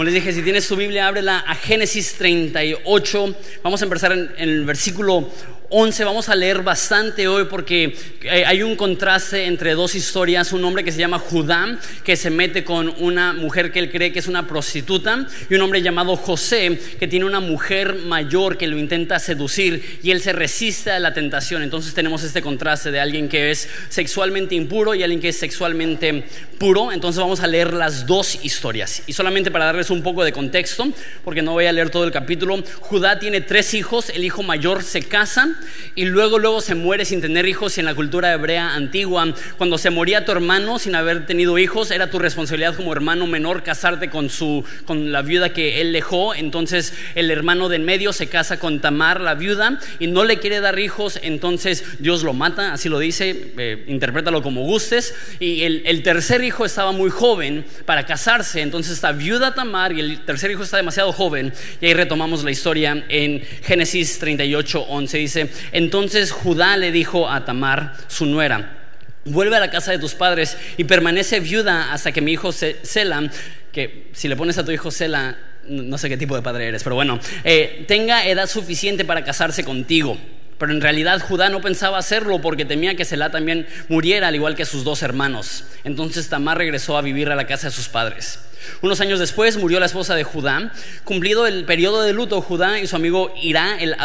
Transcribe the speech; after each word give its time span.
Como 0.00 0.06
les 0.06 0.14
dije, 0.14 0.32
si 0.32 0.40
tienes 0.40 0.66
tu 0.66 0.76
Biblia, 0.76 1.08
ábrela 1.08 1.40
a 1.40 1.54
Génesis 1.54 2.14
38. 2.14 3.36
Vamos 3.62 3.82
a 3.82 3.84
empezar 3.84 4.12
en, 4.12 4.30
en 4.38 4.48
el 4.48 4.64
versículo 4.64 5.28
11 5.72 6.02
vamos 6.02 6.28
a 6.28 6.34
leer 6.34 6.62
bastante 6.64 7.28
hoy 7.28 7.44
porque 7.44 7.96
eh, 8.22 8.44
hay 8.44 8.64
un 8.64 8.74
contraste 8.74 9.44
entre 9.44 9.74
dos 9.74 9.94
historias. 9.94 10.52
Un 10.52 10.64
hombre 10.64 10.82
que 10.82 10.90
se 10.90 10.98
llama 10.98 11.20
Judá, 11.20 11.78
que 12.02 12.16
se 12.16 12.28
mete 12.28 12.64
con 12.64 12.92
una 12.98 13.32
mujer 13.32 13.70
que 13.70 13.78
él 13.78 13.88
cree 13.88 14.12
que 14.12 14.18
es 14.18 14.26
una 14.26 14.48
prostituta, 14.48 15.28
y 15.48 15.54
un 15.54 15.60
hombre 15.60 15.80
llamado 15.80 16.16
José, 16.16 16.76
que 16.98 17.06
tiene 17.06 17.24
una 17.24 17.38
mujer 17.38 17.94
mayor 17.94 18.58
que 18.58 18.66
lo 18.66 18.78
intenta 18.78 19.20
seducir 19.20 20.00
y 20.02 20.10
él 20.10 20.20
se 20.20 20.32
resiste 20.32 20.90
a 20.90 20.98
la 20.98 21.14
tentación. 21.14 21.62
Entonces 21.62 21.94
tenemos 21.94 22.24
este 22.24 22.42
contraste 22.42 22.90
de 22.90 22.98
alguien 22.98 23.28
que 23.28 23.52
es 23.52 23.68
sexualmente 23.90 24.56
impuro 24.56 24.96
y 24.96 25.04
alguien 25.04 25.20
que 25.20 25.28
es 25.28 25.38
sexualmente 25.38 26.24
puro. 26.58 26.90
Entonces 26.90 27.20
vamos 27.20 27.38
a 27.40 27.46
leer 27.46 27.74
las 27.74 28.06
dos 28.06 28.40
historias. 28.42 29.04
Y 29.06 29.12
solamente 29.12 29.52
para 29.52 29.66
darles 29.66 29.90
un 29.90 30.02
poco 30.02 30.24
de 30.24 30.32
contexto, 30.32 30.88
porque 31.22 31.42
no 31.42 31.52
voy 31.52 31.66
a 31.66 31.72
leer 31.72 31.90
todo 31.90 32.02
el 32.02 32.10
capítulo, 32.10 32.60
Judá 32.80 33.20
tiene 33.20 33.40
tres 33.40 33.72
hijos, 33.74 34.10
el 34.10 34.24
hijo 34.24 34.42
mayor 34.42 34.82
se 34.82 35.02
casa 35.02 35.59
y 35.94 36.04
luego 36.04 36.38
luego 36.38 36.60
se 36.60 36.74
muere 36.74 37.04
sin 37.04 37.20
tener 37.20 37.46
hijos 37.46 37.76
y 37.76 37.80
en 37.80 37.86
la 37.86 37.94
cultura 37.94 38.32
hebrea 38.32 38.74
antigua. 38.74 39.34
Cuando 39.58 39.78
se 39.78 39.90
moría 39.90 40.24
tu 40.24 40.32
hermano 40.32 40.78
sin 40.78 40.94
haber 40.94 41.26
tenido 41.26 41.58
hijos 41.58 41.90
era 41.90 42.10
tu 42.10 42.18
responsabilidad 42.18 42.76
como 42.76 42.92
hermano 42.92 43.26
menor 43.26 43.62
casarte 43.62 44.10
con 44.10 44.30
su 44.30 44.64
con 44.84 45.12
la 45.12 45.22
viuda 45.22 45.52
que 45.52 45.80
él 45.80 45.92
dejó. 45.92 46.34
Entonces 46.34 46.94
el 47.14 47.30
hermano 47.30 47.68
de 47.68 47.76
en 47.76 47.84
medio 47.84 48.12
se 48.12 48.28
casa 48.28 48.58
con 48.58 48.80
Tamar 48.80 49.20
la 49.20 49.34
viuda 49.34 49.80
y 49.98 50.06
no 50.06 50.24
le 50.24 50.38
quiere 50.38 50.60
dar 50.60 50.78
hijos. 50.78 51.18
Entonces 51.22 51.84
Dios 51.98 52.22
lo 52.22 52.32
mata 52.32 52.72
así 52.72 52.88
lo 52.88 52.98
dice 52.98 53.52
eh, 53.56 53.84
interprétalo 53.88 54.42
como 54.42 54.62
gustes. 54.62 55.14
Y 55.38 55.62
el, 55.62 55.82
el 55.86 56.02
tercer 56.02 56.42
hijo 56.44 56.64
estaba 56.64 56.92
muy 56.92 57.10
joven 57.10 57.64
para 57.84 58.06
casarse. 58.06 58.60
Entonces 58.60 58.94
esta 58.94 59.12
viuda 59.12 59.54
Tamar 59.54 59.92
y 59.92 60.00
el 60.00 60.24
tercer 60.24 60.50
hijo 60.50 60.62
está 60.62 60.76
demasiado 60.76 61.12
joven. 61.12 61.52
Y 61.80 61.86
ahí 61.86 61.94
retomamos 61.94 62.44
la 62.44 62.50
historia 62.50 63.04
en 63.08 63.42
Génesis 63.62 64.18
38 64.18 64.86
11 64.88 65.18
dice 65.18 65.49
entonces 65.72 66.32
Judá 66.32 66.76
le 66.76 66.92
dijo 66.92 67.28
a 67.28 67.44
Tamar, 67.44 67.94
su 68.08 68.26
nuera, 68.26 68.78
vuelve 69.24 69.56
a 69.56 69.60
la 69.60 69.70
casa 69.70 69.92
de 69.92 69.98
tus 69.98 70.14
padres 70.14 70.56
y 70.76 70.84
permanece 70.84 71.40
viuda 71.40 71.92
hasta 71.92 72.12
que 72.12 72.20
mi 72.20 72.32
hijo 72.32 72.52
Sela, 72.52 73.30
que 73.72 74.10
si 74.12 74.28
le 74.28 74.36
pones 74.36 74.58
a 74.58 74.64
tu 74.64 74.72
hijo 74.72 74.90
Sela, 74.90 75.36
no 75.68 75.98
sé 75.98 76.08
qué 76.08 76.16
tipo 76.16 76.34
de 76.34 76.42
padre 76.42 76.68
eres, 76.68 76.82
pero 76.82 76.96
bueno, 76.96 77.20
eh, 77.44 77.84
tenga 77.86 78.26
edad 78.26 78.48
suficiente 78.48 79.04
para 79.04 79.24
casarse 79.24 79.64
contigo. 79.64 80.18
Pero 80.58 80.72
en 80.72 80.82
realidad 80.82 81.22
Judá 81.26 81.48
no 81.48 81.62
pensaba 81.62 81.96
hacerlo 81.96 82.42
porque 82.42 82.66
temía 82.66 82.94
que 82.94 83.06
Selah 83.06 83.30
también 83.30 83.66
muriera, 83.88 84.28
al 84.28 84.34
igual 84.34 84.54
que 84.54 84.66
sus 84.66 84.84
dos 84.84 85.02
hermanos. 85.02 85.64
Entonces 85.84 86.28
Tamar 86.28 86.58
regresó 86.58 86.98
a 86.98 87.00
vivir 87.00 87.30
a 87.30 87.34
la 87.34 87.46
casa 87.46 87.68
de 87.68 87.72
sus 87.72 87.88
padres. 87.88 88.40
Unos 88.82 89.00
años 89.00 89.18
después 89.18 89.56
murió 89.56 89.80
la 89.80 89.86
esposa 89.86 90.14
de 90.14 90.22
Judá. 90.22 90.70
Cumplido 91.04 91.46
el 91.46 91.64
periodo 91.64 92.02
de 92.02 92.12
luto, 92.12 92.42
Judá 92.42 92.78
y 92.78 92.86
su 92.86 92.94
amigo 92.94 93.32
Irá, 93.40 93.78
el 93.80 93.96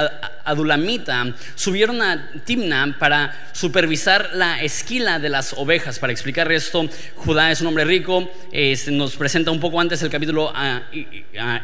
adulamita, 0.46 1.34
subieron 1.56 2.02
a 2.02 2.32
Timna 2.46 2.96
para 3.00 3.50
supervisar 3.52 4.30
la 4.34 4.62
esquila 4.62 5.20
de 5.20 5.30
las 5.30 5.54
ovejas. 5.54 6.00
Para 6.00 6.14
explicar 6.14 6.52
esto, 6.52 6.88
Judá 7.16 7.52
es 7.52 7.62
un 7.62 7.68
hombre 7.68 7.84
rico. 7.84 8.32
Este, 8.52 8.92
nos 8.92 9.16
presenta 9.16 9.52
un 9.52 9.60
poco 9.60 9.82
antes 9.82 10.02
el 10.04 10.10
capítulo 10.10 10.52
a, 10.56 10.84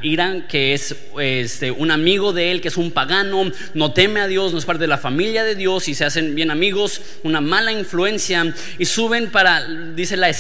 Irán, 0.01 0.47
que 0.47 0.73
es 0.73 0.95
este, 1.19 1.71
un 1.71 1.91
amigo 1.91 2.33
de 2.33 2.51
él, 2.51 2.61
que 2.61 2.67
es 2.69 2.77
un 2.77 2.91
pagano, 2.91 3.51
no 3.73 3.91
teme 3.91 4.19
a 4.19 4.27
Dios, 4.27 4.51
no 4.51 4.57
es 4.57 4.65
parte 4.65 4.81
de 4.81 4.87
la 4.87 4.97
familia 4.97 5.43
de 5.43 5.55
Dios 5.55 5.87
y 5.87 5.95
se 5.95 6.03
hacen 6.03 6.35
bien 6.35 6.51
amigos, 6.51 7.01
una 7.23 7.41
mala 7.41 7.71
influencia 7.71 8.53
y 8.77 8.85
suben 8.85 9.29
para, 9.29 9.63
dice 9.95 10.17
la 10.17 10.31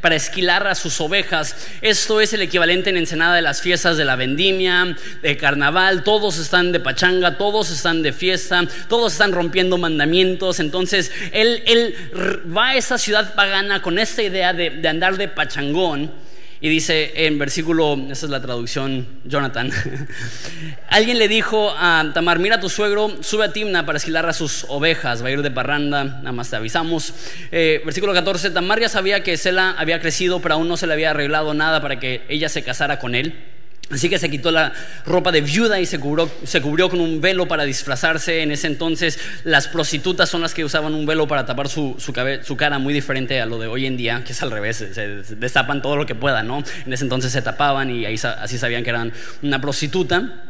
para 0.00 0.16
esquilar 0.16 0.66
a 0.66 0.74
sus 0.74 1.00
ovejas. 1.00 1.56
Esto 1.80 2.20
es 2.20 2.32
el 2.32 2.42
equivalente 2.42 2.90
en 2.90 2.96
Ensenada 2.96 3.34
de 3.34 3.42
las 3.42 3.62
fiestas 3.62 3.96
de 3.96 4.04
la 4.04 4.16
vendimia, 4.16 4.96
de 5.22 5.36
carnaval, 5.36 6.04
todos 6.04 6.38
están 6.38 6.72
de 6.72 6.80
pachanga, 6.80 7.38
todos 7.38 7.70
están 7.70 7.77
de 7.82 8.12
fiesta, 8.12 8.66
todos 8.88 9.12
están 9.12 9.32
rompiendo 9.32 9.78
mandamientos. 9.78 10.60
Entonces, 10.60 11.12
él, 11.32 11.94
va 12.54 12.68
a 12.68 12.76
esa 12.76 12.98
ciudad 12.98 13.34
pagana 13.34 13.82
con 13.82 13.98
esta 13.98 14.22
idea 14.22 14.52
de, 14.52 14.86
andar 14.88 15.16
de 15.16 15.28
pachangón. 15.28 16.10
Y 16.60 16.68
dice 16.68 17.12
en 17.14 17.38
versículo, 17.38 17.96
esa 18.10 18.26
es 18.26 18.30
la 18.30 18.42
traducción, 18.42 19.06
Jonathan. 19.24 19.70
Alguien 20.90 21.20
le 21.20 21.28
dijo 21.28 21.72
a 21.78 22.10
Tamar: 22.12 22.40
Mira, 22.40 22.58
tu 22.58 22.68
suegro 22.68 23.22
sube 23.22 23.44
a 23.44 23.52
Timna 23.52 23.86
para 23.86 23.98
esquilar 23.98 24.28
a 24.28 24.32
sus 24.32 24.66
ovejas, 24.68 25.22
va 25.22 25.28
a 25.28 25.30
ir 25.30 25.42
de 25.42 25.52
parranda, 25.52 26.02
nada 26.02 26.32
más 26.32 26.50
te 26.50 26.56
avisamos. 26.56 27.14
Eh, 27.52 27.80
versículo 27.84 28.12
14: 28.12 28.50
Tamar 28.50 28.80
ya 28.80 28.88
sabía 28.88 29.22
que 29.22 29.36
Sela 29.36 29.76
había 29.78 30.00
crecido, 30.00 30.40
pero 30.40 30.54
aún 30.54 30.66
no 30.66 30.76
se 30.76 30.88
le 30.88 30.94
había 30.94 31.10
arreglado 31.10 31.54
nada 31.54 31.80
para 31.80 32.00
que 32.00 32.22
ella 32.28 32.48
se 32.48 32.64
casara 32.64 32.98
con 32.98 33.14
él. 33.14 33.34
Así 33.90 34.10
que 34.10 34.18
se 34.18 34.28
quitó 34.28 34.50
la 34.50 34.72
ropa 35.06 35.32
de 35.32 35.40
viuda 35.40 35.80
y 35.80 35.86
se 35.86 35.98
cubrió, 35.98 36.90
con 36.90 37.00
un 37.00 37.22
velo 37.22 37.48
para 37.48 37.64
disfrazarse. 37.64 38.42
En 38.42 38.52
ese 38.52 38.66
entonces 38.66 39.18
las 39.44 39.66
prostitutas 39.66 40.28
son 40.28 40.42
las 40.42 40.52
que 40.52 40.62
usaban 40.62 40.94
un 40.94 41.06
velo 41.06 41.26
para 41.26 41.46
tapar 41.46 41.68
su, 41.68 41.96
cara, 42.56 42.78
muy 42.78 42.92
diferente 42.92 43.40
a 43.40 43.46
lo 43.46 43.58
de 43.58 43.66
hoy 43.66 43.86
en 43.86 43.96
día, 43.96 44.22
que 44.24 44.32
es 44.32 44.42
al 44.42 44.50
revés, 44.50 44.76
se, 44.92 45.22
destapan 45.36 45.80
todo 45.80 45.96
lo 45.96 46.04
que 46.04 46.14
puedan, 46.14 46.46
¿no? 46.46 46.62
En 46.84 46.92
ese 46.92 47.04
entonces 47.04 47.32
se 47.32 47.40
tapaban 47.40 47.90
y 47.90 48.04
ahí, 48.04 48.16
así 48.22 48.58
sabían 48.58 48.84
que 48.84 48.90
eran 48.90 49.12
una 49.42 49.60
prostituta. 49.60 50.44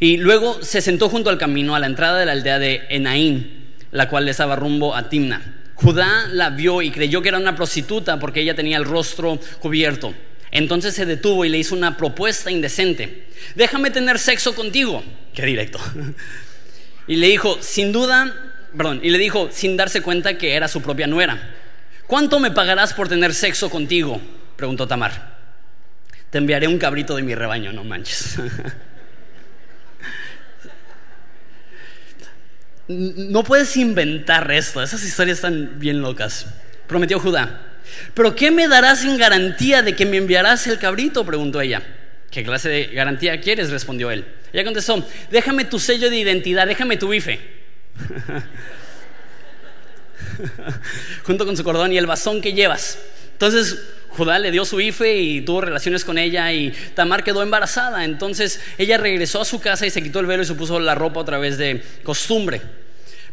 Y 0.00 0.16
luego 0.16 0.60
se 0.60 0.80
sentó 0.80 1.08
junto 1.08 1.30
al 1.30 1.38
camino 1.38 1.76
a 1.76 1.78
la 1.78 1.86
entrada 1.86 2.18
de 2.18 2.26
la 2.26 2.32
aldea 2.32 2.58
de 2.58 2.82
Enaín, 2.88 3.74
la 3.92 4.08
cual 4.08 4.24
les 4.24 4.38
daba 4.38 4.56
rumbo 4.56 4.96
a 4.96 5.08
Timna. 5.08 5.40
Judá 5.74 6.28
la 6.32 6.50
vio 6.50 6.82
y 6.82 6.90
creyó 6.90 7.22
que 7.22 7.28
era 7.28 7.38
una 7.38 7.54
prostituta 7.54 8.18
porque 8.18 8.40
ella 8.40 8.54
tenía 8.54 8.76
el 8.76 8.84
rostro 8.84 9.38
cubierto. 9.60 10.14
Entonces 10.54 10.94
se 10.94 11.04
detuvo 11.04 11.44
y 11.44 11.48
le 11.48 11.58
hizo 11.58 11.74
una 11.74 11.96
propuesta 11.96 12.50
indecente. 12.50 13.26
Déjame 13.56 13.90
tener 13.90 14.20
sexo 14.20 14.54
contigo. 14.54 15.04
Qué 15.34 15.44
directo. 15.44 15.78
Y 17.06 17.16
le 17.16 17.26
dijo, 17.26 17.58
sin 17.60 17.92
duda, 17.92 18.34
perdón, 18.74 19.00
y 19.02 19.10
le 19.10 19.18
dijo 19.18 19.50
sin 19.52 19.76
darse 19.76 20.00
cuenta 20.00 20.38
que 20.38 20.54
era 20.54 20.68
su 20.68 20.80
propia 20.80 21.06
nuera. 21.06 21.54
¿Cuánto 22.06 22.40
me 22.40 22.50
pagarás 22.50 22.94
por 22.94 23.10
tener 23.10 23.34
sexo 23.34 23.68
contigo? 23.68 24.22
Preguntó 24.56 24.88
Tamar. 24.88 25.36
Te 26.30 26.38
enviaré 26.38 26.66
un 26.66 26.78
cabrito 26.78 27.14
de 27.14 27.22
mi 27.22 27.34
rebaño, 27.34 27.74
no 27.74 27.84
manches. 27.84 28.38
No 32.86 33.44
puedes 33.44 33.78
inventar 33.78 34.50
esto, 34.52 34.82
esas 34.82 35.02
historias 35.04 35.38
están 35.38 35.78
bien 35.78 36.02
locas. 36.02 36.46
Prometió 36.86 37.18
Judá. 37.18 37.73
¿Pero 38.14 38.34
qué 38.34 38.50
me 38.50 38.68
darás 38.68 39.04
en 39.04 39.16
garantía 39.18 39.82
de 39.82 39.94
que 39.94 40.06
me 40.06 40.16
enviarás 40.16 40.66
el 40.66 40.78
cabrito? 40.78 41.24
preguntó 41.24 41.60
ella. 41.60 41.82
¿Qué 42.30 42.42
clase 42.42 42.68
de 42.68 42.86
garantía 42.86 43.40
quieres? 43.40 43.70
respondió 43.70 44.10
él. 44.10 44.24
Ella 44.52 44.64
contestó, 44.64 45.06
déjame 45.30 45.64
tu 45.64 45.78
sello 45.78 46.10
de 46.10 46.16
identidad, 46.16 46.66
déjame 46.66 46.96
tu 46.96 47.08
bife. 47.08 47.40
Junto 51.24 51.46
con 51.46 51.56
su 51.56 51.64
cordón 51.64 51.92
y 51.92 51.98
el 51.98 52.06
bastón 52.06 52.40
que 52.40 52.52
llevas. 52.52 52.98
Entonces 53.32 53.78
Judá 54.10 54.38
le 54.38 54.52
dio 54.52 54.64
su 54.64 54.76
bife 54.76 55.16
y 55.16 55.40
tuvo 55.40 55.60
relaciones 55.60 56.04
con 56.04 56.18
ella 56.18 56.52
y 56.52 56.72
Tamar 56.94 57.24
quedó 57.24 57.42
embarazada. 57.42 58.04
Entonces 58.04 58.60
ella 58.78 58.96
regresó 58.96 59.40
a 59.40 59.44
su 59.44 59.60
casa 59.60 59.86
y 59.86 59.90
se 59.90 60.02
quitó 60.02 60.20
el 60.20 60.26
velo 60.26 60.44
y 60.44 60.46
se 60.46 60.54
puso 60.54 60.78
la 60.78 60.94
ropa 60.94 61.20
otra 61.20 61.38
vez 61.38 61.58
de 61.58 61.82
costumbre. 62.04 62.60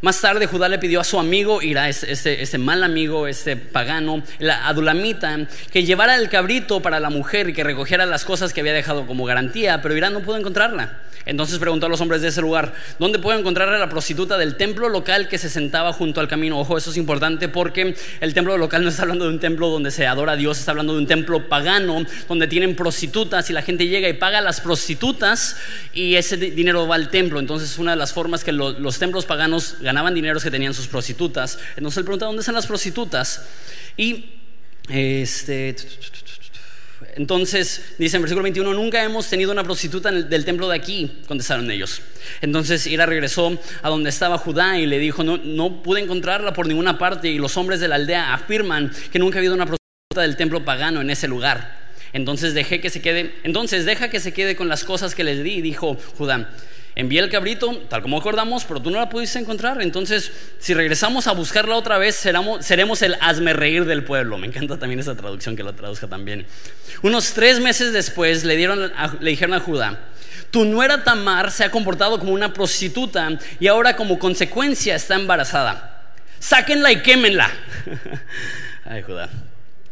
Más 0.01 0.19
tarde 0.19 0.48
Judá 0.48 0.68
le 0.68 0.80
pidió 0.80 1.00
a 1.00 1.03
su 1.03 1.19
amigo 1.19 1.62
Ira, 1.62 1.88
este, 1.88 2.42
este, 2.42 2.57
mal 2.57 2.83
amigo, 2.83 3.27
este 3.27 3.56
pagano, 3.56 4.24
la 4.39 4.68
adulamita, 4.68 5.48
que 5.71 5.83
llevara 5.83 6.15
el 6.15 6.27
cabrito 6.27 6.81
para 6.81 7.00
la 7.00 7.12
mujer 7.12 7.50
y 7.50 7.53
que 7.53 7.63
recogiera 7.63 8.07
las 8.07 8.25
cosas 8.25 8.51
que 8.51 8.62
había 8.62 8.74
dejado 8.74 9.06
como 9.06 9.25
garantía, 9.25 9.80
pero 9.83 9.95
Irán 9.95 10.13
no 10.13 10.21
pudo 10.21 10.38
encontrarla. 10.38 11.01
Entonces 11.25 11.59
preguntó 11.59 11.85
a 11.85 11.89
los 11.89 12.01
hombres 12.01 12.21
de 12.21 12.29
ese 12.29 12.41
lugar, 12.41 12.73
¿dónde 13.00 13.19
puedo 13.19 13.38
encontrar 13.38 13.69
a 13.69 13.77
la 13.77 13.89
prostituta 13.89 14.38
del 14.38 14.57
templo 14.57 14.89
local 14.89 15.27
que 15.27 15.38
se 15.38 15.50
sentaba 15.50 15.94
junto 15.94 16.19
al 16.19 16.27
camino? 16.27 16.59
Ojo, 16.59 16.77
eso 16.77 16.91
es 16.91 16.97
importante 16.97 17.47
porque 17.47 17.95
el 18.19 18.33
templo 18.33 18.57
local 18.57 18.83
no 18.83 18.89
está 18.89 19.03
hablando 19.03 19.25
de 19.25 19.31
un 19.31 19.39
templo 19.39 19.69
donde 19.69 19.91
se 19.91 20.07
adora 20.07 20.33
a 20.33 20.35
Dios, 20.35 20.59
está 20.59 20.71
hablando 20.71 20.94
de 20.94 21.00
un 21.00 21.07
templo 21.07 21.47
pagano 21.47 22.06
donde 22.27 22.47
tienen 22.47 22.75
prostitutas 22.75 23.50
y 23.50 23.53
la 23.53 23.62
gente 23.62 23.88
llega 23.88 24.09
y 24.09 24.13
paga 24.13 24.39
a 24.39 24.41
las 24.41 24.62
prostitutas 24.62 25.57
y 25.94 26.15
ese 26.15 26.38
dinero 26.38 26.88
va 26.88 26.95
al 26.95 27.09
templo. 27.09 27.39
Entonces 27.39 27.77
una 27.77 27.91
de 27.91 27.97
las 27.97 28.13
formas 28.13 28.44
que 28.44 28.51
los 28.51 29.00
templos 29.00 29.25
paganos 29.25 29.77
ganaban 29.81 30.13
dinero 30.13 30.38
es 30.38 30.44
que 30.44 30.51
tenían 30.51 30.73
sus 30.73 30.88
prostitutas. 30.88 31.59
Entonces 31.75 32.00
él 32.00 32.06
pregunta, 32.06 32.25
¿dónde 32.25 32.41
están 32.41 32.56
las 32.56 32.68
prostitutas? 32.68 33.47
Y 33.97 34.25
este... 34.89 35.75
Entonces, 37.15 37.94
dice 37.98 38.18
en 38.18 38.24
versículo 38.24 38.44
21, 38.44 38.74
nunca 38.74 39.03
hemos 39.03 39.27
tenido 39.27 39.51
una 39.51 39.63
prostituta 39.63 40.12
del 40.12 40.45
templo 40.45 40.69
de 40.69 40.75
aquí, 40.75 41.21
contestaron 41.27 41.69
ellos. 41.69 42.01
Entonces 42.42 42.88
Ira 42.88 43.06
regresó 43.06 43.57
a 43.81 43.89
donde 43.89 44.09
estaba 44.09 44.38
Judá 44.38 44.77
y 44.80 44.86
le 44.86 45.00
dijo, 45.00 45.24
no, 45.24 45.38
no 45.38 45.83
pude 45.83 46.01
encontrarla 46.01 46.53
por 46.53 46.68
ninguna 46.68 46.98
parte 46.98 47.30
y 47.30 47.38
los 47.38 47.57
hombres 47.57 47.80
de 47.80 47.88
la 47.88 47.95
aldea 47.95 48.33
afirman 48.33 48.92
que 49.12 49.19
nunca 49.19 49.38
ha 49.38 49.39
habido 49.39 49.53
una 49.53 49.65
prostituta 49.65 50.21
del 50.21 50.38
templo 50.38 50.63
pagano 50.63 51.01
en 51.01 51.09
ese 51.09 51.27
lugar. 51.27 51.80
Entonces 52.13 52.53
dejé 52.53 52.81
que 52.81 52.89
se 52.89 53.01
quede, 53.01 53.33
entonces 53.44 53.86
deja 53.86 54.09
que 54.09 54.19
se 54.19 54.33
quede 54.33 54.56
con 54.56 54.68
las 54.68 54.83
cosas 54.83 55.15
que 55.15 55.24
les 55.24 55.44
di, 55.44 55.62
dijo 55.62 55.97
Judá. 56.18 56.50
Envié 56.93 57.21
el 57.21 57.29
cabrito, 57.29 57.73
tal 57.89 58.01
como 58.01 58.17
acordamos, 58.17 58.65
pero 58.65 58.81
tú 58.81 58.91
no 58.91 58.99
la 58.99 59.09
pudiste 59.09 59.39
encontrar. 59.39 59.81
Entonces, 59.81 60.31
si 60.59 60.73
regresamos 60.73 61.25
a 61.27 61.31
buscarla 61.31 61.75
otra 61.75 61.97
vez, 61.97 62.15
seremos, 62.15 63.01
el 63.01 63.15
hazme 63.21 63.53
reír 63.53 63.85
del 63.85 64.03
pueblo. 64.03 64.38
Me 64.38 64.47
encanta 64.47 64.77
también 64.77 64.99
esa 64.99 65.15
traducción 65.15 65.55
que 65.55 65.63
lo 65.63 65.73
traduzca 65.73 66.07
también. 66.07 66.45
Unos 67.01 67.31
tres 67.31 67.61
meses 67.61 67.93
después 67.93 68.43
le, 68.43 68.57
dieron 68.57 68.91
le 69.21 69.29
dijeron 69.29 69.53
a 69.55 69.61
Judá, 69.61 69.99
tu 70.51 70.65
nuera 70.65 71.05
Tamar 71.05 71.51
se 71.51 71.63
ha 71.63 71.71
comportado 71.71 72.19
como 72.19 72.33
una 72.33 72.51
prostituta 72.51 73.39
y 73.59 73.67
ahora 73.67 73.95
como 73.95 74.19
consecuencia 74.19 74.95
está 74.95 75.15
embarazada. 75.15 76.13
Sáquenla 76.39 76.91
y 76.91 77.01
quémenla. 77.01 77.49
Ay, 78.85 79.01
Judá. 79.03 79.29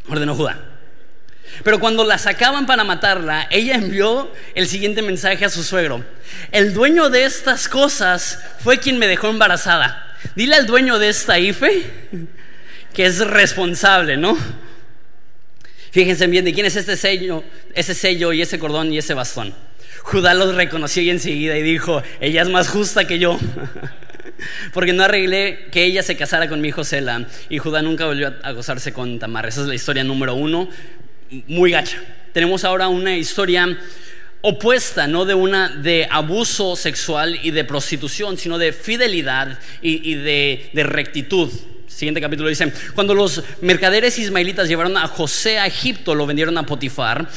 Ordenó 0.09 0.35
Judá. 0.35 0.78
Pero 1.63 1.79
cuando 1.79 2.03
la 2.03 2.17
sacaban 2.17 2.65
para 2.65 2.83
matarla, 2.83 3.47
ella 3.49 3.75
envió 3.75 4.31
el 4.55 4.67
siguiente 4.67 5.01
mensaje 5.01 5.45
a 5.45 5.49
su 5.49 5.63
suegro. 5.63 6.03
El 6.51 6.73
dueño 6.73 7.09
de 7.09 7.25
estas 7.25 7.67
cosas 7.67 8.39
fue 8.59 8.79
quien 8.79 8.97
me 8.97 9.07
dejó 9.07 9.27
embarazada. 9.27 10.15
Dile 10.35 10.55
al 10.55 10.65
dueño 10.65 10.99
de 10.99 11.09
esta 11.09 11.39
IFE 11.39 11.85
que 12.93 13.05
es 13.05 13.19
responsable, 13.19 14.17
¿no? 14.17 14.37
Fíjense 15.91 16.27
bien 16.27 16.45
de 16.45 16.53
quién 16.53 16.65
es 16.65 16.75
este 16.75 16.97
sello, 16.97 17.43
ese 17.73 17.93
sello 17.93 18.31
y 18.33 18.41
ese 18.41 18.59
cordón 18.59 18.93
y 18.93 18.97
ese 18.97 19.13
bastón. 19.13 19.53
Judá 20.03 20.33
los 20.33 20.55
reconoció 20.55 21.01
y 21.01 21.09
enseguida 21.09 21.57
y 21.57 21.61
dijo, 21.61 22.01
ella 22.19 22.41
es 22.41 22.49
más 22.49 22.69
justa 22.69 23.07
que 23.07 23.19
yo. 23.19 23.39
Porque 24.73 24.93
no 24.93 25.03
arreglé 25.03 25.67
que 25.71 25.83
ella 25.83 26.01
se 26.01 26.15
casara 26.15 26.47
con 26.47 26.61
mi 26.61 26.69
hijo 26.69 26.83
Sela 26.83 27.27
y 27.49 27.57
Judá 27.57 27.81
nunca 27.81 28.05
volvió 28.05 28.33
a 28.41 28.51
gozarse 28.51 28.93
con 28.93 29.19
Tamar. 29.19 29.47
Esa 29.47 29.61
es 29.61 29.67
la 29.67 29.75
historia 29.75 30.03
número 30.03 30.35
uno 30.35 30.69
muy 31.47 31.71
gacha. 31.71 31.97
Tenemos 32.33 32.63
ahora 32.63 32.87
una 32.87 33.17
historia 33.17 33.77
opuesta, 34.41 35.07
no 35.07 35.25
de 35.25 35.33
una 35.33 35.69
de 35.69 36.07
abuso 36.09 36.75
sexual 36.75 37.39
y 37.43 37.51
de 37.51 37.65
prostitución, 37.65 38.37
sino 38.37 38.57
de 38.57 38.71
fidelidad 38.71 39.59
y, 39.81 40.15
de, 40.15 40.69
rectitud. 40.83 41.49
Siguiente 41.87 42.21
capítulo 42.21 42.47
dice, 42.47 42.71
cuando 42.95 43.13
los 43.13 43.43
mercaderes 43.59 44.17
ismaelitas 44.19 44.69
llevaron 44.69 44.95
a 44.95 45.07
José 45.07 45.59
a 45.59 45.67
Egipto, 45.67 46.15
lo 46.15 46.25
vendieron 46.25 46.57
a 46.57 46.65
Potifar, 46.65 47.27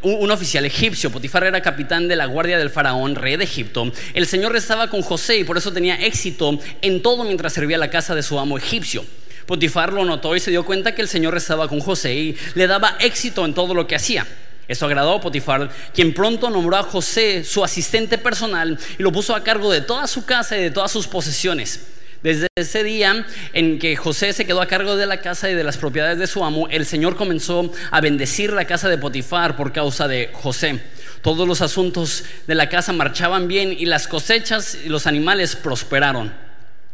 un, 0.00 0.30
oficial 0.30 0.64
egipcio, 0.64 1.10
Potifar 1.10 1.44
era 1.44 1.60
capitán 1.60 2.08
de 2.08 2.16
la 2.16 2.24
guardia 2.24 2.56
del 2.56 2.70
faraón, 2.70 3.14
rey 3.14 3.36
de 3.36 3.44
Egipto, 3.44 3.92
el 4.14 4.26
Señor 4.26 4.56
estaba 4.56 4.88
con 4.88 5.02
José 5.02 5.38
y 5.38 5.44
por 5.44 5.58
eso 5.58 5.70
tenía 5.70 5.96
éxito 5.96 6.58
en 6.80 7.02
todo 7.02 7.24
mientras 7.24 7.52
servía 7.52 7.76
la 7.76 7.90
casa 7.90 8.14
de 8.14 8.22
su 8.22 8.38
amo 8.38 8.56
egipcio. 8.56 9.04
Potifar 9.48 9.94
lo 9.94 10.04
notó 10.04 10.36
y 10.36 10.40
se 10.40 10.50
dio 10.50 10.62
cuenta 10.62 10.94
que 10.94 11.00
el 11.00 11.08
Señor 11.08 11.34
estaba 11.34 11.68
con 11.68 11.80
José 11.80 12.14
y 12.14 12.36
le 12.54 12.66
daba 12.66 12.98
éxito 13.00 13.46
en 13.46 13.54
todo 13.54 13.72
lo 13.72 13.86
que 13.86 13.96
hacía. 13.96 14.26
Eso 14.68 14.84
agradó 14.84 15.14
a 15.14 15.20
Potifar, 15.22 15.70
quien 15.94 16.12
pronto 16.12 16.50
nombró 16.50 16.76
a 16.76 16.82
José 16.82 17.42
su 17.44 17.64
asistente 17.64 18.18
personal 18.18 18.78
y 18.98 19.02
lo 19.02 19.10
puso 19.10 19.34
a 19.34 19.42
cargo 19.42 19.72
de 19.72 19.80
toda 19.80 20.06
su 20.06 20.26
casa 20.26 20.58
y 20.58 20.60
de 20.60 20.70
todas 20.70 20.92
sus 20.92 21.06
posesiones. 21.06 21.86
Desde 22.22 22.48
ese 22.56 22.84
día 22.84 23.24
en 23.54 23.78
que 23.78 23.96
José 23.96 24.34
se 24.34 24.44
quedó 24.44 24.60
a 24.60 24.66
cargo 24.66 24.96
de 24.96 25.06
la 25.06 25.22
casa 25.22 25.48
y 25.48 25.54
de 25.54 25.64
las 25.64 25.78
propiedades 25.78 26.18
de 26.18 26.26
su 26.26 26.44
amo, 26.44 26.68
el 26.68 26.84
Señor 26.84 27.16
comenzó 27.16 27.72
a 27.90 28.02
bendecir 28.02 28.52
la 28.52 28.66
casa 28.66 28.90
de 28.90 28.98
Potifar 28.98 29.56
por 29.56 29.72
causa 29.72 30.06
de 30.08 30.28
José. 30.34 30.78
Todos 31.22 31.48
los 31.48 31.62
asuntos 31.62 32.24
de 32.46 32.54
la 32.54 32.68
casa 32.68 32.92
marchaban 32.92 33.48
bien 33.48 33.72
y 33.72 33.86
las 33.86 34.08
cosechas 34.08 34.76
y 34.84 34.90
los 34.90 35.06
animales 35.06 35.56
prosperaron. 35.56 36.47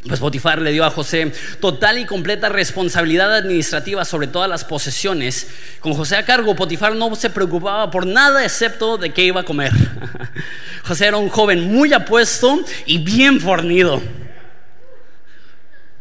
Pues 0.07 0.21
Potifar 0.21 0.61
le 0.61 0.71
dio 0.71 0.85
a 0.85 0.91
José 0.91 1.33
total 1.61 1.99
y 1.99 2.05
completa 2.05 2.51
responsabilidad 2.51 3.35
administrativa 3.35 4.05
sobre 4.05 4.27
todas 4.27 4.51
las 4.51 4.63
posesiones. 4.63 5.49
Con 5.81 5.95
José 5.95 6.17
a 6.17 6.27
cargo, 6.27 6.55
Potifar 6.55 6.95
no 6.95 7.15
se 7.17 7.31
preocupaba 7.31 7.91
por 7.91 8.07
nada 8.07 8.45
excepto 8.45 8.99
de 8.99 9.15
qué 9.15 9.25
iba 9.25 9.41
a 9.41 9.45
comer. 9.45 9.73
José 10.85 11.07
era 11.07 11.17
un 11.17 11.31
joven 11.31 11.73
muy 11.73 11.95
apuesto 11.95 12.61
y 12.85 12.99
bien 12.99 13.41
fornido. 13.41 14.03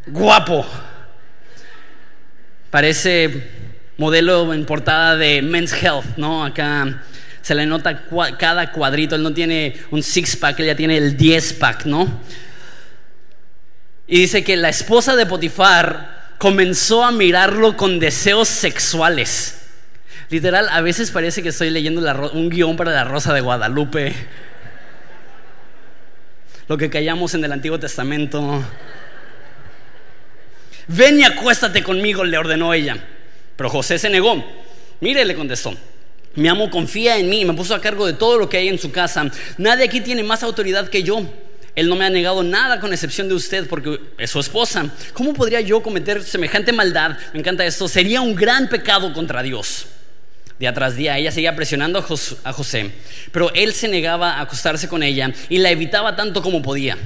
Guapo. 0.05 0.65
Parece 2.69 3.51
modelo 3.95 4.53
en 4.53 4.65
portada 4.65 5.15
de 5.15 5.41
Men's 5.41 5.81
Health, 5.81 6.17
¿no? 6.17 6.43
Acá 6.43 7.03
se 7.41 7.55
le 7.55 7.65
nota 7.65 8.03
cada 8.37 8.69
cuadrito. 8.73 9.15
Él 9.15 9.23
no 9.23 9.33
tiene 9.33 9.77
un 9.91 10.03
six 10.03 10.35
pack, 10.35 10.59
él 10.59 10.65
ya 10.65 10.75
tiene 10.75 10.97
el 10.97 11.15
10 11.15 11.53
pack, 11.53 11.85
¿no? 11.85 12.21
Y 14.13 14.19
dice 14.19 14.43
que 14.43 14.57
la 14.57 14.69
esposa 14.69 15.15
de 15.15 15.25
Potifar 15.25 16.35
comenzó 16.37 17.03
a 17.03 17.11
mirarlo 17.11 17.75
con 17.75 17.97
deseos 17.97 18.47
sexuales. 18.47 19.71
Literal, 20.29 20.69
a 20.69 20.81
veces 20.81 21.09
parece 21.09 21.41
que 21.41 21.49
estoy 21.49 21.71
leyendo 21.71 22.29
un 22.33 22.47
guion 22.51 22.77
para 22.77 22.91
la 22.91 23.05
Rosa 23.05 23.33
de 23.33 23.41
Guadalupe. 23.41 24.13
Lo 26.67 26.77
que 26.77 26.91
callamos 26.91 27.33
en 27.33 27.43
el 27.43 27.53
Antiguo 27.53 27.79
Testamento. 27.79 28.63
Ven 30.89 31.19
y 31.19 31.23
acuéstate 31.23 31.81
conmigo, 31.81 32.23
le 32.23 32.37
ordenó 32.37 32.71
ella. 32.71 33.03
Pero 33.55 33.71
José 33.71 33.97
se 33.97 34.11
negó. 34.11 34.45
Mire, 34.99 35.25
le 35.25 35.33
contestó. 35.33 35.73
Mi 36.35 36.47
amo 36.49 36.69
confía 36.69 37.17
en 37.17 37.31
mí 37.31 37.45
me 37.45 37.53
puso 37.53 37.73
a 37.73 37.81
cargo 37.81 38.05
de 38.05 38.13
todo 38.13 38.37
lo 38.37 38.47
que 38.47 38.57
hay 38.57 38.67
en 38.67 38.77
su 38.77 38.91
casa. 38.91 39.25
Nadie 39.57 39.85
aquí 39.85 40.01
tiene 40.01 40.21
más 40.21 40.43
autoridad 40.43 40.87
que 40.89 41.01
yo. 41.01 41.27
Él 41.75 41.89
no 41.89 41.95
me 41.95 42.05
ha 42.05 42.09
negado 42.09 42.43
nada 42.43 42.79
con 42.79 42.93
excepción 42.93 43.27
de 43.27 43.33
usted 43.33 43.67
porque 43.67 43.99
es 44.17 44.29
su 44.29 44.39
esposa. 44.39 44.85
¿Cómo 45.13 45.33
podría 45.33 45.61
yo 45.61 45.81
cometer 45.81 46.23
semejante 46.23 46.71
maldad? 46.71 47.17
Me 47.33 47.39
encanta 47.39 47.65
esto. 47.65 47.87
Sería 47.87 48.21
un 48.21 48.35
gran 48.35 48.69
pecado 48.69 49.11
contra 49.13 49.41
Dios. 49.41 49.87
Día 50.59 50.73
tras 50.73 50.95
día 50.95 51.17
ella 51.17 51.31
seguía 51.31 51.55
presionando 51.55 51.99
a 52.43 52.53
José, 52.53 52.91
pero 53.31 53.51
él 53.53 53.73
se 53.73 53.87
negaba 53.87 54.35
a 54.35 54.41
acostarse 54.41 54.87
con 54.87 55.01
ella 55.01 55.33
y 55.49 55.57
la 55.57 55.71
evitaba 55.71 56.15
tanto 56.15 56.41
como 56.43 56.61
podía. 56.61 56.97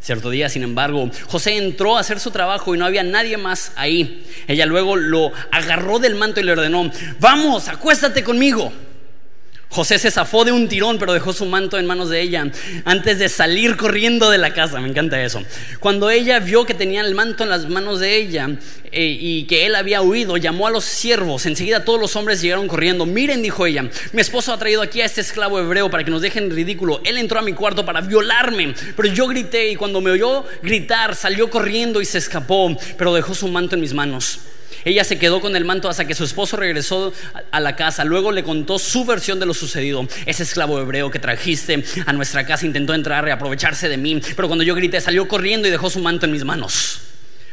Cierto 0.00 0.30
día, 0.30 0.48
sin 0.48 0.62
embargo, 0.62 1.10
José 1.26 1.56
entró 1.56 1.96
a 1.96 2.00
hacer 2.00 2.20
su 2.20 2.30
trabajo 2.30 2.74
y 2.74 2.78
no 2.78 2.84
había 2.84 3.02
nadie 3.02 3.36
más 3.36 3.72
ahí. 3.76 4.24
Ella 4.46 4.66
luego 4.66 4.96
lo 4.96 5.32
agarró 5.50 5.98
del 5.98 6.14
manto 6.14 6.40
y 6.40 6.44
le 6.44 6.52
ordenó, 6.52 6.90
vamos, 7.18 7.68
acuéstate 7.68 8.22
conmigo. 8.22 8.72
José 9.68 9.98
se 9.98 10.10
zafó 10.10 10.44
de 10.44 10.52
un 10.52 10.68
tirón, 10.68 10.98
pero 10.98 11.12
dejó 11.12 11.32
su 11.32 11.44
manto 11.44 11.78
en 11.78 11.86
manos 11.86 12.08
de 12.08 12.20
ella 12.20 12.50
antes 12.84 13.18
de 13.18 13.28
salir 13.28 13.76
corriendo 13.76 14.30
de 14.30 14.38
la 14.38 14.54
casa. 14.54 14.80
Me 14.80 14.88
encanta 14.88 15.22
eso. 15.22 15.42
Cuando 15.80 16.08
ella 16.08 16.38
vio 16.38 16.64
que 16.64 16.72
tenía 16.72 17.02
el 17.02 17.14
manto 17.14 17.42
en 17.42 17.50
las 17.50 17.68
manos 17.68 18.00
de 18.00 18.16
ella 18.16 18.48
eh, 18.92 19.18
y 19.20 19.44
que 19.44 19.66
él 19.66 19.74
había 19.74 20.00
huido, 20.00 20.36
llamó 20.36 20.66
a 20.66 20.70
los 20.70 20.84
siervos. 20.84 21.44
Enseguida 21.44 21.84
todos 21.84 22.00
los 22.00 22.16
hombres 22.16 22.40
llegaron 22.40 22.68
corriendo. 22.68 23.04
Miren, 23.04 23.42
dijo 23.42 23.66
ella, 23.66 23.90
mi 24.12 24.20
esposo 24.20 24.52
ha 24.52 24.58
traído 24.58 24.80
aquí 24.80 25.02
a 25.02 25.04
este 25.04 25.20
esclavo 25.20 25.58
hebreo 25.58 25.90
para 25.90 26.04
que 26.04 26.10
nos 26.10 26.22
dejen 26.22 26.50
ridículo. 26.50 27.02
Él 27.04 27.18
entró 27.18 27.38
a 27.38 27.42
mi 27.42 27.52
cuarto 27.52 27.84
para 27.84 28.00
violarme, 28.00 28.74
pero 28.96 29.08
yo 29.08 29.26
grité 29.26 29.70
y 29.70 29.76
cuando 29.76 30.00
me 30.00 30.10
oyó 30.10 30.44
gritar 30.62 31.14
salió 31.14 31.50
corriendo 31.50 32.00
y 32.00 32.06
se 32.06 32.18
escapó, 32.18 32.74
pero 32.96 33.12
dejó 33.12 33.34
su 33.34 33.48
manto 33.48 33.74
en 33.74 33.82
mis 33.82 33.92
manos. 33.92 34.40
Ella 34.86 35.02
se 35.02 35.18
quedó 35.18 35.40
con 35.40 35.56
el 35.56 35.64
manto 35.64 35.88
hasta 35.88 36.06
que 36.06 36.14
su 36.14 36.22
esposo 36.22 36.56
regresó 36.56 37.12
a 37.50 37.58
la 37.58 37.74
casa. 37.74 38.04
Luego 38.04 38.30
le 38.30 38.44
contó 38.44 38.78
su 38.78 39.04
versión 39.04 39.40
de 39.40 39.44
lo 39.44 39.52
sucedido. 39.52 40.06
Ese 40.26 40.44
esclavo 40.44 40.80
hebreo 40.80 41.10
que 41.10 41.18
trajiste 41.18 41.82
a 42.06 42.12
nuestra 42.12 42.46
casa 42.46 42.66
intentó 42.66 42.94
entrar 42.94 43.26
y 43.26 43.32
aprovecharse 43.32 43.88
de 43.88 43.96
mí, 43.96 44.22
pero 44.36 44.46
cuando 44.46 44.62
yo 44.62 44.76
grité 44.76 45.00
salió 45.00 45.26
corriendo 45.26 45.66
y 45.66 45.72
dejó 45.72 45.90
su 45.90 45.98
manto 45.98 46.26
en 46.26 46.30
mis 46.30 46.44
manos. 46.44 47.00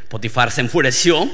Potifar 0.09 0.51
se 0.51 0.61
enfureció 0.61 1.27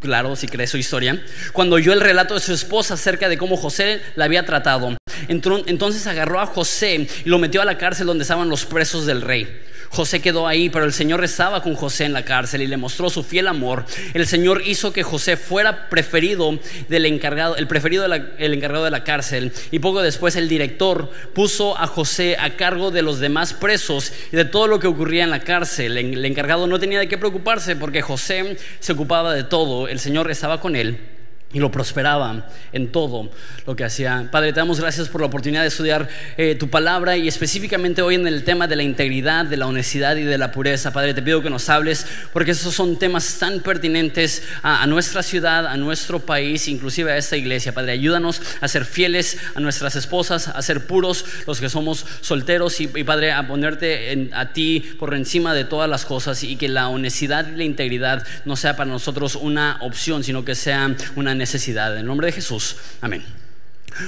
claro, 0.00 0.34
si 0.34 0.46
crees 0.46 0.70
su 0.70 0.78
historia, 0.78 1.22
cuando 1.52 1.76
oyó 1.76 1.92
el 1.92 2.00
relato 2.00 2.34
de 2.34 2.40
su 2.40 2.52
esposa 2.52 2.94
acerca 2.94 3.28
de 3.28 3.36
cómo 3.36 3.56
José 3.56 4.00
la 4.16 4.26
había 4.26 4.46
tratado. 4.46 4.96
Entonces 5.28 6.06
agarró 6.06 6.40
a 6.40 6.46
José 6.46 7.06
y 7.24 7.28
lo 7.28 7.38
metió 7.38 7.60
a 7.60 7.64
la 7.64 7.76
cárcel 7.76 8.06
donde 8.06 8.22
estaban 8.22 8.48
los 8.48 8.64
presos 8.64 9.04
del 9.06 9.22
rey. 9.22 9.46
José 9.94 10.20
quedó 10.20 10.48
ahí, 10.48 10.70
pero 10.70 10.84
el 10.84 10.92
Señor 10.92 11.22
estaba 11.22 11.62
con 11.62 11.76
José 11.76 12.04
en 12.04 12.12
la 12.12 12.24
cárcel 12.24 12.62
y 12.62 12.66
le 12.66 12.76
mostró 12.76 13.08
su 13.10 13.22
fiel 13.22 13.46
amor. 13.46 13.86
El 14.12 14.26
Señor 14.26 14.62
hizo 14.66 14.92
que 14.92 15.04
José 15.04 15.36
fuera 15.36 15.88
preferido 15.88 16.58
del 16.88 17.06
encargado, 17.06 17.56
el 17.56 17.68
preferido 17.68 18.04
el 18.04 18.54
encargado 18.54 18.84
de 18.84 18.90
la 18.90 19.04
cárcel. 19.04 19.52
Y 19.70 19.78
poco 19.78 20.02
después 20.02 20.34
el 20.34 20.48
director 20.48 21.10
puso 21.32 21.78
a 21.78 21.86
José 21.86 22.36
a 22.40 22.56
cargo 22.56 22.90
de 22.90 23.02
los 23.02 23.20
demás 23.20 23.54
presos 23.54 24.12
y 24.32 24.36
de 24.36 24.44
todo 24.44 24.66
lo 24.66 24.80
que 24.80 24.88
ocurría 24.88 25.22
en 25.22 25.30
la 25.30 25.40
cárcel. 25.40 25.96
El 25.96 26.24
encargado 26.24 26.66
no 26.66 26.80
tenía 26.80 26.98
de 26.98 27.06
qué 27.06 27.16
preocuparse 27.16 27.76
porque 27.76 28.02
José 28.02 28.56
se 28.80 28.92
ocupaba 28.92 29.32
de 29.32 29.44
todo. 29.44 29.86
El 29.86 30.00
Señor 30.00 30.28
estaba 30.28 30.60
con 30.60 30.74
él 30.74 31.13
y 31.54 31.60
lo 31.60 31.70
prosperaba 31.70 32.48
en 32.72 32.90
todo 32.92 33.30
lo 33.64 33.76
que 33.76 33.84
hacía. 33.84 34.28
Padre, 34.30 34.52
te 34.52 34.60
damos 34.60 34.80
gracias 34.80 35.08
por 35.08 35.20
la 35.20 35.28
oportunidad 35.28 35.62
de 35.62 35.68
estudiar 35.68 36.08
eh, 36.36 36.56
tu 36.56 36.68
palabra 36.68 37.16
y 37.16 37.28
específicamente 37.28 38.02
hoy 38.02 38.16
en 38.16 38.26
el 38.26 38.42
tema 38.42 38.66
de 38.66 38.76
la 38.76 38.82
integridad, 38.82 39.46
de 39.46 39.56
la 39.56 39.68
honestidad 39.68 40.16
y 40.16 40.24
de 40.24 40.36
la 40.36 40.50
pureza. 40.50 40.92
Padre, 40.92 41.14
te 41.14 41.22
pido 41.22 41.42
que 41.42 41.50
nos 41.50 41.68
hables 41.68 42.06
porque 42.32 42.50
esos 42.50 42.74
son 42.74 42.98
temas 42.98 43.38
tan 43.38 43.60
pertinentes 43.60 44.42
a, 44.62 44.84
nuestra 44.88 45.22
ciudad, 45.22 45.66
a 45.66 45.76
nuestro 45.76 46.18
país, 46.18 46.66
inclusive 46.66 47.12
a 47.12 47.16
esta 47.16 47.36
iglesia. 47.36 47.72
Padre, 47.72 47.92
ayúdanos 47.92 48.42
a 48.60 48.66
ser 48.66 48.84
fieles 48.84 49.38
a 49.54 49.60
nuestras 49.60 49.94
esposas, 49.94 50.48
a 50.48 50.60
ser 50.60 50.86
puros 50.86 51.24
los 51.46 51.60
que 51.60 51.68
somos 51.68 52.04
solteros 52.20 52.80
y, 52.80 52.88
Padre, 52.88 53.30
a 53.30 53.46
ponerte 53.46 54.28
a 54.32 54.52
ti 54.52 54.84
por 54.98 55.14
encima 55.14 55.54
de 55.54 55.64
todas 55.64 55.88
las 55.88 56.04
cosas 56.04 56.42
y 56.42 56.56
que 56.56 56.68
la 56.68 56.88
honestidad 56.88 57.46
y 57.48 57.56
la 57.56 57.64
integridad 57.64 58.26
no 58.44 58.56
sea 58.56 58.74
para 58.76 58.90
nosotros 58.90 59.36
una 59.36 59.78
opción, 59.82 60.24
sino 60.24 60.44
que 60.44 60.56
sea 60.56 60.96
una 61.14 61.34
necesidad 61.34 61.43
necesidad. 61.44 61.92
En 61.92 62.00
el 62.00 62.06
nombre 62.06 62.26
de 62.26 62.32
Jesús, 62.32 62.76
amén. 63.02 63.22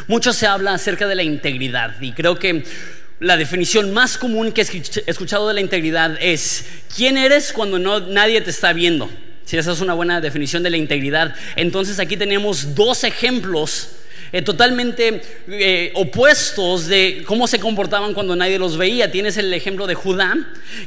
Mucho 0.09 0.33
se 0.33 0.47
habla 0.47 0.73
acerca 0.73 1.07
de 1.07 1.15
la 1.15 1.23
integridad 1.23 2.01
y 2.01 2.13
creo 2.13 2.39
que 2.39 2.65
la 3.21 3.37
definición 3.37 3.93
más 3.93 4.19
común 4.19 4.53
que 4.53 4.63
he 4.63 5.11
escuchado 5.11 5.47
de 5.49 5.55
la 5.55 5.61
integridad 5.61 6.17
es, 6.21 6.65
¿quién 6.95 7.17
eres 7.17 7.53
cuando 7.53 7.79
no, 7.79 8.01
nadie 8.01 8.41
te 8.41 8.51
está 8.51 8.73
viendo? 8.73 9.11
Si 9.45 9.57
esa 9.57 9.73
es 9.73 9.81
una 9.81 9.95
buena 9.95 10.21
definición 10.21 10.63
de 10.63 10.71
la 10.71 10.77
integridad. 10.77 11.35
Entonces 11.55 12.01
aquí 12.01 12.17
tenemos 12.17 12.75
dos 12.75 13.05
ejemplos 13.05 13.91
eh, 14.37 14.43
totalmente 14.43 15.23
eh, 15.49 15.93
opuestos 15.95 16.89
de 16.89 17.25
cómo 17.27 17.47
se 17.47 17.59
comportaban 17.59 18.13
cuando 18.13 18.37
nadie 18.37 18.59
los 18.59 18.77
veía. 18.77 19.11
Tienes 19.11 19.39
el 19.39 19.53
ejemplo 19.55 19.87
de 19.87 19.95
Judá, 19.95 20.37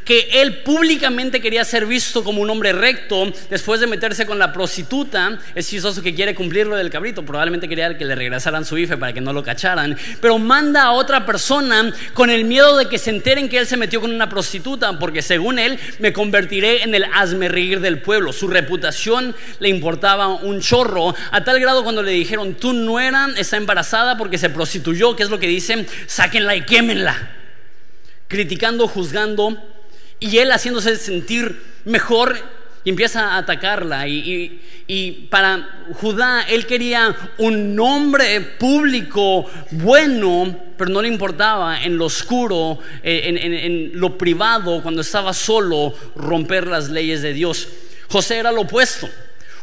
que 0.06 0.30
él 0.34 0.58
públicamente 0.58 1.42
quería 1.42 1.66
ser 1.66 1.88
visto 1.88 2.24
como 2.24 2.42
un 2.42 2.50
hombre 2.52 2.74
recto 2.74 3.32
después 3.50 3.80
de 3.80 3.88
meterse 3.88 4.28
con 4.28 4.38
la 4.38 4.54
prostituta. 4.54 5.40
Es 5.56 5.68
chistoso 5.68 6.04
que 6.04 6.14
quiere 6.14 6.36
cumplir 6.36 6.68
lo 6.68 6.76
del 6.76 6.92
cabrito, 6.92 7.26
probablemente 7.26 7.68
quería 7.68 7.98
que 7.98 8.06
le 8.06 8.14
regresaran 8.14 8.66
su 8.66 8.78
IFE 8.78 8.98
para 8.98 9.14
que 9.14 9.22
no 9.22 9.34
lo 9.34 9.42
cacharan, 9.42 9.98
pero 10.22 10.38
manda 10.38 10.84
a 10.84 10.92
otra 10.92 11.26
persona 11.26 11.92
con 12.14 12.30
el 12.30 12.46
miedo 12.46 12.78
de 12.78 12.88
que 12.88 13.00
se 13.00 13.10
enteren 13.10 13.50
que 13.50 13.58
él 13.58 13.66
se 13.66 13.78
metió 13.78 14.00
con 14.00 14.14
una 14.14 14.30
prostituta, 14.30 15.00
porque 15.00 15.24
según 15.24 15.58
él 15.58 15.80
me 15.98 16.14
convertiré 16.14 16.84
en 16.84 16.94
el 16.94 17.06
reír 17.50 17.80
del 17.80 18.00
pueblo. 18.00 18.32
Su 18.32 18.48
reputación 18.48 19.36
le 19.58 19.70
importaba 19.70 20.28
un 20.28 20.62
chorro, 20.62 21.16
a 21.32 21.44
tal 21.44 21.60
grado 21.60 21.84
cuando 21.84 22.04
le 22.04 22.12
dijeron, 22.12 22.54
tú 22.54 22.74
no 22.74 23.00
eras 23.00 23.39
está 23.42 23.58
embarazada 23.58 24.18
porque 24.18 24.38
se 24.38 24.50
prostituyó, 24.50 25.16
¿qué 25.16 25.24
es 25.24 25.30
lo 25.30 25.40
que 25.40 25.48
dicen? 25.48 25.88
Sáquenla 26.08 26.56
y 26.56 26.66
quémenla. 26.66 27.32
Criticando, 28.28 28.88
juzgando, 28.88 29.58
y 30.20 30.38
él 30.38 30.52
haciéndose 30.52 30.96
sentir 30.98 31.62
mejor 31.86 32.38
y 32.84 32.90
empieza 32.90 33.34
a 33.34 33.38
atacarla. 33.38 34.08
Y, 34.08 35.28
para 35.30 35.86
Judá, 35.94 36.42
él 36.50 36.66
quería 36.66 37.16
un 37.38 37.76
nombre 37.76 38.42
público 38.42 39.46
bueno, 39.72 40.58
pero 40.78 40.90
no 40.90 41.02
le 41.02 41.08
importaba 41.08 41.84
en 41.84 41.98
lo 41.98 42.06
oscuro, 42.06 42.80
eh, 43.04 43.22
en 43.26 44.00
lo 44.00 44.18
privado, 44.18 44.82
cuando 44.82 45.02
estaba 45.02 45.34
solo, 45.34 45.94
romper 46.16 46.68
las 46.68 46.90
leyes 46.90 47.22
de 47.22 47.34
Dios. 47.34 47.68
José 48.10 48.38
era 48.38 48.52
lo 48.52 48.62
opuesto. 48.62 49.08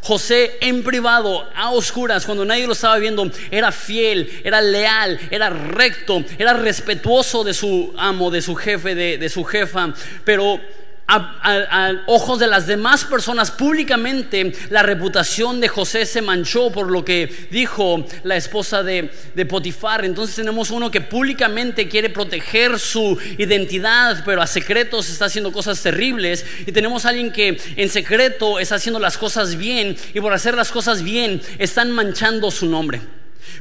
José 0.07 0.57
en 0.61 0.85
privado, 0.85 1.51
a 1.53 1.73
oscuras, 1.73 2.25
cuando 2.25 2.45
nadie 2.45 2.65
lo 2.65 2.75
estaba 2.75 2.97
viendo, 2.97 3.29
era 3.51 3.73
fiel, 3.73 4.41
era 4.45 4.61
leal, 4.61 5.19
era 5.33 5.51
recto, 5.51 6.25
era 6.39 6.53
respetuoso 6.53 7.43
de 7.43 7.53
su 7.53 7.93
amo, 7.97 8.31
de 8.31 8.41
su 8.41 8.55
jefe, 8.55 8.95
de, 8.95 9.29
su 9.29 9.43
jefa, 9.43 9.93
pero 10.25 10.61
a, 11.09 12.03
ojos 12.07 12.41
de 12.41 12.49
las 12.49 12.67
demás 12.67 13.05
personas 13.05 13.53
públicamente 13.53 14.53
la 14.71 14.83
reputación 14.83 15.61
de 15.61 15.69
José 15.69 16.05
se 16.05 16.21
manchó 16.21 16.71
por 16.71 16.91
lo 16.91 17.05
que 17.05 17.33
dijo 17.51 18.05
la 18.25 18.37
esposa 18.37 18.83
de, 18.83 19.11
de, 19.35 19.47
Potifar. 19.47 20.05
Entonces 20.05 20.35
tenemos 20.35 20.71
uno 20.71 20.91
que 20.91 21.01
públicamente 21.01 21.89
quiere 21.89 22.11
proteger 22.11 22.79
su 22.79 23.17
identidad, 23.39 24.23
pero 24.25 24.43
a 24.43 24.47
secretos 24.47 25.09
está 25.09 25.27
haciendo 25.27 25.53
cosas 25.53 25.81
terribles. 25.81 26.45
Y 26.67 26.73
tenemos 26.73 27.07
a 27.07 27.11
alguien 27.11 27.31
que 27.31 27.59
en 27.77 27.89
secreto 27.89 28.59
está 28.59 28.75
haciendo 28.75 28.99
las 28.99 29.17
cosas 29.17 29.57
bien 29.57 29.97
y 30.13 30.21
por 30.21 30.33
hacer 30.33 30.55
las 30.55 30.71
cosas 30.73 31.03
bien 31.03 31.41
están 31.59 31.93
manchando 31.93 32.51
su 32.51 32.67
nombre. 32.67 33.01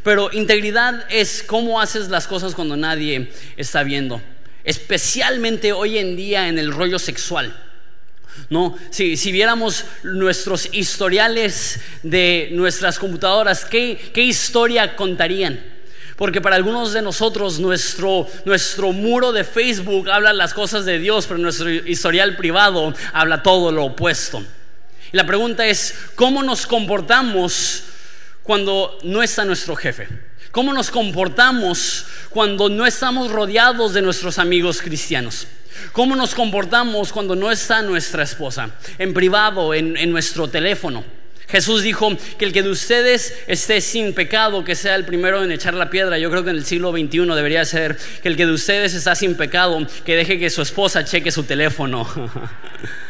Pero 0.03 0.31
integridad 0.33 1.05
es 1.09 1.43
cómo 1.43 1.79
haces 1.79 2.09
las 2.09 2.27
cosas 2.27 2.55
cuando 2.55 2.75
nadie 2.75 3.31
está 3.55 3.83
viendo 3.83 4.21
especialmente 4.65 5.71
hoy 5.71 5.97
en 5.97 6.15
día 6.15 6.49
en 6.49 6.59
el 6.59 6.73
rollo 6.73 6.99
sexual. 6.99 7.55
No, 8.49 8.77
si, 8.89 9.15
viéramos 9.31 9.85
nuestros 10.03 10.67
historiales 10.73 11.79
de 12.03 12.49
nuestras 12.51 12.99
computadoras, 12.99 13.63
¿qué, 13.63 14.11
¿qué, 14.13 14.23
historia 14.23 14.95
contarían? 14.95 15.63
Porque 16.17 16.41
para 16.41 16.57
algunos 16.57 16.91
de 16.91 17.01
nosotros 17.01 17.59
nuestro, 17.59 18.27
nuestro 18.43 18.91
muro 18.91 19.31
de 19.31 19.43
Facebook 19.43 20.09
habla 20.09 20.33
las 20.33 20.53
cosas 20.53 20.85
de 20.85 20.99
Dios, 20.99 21.25
pero 21.27 21.39
nuestro 21.39 21.69
historial 21.69 22.35
privado 22.35 22.93
habla 23.13 23.41
todo 23.41 23.71
lo 23.71 23.85
opuesto. 23.85 24.43
Y 25.11 25.17
la 25.17 25.25
pregunta 25.25 25.65
es, 25.65 25.95
¿cómo 26.15 26.43
nos 26.43 26.67
comportamos 26.67 27.83
cuando 28.43 28.97
no 29.03 29.23
está 29.23 29.45
nuestro 29.45 29.75
jefe? 29.75 30.24
¿Cómo 30.55 30.71
nos 30.71 30.89
comportamos 30.89 32.05
cuando 32.29 32.69
no 32.69 32.85
estamos 32.85 33.29
rodeados 33.29 33.93
de 33.93 34.01
nuestros 34.01 34.39
amigos 34.39 34.81
cristianos? 34.81 35.47
¿Cómo 35.91 36.15
nos 36.15 36.33
comportamos 36.33 37.11
cuando 37.11 37.35
no 37.35 37.51
está 37.51 37.81
nuestra 37.81 38.23
esposa? 38.23 38.69
En 38.97 39.13
privado, 39.13 39.73
en, 39.73 40.09
nuestro 40.13 40.47
teléfono. 40.47 41.03
Jesús 41.49 41.83
dijo 41.83 42.15
que 42.37 42.45
el 42.45 42.53
que 42.53 42.63
de 42.63 42.69
ustedes 42.69 43.33
esté 43.47 43.81
sin 43.81 44.13
pecado, 44.13 44.63
que 44.63 44.75
sea 44.75 44.95
el 44.95 45.03
primero 45.03 45.43
en 45.43 45.51
echar 45.51 45.73
la 45.73 45.89
piedra. 45.89 46.17
Yo 46.19 46.31
creo 46.31 46.45
que 46.45 46.51
en 46.51 46.55
el 46.55 46.63
siglo 46.63 46.93
XXI 46.93 47.25
debería 47.35 47.65
ser 47.65 47.97
que 48.23 48.29
el 48.29 48.37
que 48.37 48.45
de 48.45 48.53
ustedes 48.53 48.93
está 48.93 49.13
sin 49.13 49.35
pecado, 49.35 49.85
que 50.05 50.15
deje 50.15 50.39
que 50.39 50.49
su 50.49 50.61
esposa 50.61 51.03
cheque 51.03 51.31
su 51.31 51.43
teléfono. 51.43 52.07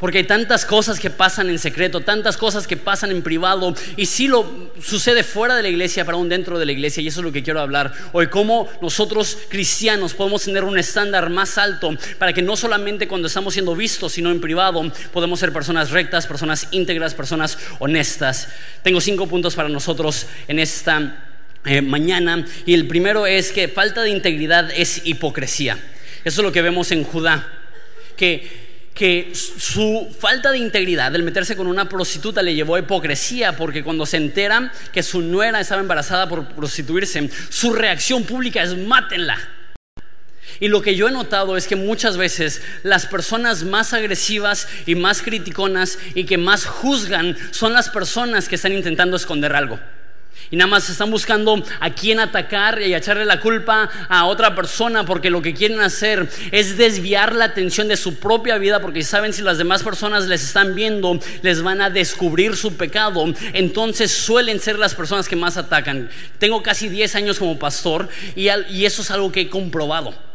Porque 0.00 0.18
hay 0.18 0.24
tantas 0.24 0.64
cosas 0.64 0.98
que 0.98 1.10
pasan 1.10 1.50
en 1.50 1.58
secreto, 1.58 2.00
tantas 2.00 2.38
cosas 2.38 2.66
que 2.66 2.78
pasan 2.78 3.10
en 3.10 3.22
privado. 3.22 3.74
Y 3.96 4.06
si 4.06 4.28
lo 4.28 4.72
sucede 4.82 5.22
fuera 5.22 5.54
de 5.54 5.62
la 5.62 5.68
iglesia, 5.68 6.06
para 6.06 6.16
aún 6.16 6.30
dentro 6.30 6.58
de 6.58 6.64
la 6.64 6.72
iglesia. 6.72 7.02
Y 7.02 7.08
eso 7.08 7.20
es 7.20 7.24
lo 7.24 7.32
que 7.32 7.42
quiero 7.42 7.60
hablar 7.60 7.92
hoy. 8.12 8.28
Cómo 8.28 8.66
nosotros 8.80 9.36
cristianos 9.50 10.14
podemos 10.14 10.42
tener 10.42 10.64
un 10.64 10.78
estándar 10.78 11.28
más 11.28 11.58
alto 11.58 11.94
para 12.18 12.32
que 12.32 12.40
no 12.40 12.56
solamente 12.56 13.06
cuando 13.06 13.28
estamos 13.28 13.52
siendo 13.52 13.76
vistos, 13.76 14.12
sino 14.12 14.30
en 14.30 14.40
privado, 14.40 14.90
podemos 15.12 15.38
ser 15.38 15.52
personas 15.52 15.90
rectas, 15.90 16.26
personas 16.26 16.68
íntegras, 16.70 17.12
personas 17.12 17.58
honestas. 17.78 18.48
Tengo 18.82 19.02
cinco 19.02 19.26
puntos 19.26 19.54
para 19.54 19.68
nosotros 19.68 20.26
en 20.48 20.60
esta 20.60 21.26
eh, 21.66 21.82
mañana. 21.82 22.46
Y 22.64 22.72
el 22.72 22.88
primero 22.88 23.26
es 23.26 23.52
que 23.52 23.68
falta 23.68 24.00
de 24.00 24.08
integridad 24.08 24.70
es 24.74 25.02
hipocresía. 25.04 25.78
Eso 26.24 26.40
es 26.40 26.44
lo 26.44 26.52
que 26.52 26.62
vemos 26.62 26.90
en 26.90 27.04
Judá. 27.04 27.46
Que 28.16 28.59
que 29.00 29.32
su 29.34 30.14
falta 30.20 30.52
de 30.52 30.58
integridad, 30.58 31.14
el 31.16 31.22
meterse 31.22 31.56
con 31.56 31.66
una 31.66 31.88
prostituta, 31.88 32.42
le 32.42 32.54
llevó 32.54 32.74
a 32.74 32.80
hipocresía, 32.80 33.56
porque 33.56 33.82
cuando 33.82 34.04
se 34.04 34.18
entera 34.18 34.70
que 34.92 35.02
su 35.02 35.22
nuera 35.22 35.58
estaba 35.58 35.80
embarazada 35.80 36.28
por 36.28 36.46
prostituirse, 36.48 37.30
su 37.48 37.72
reacción 37.72 38.24
pública 38.24 38.62
es 38.62 38.76
mátenla. 38.76 39.38
Y 40.60 40.68
lo 40.68 40.82
que 40.82 40.96
yo 40.96 41.08
he 41.08 41.12
notado 41.12 41.56
es 41.56 41.66
que 41.66 41.76
muchas 41.76 42.18
veces 42.18 42.60
las 42.82 43.06
personas 43.06 43.64
más 43.64 43.94
agresivas 43.94 44.68
y 44.84 44.96
más 44.96 45.22
criticonas 45.22 45.98
y 46.14 46.24
que 46.24 46.36
más 46.36 46.66
juzgan 46.66 47.38
son 47.52 47.72
las 47.72 47.88
personas 47.88 48.50
que 48.50 48.56
están 48.56 48.74
intentando 48.74 49.16
esconder 49.16 49.56
algo. 49.56 49.80
Y 50.50 50.56
nada 50.56 50.68
más 50.68 50.88
están 50.90 51.10
buscando 51.10 51.62
a 51.78 51.90
quién 51.90 52.18
atacar 52.18 52.82
y 52.82 52.94
echarle 52.94 53.24
la 53.24 53.40
culpa 53.40 53.88
a 54.08 54.26
otra 54.26 54.54
persona 54.54 55.04
porque 55.04 55.30
lo 55.30 55.42
que 55.42 55.54
quieren 55.54 55.80
hacer 55.80 56.28
es 56.50 56.76
desviar 56.76 57.34
la 57.34 57.44
atención 57.46 57.86
de 57.86 57.96
su 57.96 58.16
propia 58.16 58.58
vida 58.58 58.80
porque 58.80 59.04
saben 59.04 59.32
si 59.32 59.42
las 59.42 59.58
demás 59.58 59.82
personas 59.82 60.26
les 60.26 60.42
están 60.42 60.74
viendo, 60.74 61.20
les 61.42 61.62
van 61.62 61.80
a 61.80 61.90
descubrir 61.90 62.56
su 62.56 62.76
pecado. 62.76 63.24
Entonces 63.52 64.10
suelen 64.10 64.58
ser 64.58 64.78
las 64.78 64.94
personas 64.94 65.28
que 65.28 65.36
más 65.36 65.56
atacan. 65.56 66.10
Tengo 66.38 66.62
casi 66.62 66.88
10 66.88 67.14
años 67.14 67.38
como 67.38 67.58
pastor 67.58 68.08
y, 68.34 68.48
eso 68.84 69.02
es 69.02 69.10
algo 69.10 69.30
que 69.30 69.42
he 69.42 69.48
comprobado. 69.48 70.29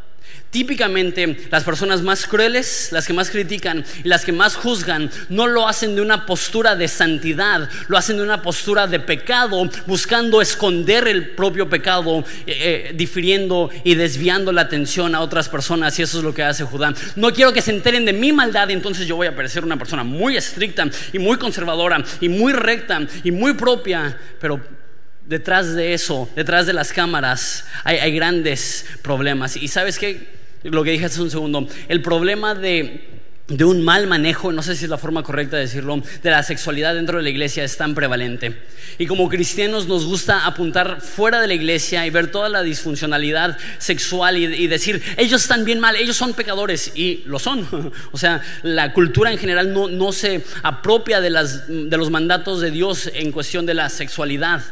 Típicamente 0.51 1.47
las 1.51 1.63
personas 1.63 2.01
más 2.01 2.25
crueles, 2.25 2.89
las 2.91 3.05
que 3.05 3.13
más 3.13 3.29
critican 3.29 3.83
y 4.03 4.07
las 4.07 4.23
que 4.23 4.31
más 4.31 4.55
juzgan, 4.55 5.11
no 5.29 5.47
lo 5.47 5.67
hacen 5.67 5.95
de 5.95 6.01
una 6.01 6.25
postura 6.25 6.75
de 6.75 6.87
santidad, 6.87 7.69
lo 7.87 7.97
hacen 7.97 8.17
de 8.17 8.23
una 8.23 8.41
postura 8.41 8.87
de 8.87 8.99
pecado, 8.99 9.69
buscando 9.85 10.41
esconder 10.41 11.07
el 11.07 11.29
propio 11.29 11.69
pecado, 11.69 12.23
eh, 12.47 12.89
eh, 12.89 12.93
difiriendo 12.95 13.69
y 13.83 13.95
desviando 13.95 14.51
la 14.51 14.61
atención 14.61 15.13
a 15.13 15.21
otras 15.21 15.49
personas. 15.49 15.97
Y 15.99 16.03
eso 16.03 16.19
es 16.19 16.23
lo 16.23 16.33
que 16.33 16.43
hace 16.43 16.63
Judá. 16.63 16.93
No 17.15 17.33
quiero 17.33 17.51
que 17.51 17.61
se 17.61 17.71
enteren 17.71 18.05
de 18.05 18.13
mi 18.13 18.31
maldad, 18.31 18.71
entonces 18.71 19.07
yo 19.07 19.15
voy 19.15 19.27
a 19.27 19.35
parecer 19.35 19.63
una 19.63 19.77
persona 19.77 20.03
muy 20.03 20.37
estricta 20.37 20.87
y 21.11 21.19
muy 21.19 21.37
conservadora 21.37 22.03
y 22.21 22.29
muy 22.29 22.53
recta 22.53 23.05
y 23.23 23.31
muy 23.31 23.53
propia, 23.53 24.17
pero 24.39 24.61
detrás 25.27 25.73
de 25.73 25.93
eso, 25.93 26.29
detrás 26.35 26.65
de 26.65 26.73
las 26.73 26.93
cámaras, 26.93 27.65
hay, 27.83 27.97
hay 27.97 28.15
grandes 28.15 28.85
problemas. 29.01 29.57
Y 29.57 29.67
sabes 29.67 29.97
qué? 29.99 30.35
lo 30.71 30.83
que 30.83 30.91
dije 30.91 31.05
hace 31.05 31.21
un 31.21 31.31
segundo, 31.31 31.67
el 31.87 32.01
problema 32.01 32.55
de, 32.55 33.01
un 33.63 33.83
mal 33.83 34.07
manejo, 34.07 34.51
no 34.51 34.63
sé 34.63 34.75
si 34.75 34.85
es 34.85 34.89
la 34.89 34.97
forma 34.97 35.21
correcta 35.21 35.57
de 35.57 35.63
decirlo, 35.63 36.01
de 36.23 36.31
la 36.31 36.41
sexualidad 36.41 36.95
dentro 36.95 37.17
de 37.17 37.23
la 37.23 37.29
iglesia 37.29 37.63
es 37.63 37.77
tan 37.77 37.93
prevalente. 37.93 38.63
Y 38.97 39.05
como 39.05 39.29
cristianos 39.29 39.87
nos 39.87 40.05
gusta 40.05 40.45
apuntar 40.45 41.01
fuera 41.01 41.39
de 41.39 41.47
la 41.47 41.53
iglesia 41.53 42.05
y 42.07 42.09
ver 42.09 42.31
toda 42.31 42.49
la 42.49 42.63
disfuncionalidad 42.63 43.57
sexual 43.77 44.37
y, 44.37 44.67
decir, 44.67 45.01
ellos 45.17 45.43
están 45.43 45.65
bien 45.65 45.79
mal, 45.79 45.95
ellos 45.95 46.15
son 46.15 46.33
pecadores, 46.33 46.91
y 46.95 47.23
lo 47.25 47.39
son. 47.39 47.93
O 48.11 48.17
sea, 48.17 48.41
la 48.63 48.93
cultura 48.93 49.31
en 49.31 49.37
general 49.37 49.73
no, 49.73 49.89
no 49.89 50.11
se 50.13 50.43
apropia 50.63 51.19
de, 51.19 51.29
las, 51.29 51.67
de 51.67 51.97
los 51.97 52.09
mandatos 52.09 52.61
de 52.61 52.71
Dios 52.71 53.11
en 53.13 53.31
cuestión 53.31 53.65
de 53.65 53.73
la 53.73 53.89
sexualidad. 53.89 54.63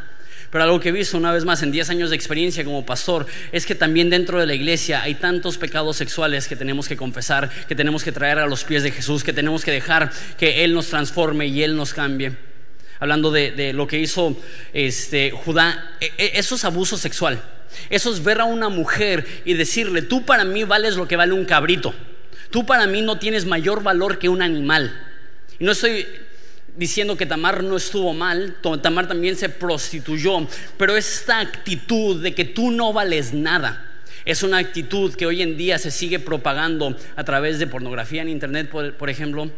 Pero 0.53 0.65
algo 0.65 0.79
que 0.79 0.89
he 0.89 0.91
visto 0.91 1.17
una 1.17 1.31
vez 1.31 1.45
más 1.45 1.63
en 1.63 1.71
10 1.71 1.89
años 1.89 2.11
de 2.11 2.15
experiencia 2.15 2.63
como 2.63 2.85
pastor 2.85 3.25
es 3.51 3.65
que 3.65 3.73
también 3.73 4.11
dentro 4.11 4.39
de 4.39 4.45
la 4.45 4.53
iglesia 4.53 5.01
hay 5.01 5.15
tantos 5.15 5.57
pecados 5.57 5.97
sexuales 5.97 6.47
que 6.47 6.55
tenemos 6.55 6.87
que 6.87 6.95
confesar, 6.95 7.49
que 7.67 7.73
tenemos 7.73 8.03
que 8.03 8.11
traer 8.11 8.37
a 8.37 8.45
los 8.45 8.63
pies 8.63 8.83
de 8.83 8.91
Jesús, 8.91 9.23
que 9.23 9.33
tenemos 9.33 9.65
que 9.65 9.71
dejar 9.71 10.11
que 10.37 10.63
Él 10.63 10.75
nos 10.75 10.89
transforme 10.89 11.47
y 11.47 11.63
Él 11.63 11.75
nos 11.75 11.95
cambie. 11.95 12.37
Hablando 12.99 13.31
de, 13.31 13.73
lo 13.73 13.87
que 13.87 13.97
hizo 13.97 14.39
este, 14.73 15.31
Judá, 15.31 15.97
e, 15.99 16.11
e, 16.19 16.31
eso 16.35 16.53
es 16.53 16.63
abuso 16.65 16.97
sexual. 16.97 17.41
Eso 17.89 18.13
es 18.13 18.23
ver 18.23 18.39
a 18.39 18.45
una 18.45 18.69
mujer 18.69 19.25
y 19.45 19.55
decirle, 19.55 20.03
tú 20.03 20.23
para 20.23 20.45
mí 20.45 20.65
vales 20.65 20.97
lo 20.97 21.07
que 21.07 21.15
vale 21.15 21.33
un 21.33 21.45
cabrito. 21.45 21.95
Tú 22.51 22.63
para 22.63 22.85
mí 22.85 23.01
no 23.01 23.17
tienes 23.17 23.45
mayor 23.45 23.81
valor 23.81 24.19
que 24.19 24.29
un 24.29 24.43
animal. 24.43 25.03
Y 25.57 25.63
no 25.63 25.71
estoy 25.71 26.05
diciendo 26.75 27.17
que 27.17 27.25
Tamar 27.25 27.63
no 27.63 27.77
estuvo 27.77 28.13
mal, 28.13 28.55
Tamar 28.81 29.07
también 29.07 29.35
se 29.35 29.49
prostituyó, 29.49 30.47
pero 30.77 30.95
esta 30.97 31.39
actitud 31.39 32.21
de 32.21 32.33
que 32.33 32.45
tú 32.45 32.71
no 32.71 32.93
vales 32.93 33.33
nada. 33.33 33.89
Es 34.25 34.41
una 34.41 34.57
actitud 34.57 35.13
que 35.15 35.25
hoy 35.25 35.41
en 35.41 35.57
día 35.57 35.77
se 35.77 35.91
sigue 35.91 36.19
propagando 36.19 36.95
a 37.15 37.23
través 37.23 37.59
de 37.59 37.67
pornografía 37.67 38.21
en 38.21 38.29
internet, 38.29 38.69
por, 38.69 39.09
ejemplo, 39.09 39.51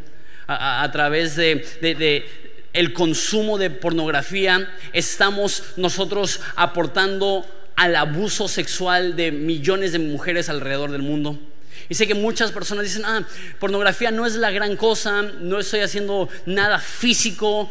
a, 0.48 0.90
través 0.92 1.36
de, 1.36 2.26
el 2.74 2.94
consumo 2.94 3.60
de 3.60 3.70
pornografía. 3.70 4.68
Estamos 4.92 5.64
nosotros 5.78 6.42
aportando 6.56 7.46
al 7.76 7.96
abuso 7.96 8.48
sexual 8.48 9.16
de 9.16 9.32
millones 9.32 9.92
de 9.92 10.00
mujeres 10.00 10.50
alrededor 10.50 10.92
del 10.92 11.04
mundo. 11.04 11.40
Y 11.90 11.96
sé 11.96 12.08
que 12.08 12.16
muchas 12.16 12.52
personas 12.52 12.86
dicen, 12.86 13.04
ah, 13.06 13.28
pornografía 13.60 14.12
no 14.12 14.26
es 14.26 14.36
la 14.36 14.52
gran 14.52 14.76
cosa, 14.76 15.22
no 15.22 15.60
estoy 15.60 15.82
haciendo 15.82 16.30
nada 16.46 16.80
físico, 16.80 17.70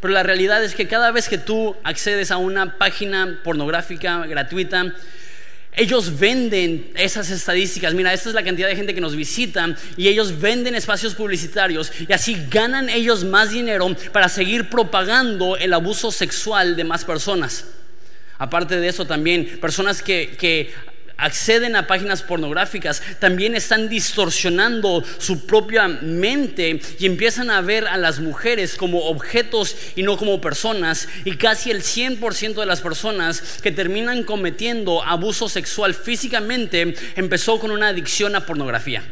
pero 0.00 0.12
la 0.12 0.22
realidad 0.22 0.62
es 0.62 0.74
que 0.74 0.86
cada 0.86 1.10
vez 1.10 1.28
que 1.28 1.38
tú 1.38 1.74
accedes 1.82 2.30
a 2.30 2.36
una 2.36 2.76
página 2.76 3.40
pornográfica 3.42 4.26
gratuita, 4.26 4.92
ellos 5.76 6.18
venden 6.18 6.92
esas 6.94 7.30
estadísticas. 7.30 7.94
Mira, 7.94 8.12
esta 8.12 8.28
es 8.28 8.34
la 8.34 8.44
cantidad 8.44 8.68
de 8.68 8.76
gente 8.76 8.94
que 8.94 9.00
nos 9.00 9.16
visita 9.16 9.74
y 9.96 10.08
ellos 10.08 10.40
venden 10.40 10.74
espacios 10.74 11.14
publicitarios 11.14 11.90
y 12.06 12.12
así 12.12 12.36
ganan 12.48 12.88
ellos 12.88 13.24
más 13.24 13.50
dinero 13.50 13.94
para 14.12 14.28
seguir 14.28 14.70
propagando 14.70 15.56
el 15.56 15.72
abuso 15.72 16.12
sexual 16.12 16.76
de 16.76 16.84
más 16.84 17.04
personas. 17.04 17.66
Aparte 18.38 18.76
de 18.76 18.88
eso 18.88 19.06
también, 19.06 19.58
personas 19.60 20.02
que, 20.02 20.36
que 20.38 20.72
acceden 21.16 21.76
a 21.76 21.86
páginas 21.86 22.22
pornográficas 22.22 23.02
también 23.18 23.54
están 23.54 23.88
distorsionando 23.88 25.02
su 25.18 25.46
propia 25.46 25.88
mente 25.88 26.80
y 26.98 27.06
empiezan 27.06 27.50
a 27.50 27.60
ver 27.60 27.86
a 27.86 27.96
las 27.96 28.20
mujeres 28.20 28.76
como 28.76 29.06
objetos 29.06 29.76
y 29.96 30.02
no 30.02 30.16
como 30.16 30.40
personas. 30.40 31.08
Y 31.24 31.36
casi 31.36 31.70
el 31.70 31.82
100% 31.82 32.54
de 32.54 32.66
las 32.66 32.80
personas 32.80 33.58
que 33.62 33.72
terminan 33.72 34.24
cometiendo 34.24 35.02
abuso 35.02 35.48
sexual 35.48 35.94
físicamente 35.94 36.94
empezó 37.16 37.58
con 37.58 37.70
una 37.70 37.88
adicción 37.88 38.36
a 38.36 38.46
pornografía. 38.46 39.02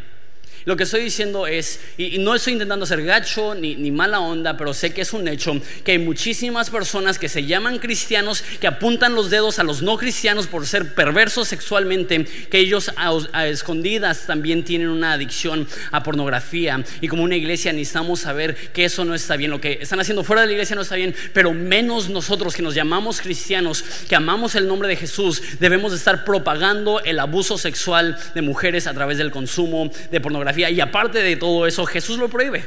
Lo 0.64 0.76
que 0.76 0.84
estoy 0.84 1.02
diciendo 1.02 1.46
es, 1.46 1.80
y, 1.96 2.18
no 2.18 2.34
estoy 2.34 2.52
intentando 2.52 2.86
ser 2.86 3.02
gacho 3.04 3.54
ni, 3.54 3.74
ni, 3.74 3.90
mala 3.90 4.20
onda, 4.20 4.56
pero 4.56 4.72
sé 4.74 4.92
que 4.92 5.00
es 5.00 5.12
un 5.12 5.26
hecho, 5.26 5.60
que 5.84 5.92
hay 5.92 5.98
muchísimas 5.98 6.70
personas 6.70 7.18
que 7.18 7.28
se 7.28 7.44
llaman 7.44 7.78
cristianos, 7.78 8.44
que 8.60 8.66
apuntan 8.66 9.14
los 9.14 9.30
dedos 9.30 9.58
a 9.58 9.64
los 9.64 9.82
no 9.82 9.96
cristianos 9.96 10.46
por 10.46 10.66
ser 10.66 10.94
perversos 10.94 11.48
sexualmente, 11.48 12.24
que 12.24 12.58
ellos 12.58 12.92
a, 12.96 13.46
escondidas 13.46 14.26
también 14.26 14.64
tienen 14.64 14.88
una 14.88 15.14
adicción 15.14 15.66
a 15.90 16.02
pornografía. 16.02 16.84
Y 17.00 17.08
como 17.08 17.24
una 17.24 17.36
iglesia 17.36 17.72
necesitamos 17.72 18.20
saber 18.20 18.54
que 18.72 18.84
eso 18.84 19.04
no 19.04 19.14
está 19.14 19.36
bien, 19.36 19.50
lo 19.50 19.60
que 19.60 19.78
están 19.80 20.00
haciendo 20.00 20.22
fuera 20.22 20.42
de 20.42 20.46
la 20.46 20.52
iglesia 20.52 20.76
no 20.76 20.82
está 20.82 20.94
bien, 20.94 21.14
pero 21.32 21.52
menos 21.52 22.08
nosotros 22.08 22.54
que 22.54 22.62
nos 22.62 22.74
llamamos 22.74 23.20
cristianos, 23.20 23.84
que 24.08 24.14
amamos 24.14 24.54
el 24.54 24.68
nombre 24.68 24.88
de 24.88 24.96
Jesús, 24.96 25.42
debemos 25.58 25.92
estar 25.92 26.24
propagando 26.24 27.00
el 27.00 27.18
abuso 27.18 27.58
sexual 27.58 28.16
de 28.34 28.42
mujeres 28.42 28.86
a 28.86 28.94
través 28.94 29.18
del 29.18 29.30
consumo 29.30 29.90
de 30.10 30.20
pornografía 30.20 30.51
y 30.56 30.80
aparte 30.80 31.22
de 31.22 31.36
todo 31.36 31.66
eso, 31.66 31.84
Jesús 31.86 32.18
lo 32.18 32.28
prohíbe. 32.28 32.64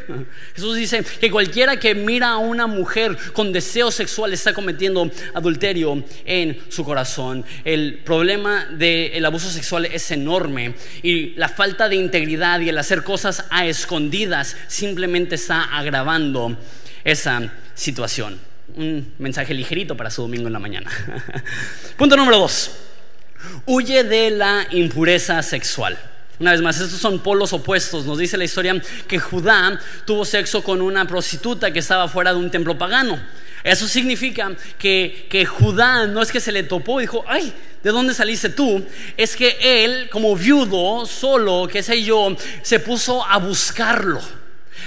Jesús 0.54 0.76
dice 0.76 1.04
que 1.20 1.32
cualquiera 1.32 1.78
que 1.80 1.96
mira 1.96 2.32
a 2.32 2.38
una 2.38 2.68
mujer 2.68 3.18
con 3.34 3.52
deseo 3.52 3.92
sexual 3.92 4.34
está 4.34 4.54
cometiendo 4.54 5.10
adulterio 5.34 6.04
en 6.26 6.60
su 6.70 6.84
corazón. 6.84 7.46
El 7.64 8.00
problema 8.00 8.66
del 8.66 9.24
abuso 9.26 9.50
sexual 9.50 9.86
es 9.86 10.10
enorme 10.12 10.76
y 11.04 11.32
la 11.36 11.50
falta 11.50 11.90
de 11.90 11.96
integridad 11.96 12.60
y 12.60 12.70
el 12.70 12.78
hacer 12.78 13.04
cosas 13.04 13.46
a 13.50 13.66
escondidas 13.66 14.56
simplemente 14.68 15.36
está 15.36 15.64
agravando 15.64 16.58
esa 17.04 17.52
situación. 17.74 18.40
Un 18.76 19.14
mensaje 19.20 19.54
ligerito 19.54 19.96
para 19.96 20.10
su 20.10 20.24
domingo 20.24 20.48
en 20.48 20.54
la 20.54 20.60
mañana. 20.60 20.90
Punto 21.98 22.18
número 22.18 22.40
dos. 22.40 22.72
Huye 23.66 24.04
de 24.04 24.32
la 24.32 24.68
impureza 24.72 25.42
sexual. 25.44 25.98
Una 26.40 26.52
vez 26.52 26.62
más, 26.62 26.80
estos 26.80 27.00
son 27.00 27.20
polos 27.20 27.54
opuestos. 27.54 28.06
Nos 28.06 28.18
dice 28.18 28.38
la 28.38 28.44
historia 28.44 28.82
que 29.08 29.20
Judá 29.20 29.80
tuvo 30.06 30.26
sexo 30.26 30.64
con 30.64 30.82
una 30.82 31.08
prostituta 31.08 31.72
que 31.72 31.80
estaba 31.80 32.08
fuera 32.08 32.34
de 32.34 32.40
un 32.40 32.52
templo 32.52 32.78
pagano. 32.78 33.20
Eso 33.64 33.88
significa 33.88 34.52
que, 34.78 35.28
que 35.30 35.46
Judá 35.46 36.06
no 36.06 36.22
es 36.22 36.32
que 36.32 36.40
se 36.40 36.52
le 36.52 36.64
topó 36.64 37.00
y 37.00 37.04
dijo, 37.04 37.24
ay, 37.28 37.54
¿de 37.84 37.92
dónde 37.92 38.14
saliste 38.14 38.50
tú? 38.50 38.86
Es 39.18 39.36
que 39.36 39.58
él, 39.60 40.10
como 40.12 40.36
viudo, 40.36 41.06
solo, 41.06 41.68
qué 41.72 41.82
sé 41.82 42.04
yo, 42.04 42.36
se 42.62 42.80
puso 42.80 43.26
a 43.26 43.38
buscarlo 43.38 44.22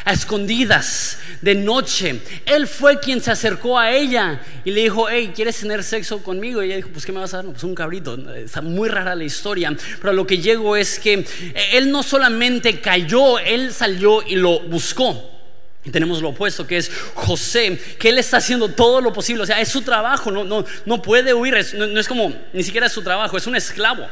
a 0.04 0.12
escondidas, 0.12 1.18
de 1.40 1.54
noche. 1.54 2.20
Él 2.46 2.66
fue 2.66 2.98
quien 3.00 3.22
se 3.22 3.30
acercó 3.30 3.78
a 3.78 3.92
ella 3.92 4.40
y 4.64 4.70
le 4.70 4.82
dijo, 4.82 5.08
hey, 5.08 5.32
¿quieres 5.34 5.58
tener 5.58 5.82
sexo 5.82 6.22
conmigo? 6.22 6.62
Y 6.62 6.66
ella 6.66 6.76
dijo, 6.76 6.90
pues 6.92 7.04
¿qué 7.04 7.12
me 7.12 7.20
vas 7.20 7.34
a 7.34 7.38
dar? 7.38 7.46
pues 7.46 7.64
un 7.64 7.74
cabrito. 7.74 8.16
Está 8.34 8.60
muy 8.60 8.88
rara 8.88 9.14
la 9.14 9.24
historia, 9.24 9.76
pero 10.00 10.12
lo 10.12 10.26
que 10.26 10.38
llego 10.38 10.76
es 10.76 10.98
que 10.98 11.24
él 11.72 11.90
no 11.90 12.02
solamente 12.02 12.80
cayó, 12.80 13.38
él 13.38 13.72
salió 13.72 14.22
y 14.22 14.36
lo 14.36 14.60
buscó. 14.60 15.38
Y 15.84 15.90
tenemos 15.90 16.20
lo 16.20 16.30
opuesto, 16.30 16.66
que 16.66 16.76
es 16.76 16.90
José, 17.14 17.80
que 17.98 18.10
él 18.10 18.18
está 18.18 18.38
haciendo 18.38 18.68
todo 18.68 19.00
lo 19.00 19.12
posible. 19.12 19.44
O 19.44 19.46
sea, 19.46 19.60
es 19.60 19.68
su 19.68 19.82
trabajo, 19.82 20.30
no, 20.30 20.44
no, 20.44 20.64
no 20.84 21.00
puede 21.00 21.32
huir, 21.32 21.56
no, 21.74 21.86
no 21.86 22.00
es 22.00 22.08
como, 22.08 22.34
ni 22.52 22.62
siquiera 22.62 22.88
es 22.88 22.92
su 22.92 23.02
trabajo, 23.02 23.36
es 23.36 23.46
un 23.46 23.56
esclavo. 23.56 24.06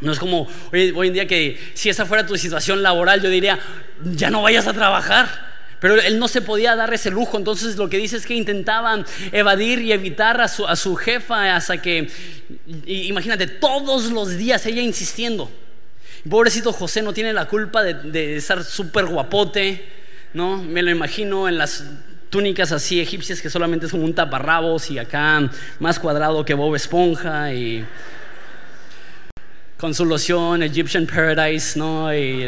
No 0.00 0.12
es 0.12 0.18
como 0.18 0.48
hoy, 0.72 1.08
en 1.08 1.12
día 1.12 1.26
que 1.26 1.58
si 1.74 1.88
esa 1.88 2.06
fuera 2.06 2.26
tu 2.26 2.36
situación 2.36 2.82
laboral, 2.82 3.20
yo 3.22 3.28
diría, 3.28 3.58
ya 4.04 4.30
no 4.30 4.42
vayas 4.42 4.66
a 4.66 4.72
trabajar. 4.72 5.50
Pero 5.80 5.98
él 5.98 6.18
no 6.18 6.28
se 6.28 6.42
podía 6.42 6.76
dar 6.76 6.92
ese 6.92 7.10
lujo, 7.10 7.38
entonces 7.38 7.76
lo 7.76 7.88
que 7.88 7.96
dice 7.96 8.16
es 8.18 8.26
que 8.26 8.34
intentaban 8.34 9.06
evadir 9.32 9.80
y 9.80 9.92
evitar 9.92 10.40
a 10.40 10.48
su, 10.48 10.66
a 10.66 10.76
su 10.76 10.94
jefa 10.94 11.56
hasta 11.56 11.80
que, 11.80 12.10
imagínate, 12.86 13.46
todos 13.46 14.10
los 14.10 14.36
días 14.36 14.64
ella 14.66 14.82
insistiendo. 14.82 15.50
Pobrecito 16.28 16.74
José 16.74 17.00
no 17.00 17.14
tiene 17.14 17.32
la 17.32 17.46
culpa 17.46 17.82
de, 17.82 17.94
de 17.94 18.36
estar 18.36 18.62
súper 18.62 19.06
guapote, 19.06 19.86
¿no? 20.34 20.58
Me 20.58 20.82
lo 20.82 20.90
imagino 20.90 21.48
en 21.48 21.56
las 21.56 21.82
túnicas 22.28 22.72
así 22.72 23.00
egipcias 23.00 23.40
que 23.40 23.48
solamente 23.50 23.86
es 23.86 23.92
como 23.92 24.04
un 24.04 24.14
taparrabos 24.14 24.90
y 24.90 24.98
acá 24.98 25.50
más 25.80 25.98
cuadrado 25.98 26.44
que 26.44 26.54
Bob 26.54 26.74
Esponja 26.76 27.52
y 27.52 27.84
con 29.80 29.94
su 29.94 30.04
loción 30.04 30.62
Egyptian 30.62 31.06
Paradise, 31.06 31.78
¿no? 31.78 32.14
Y, 32.14 32.46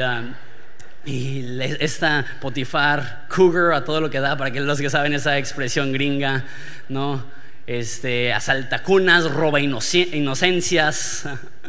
esta 1.80 2.24
Potifar, 2.40 3.26
cougar 3.34 3.72
a 3.72 3.84
todo 3.84 4.00
lo 4.02 4.10
que 4.10 4.20
da, 4.20 4.36
para 4.36 4.50
que 4.52 4.60
los 4.60 4.78
que 4.78 4.90
saben 4.90 5.14
esa 5.14 5.38
expresión 5.38 5.92
gringa, 5.92 6.44
¿no? 6.90 7.24
Este, 7.66 8.32
asaltacunas, 8.34 9.30
roba 9.30 9.60
inocencias, 9.60 11.24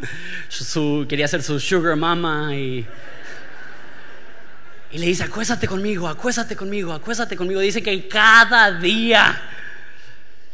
su, 0.48 1.06
quería 1.08 1.26
ser 1.26 1.42
su 1.42 1.58
sugar 1.58 1.96
mama 1.96 2.54
y, 2.54 2.86
y 4.92 4.98
le 4.98 5.06
dice, 5.06 5.24
acuéstate 5.24 5.66
conmigo, 5.66 6.06
acuéstate 6.06 6.54
conmigo, 6.54 6.92
acuéstate 6.92 7.36
conmigo. 7.36 7.60
Dice 7.60 7.82
que 7.82 8.06
cada 8.06 8.70
día 8.72 9.40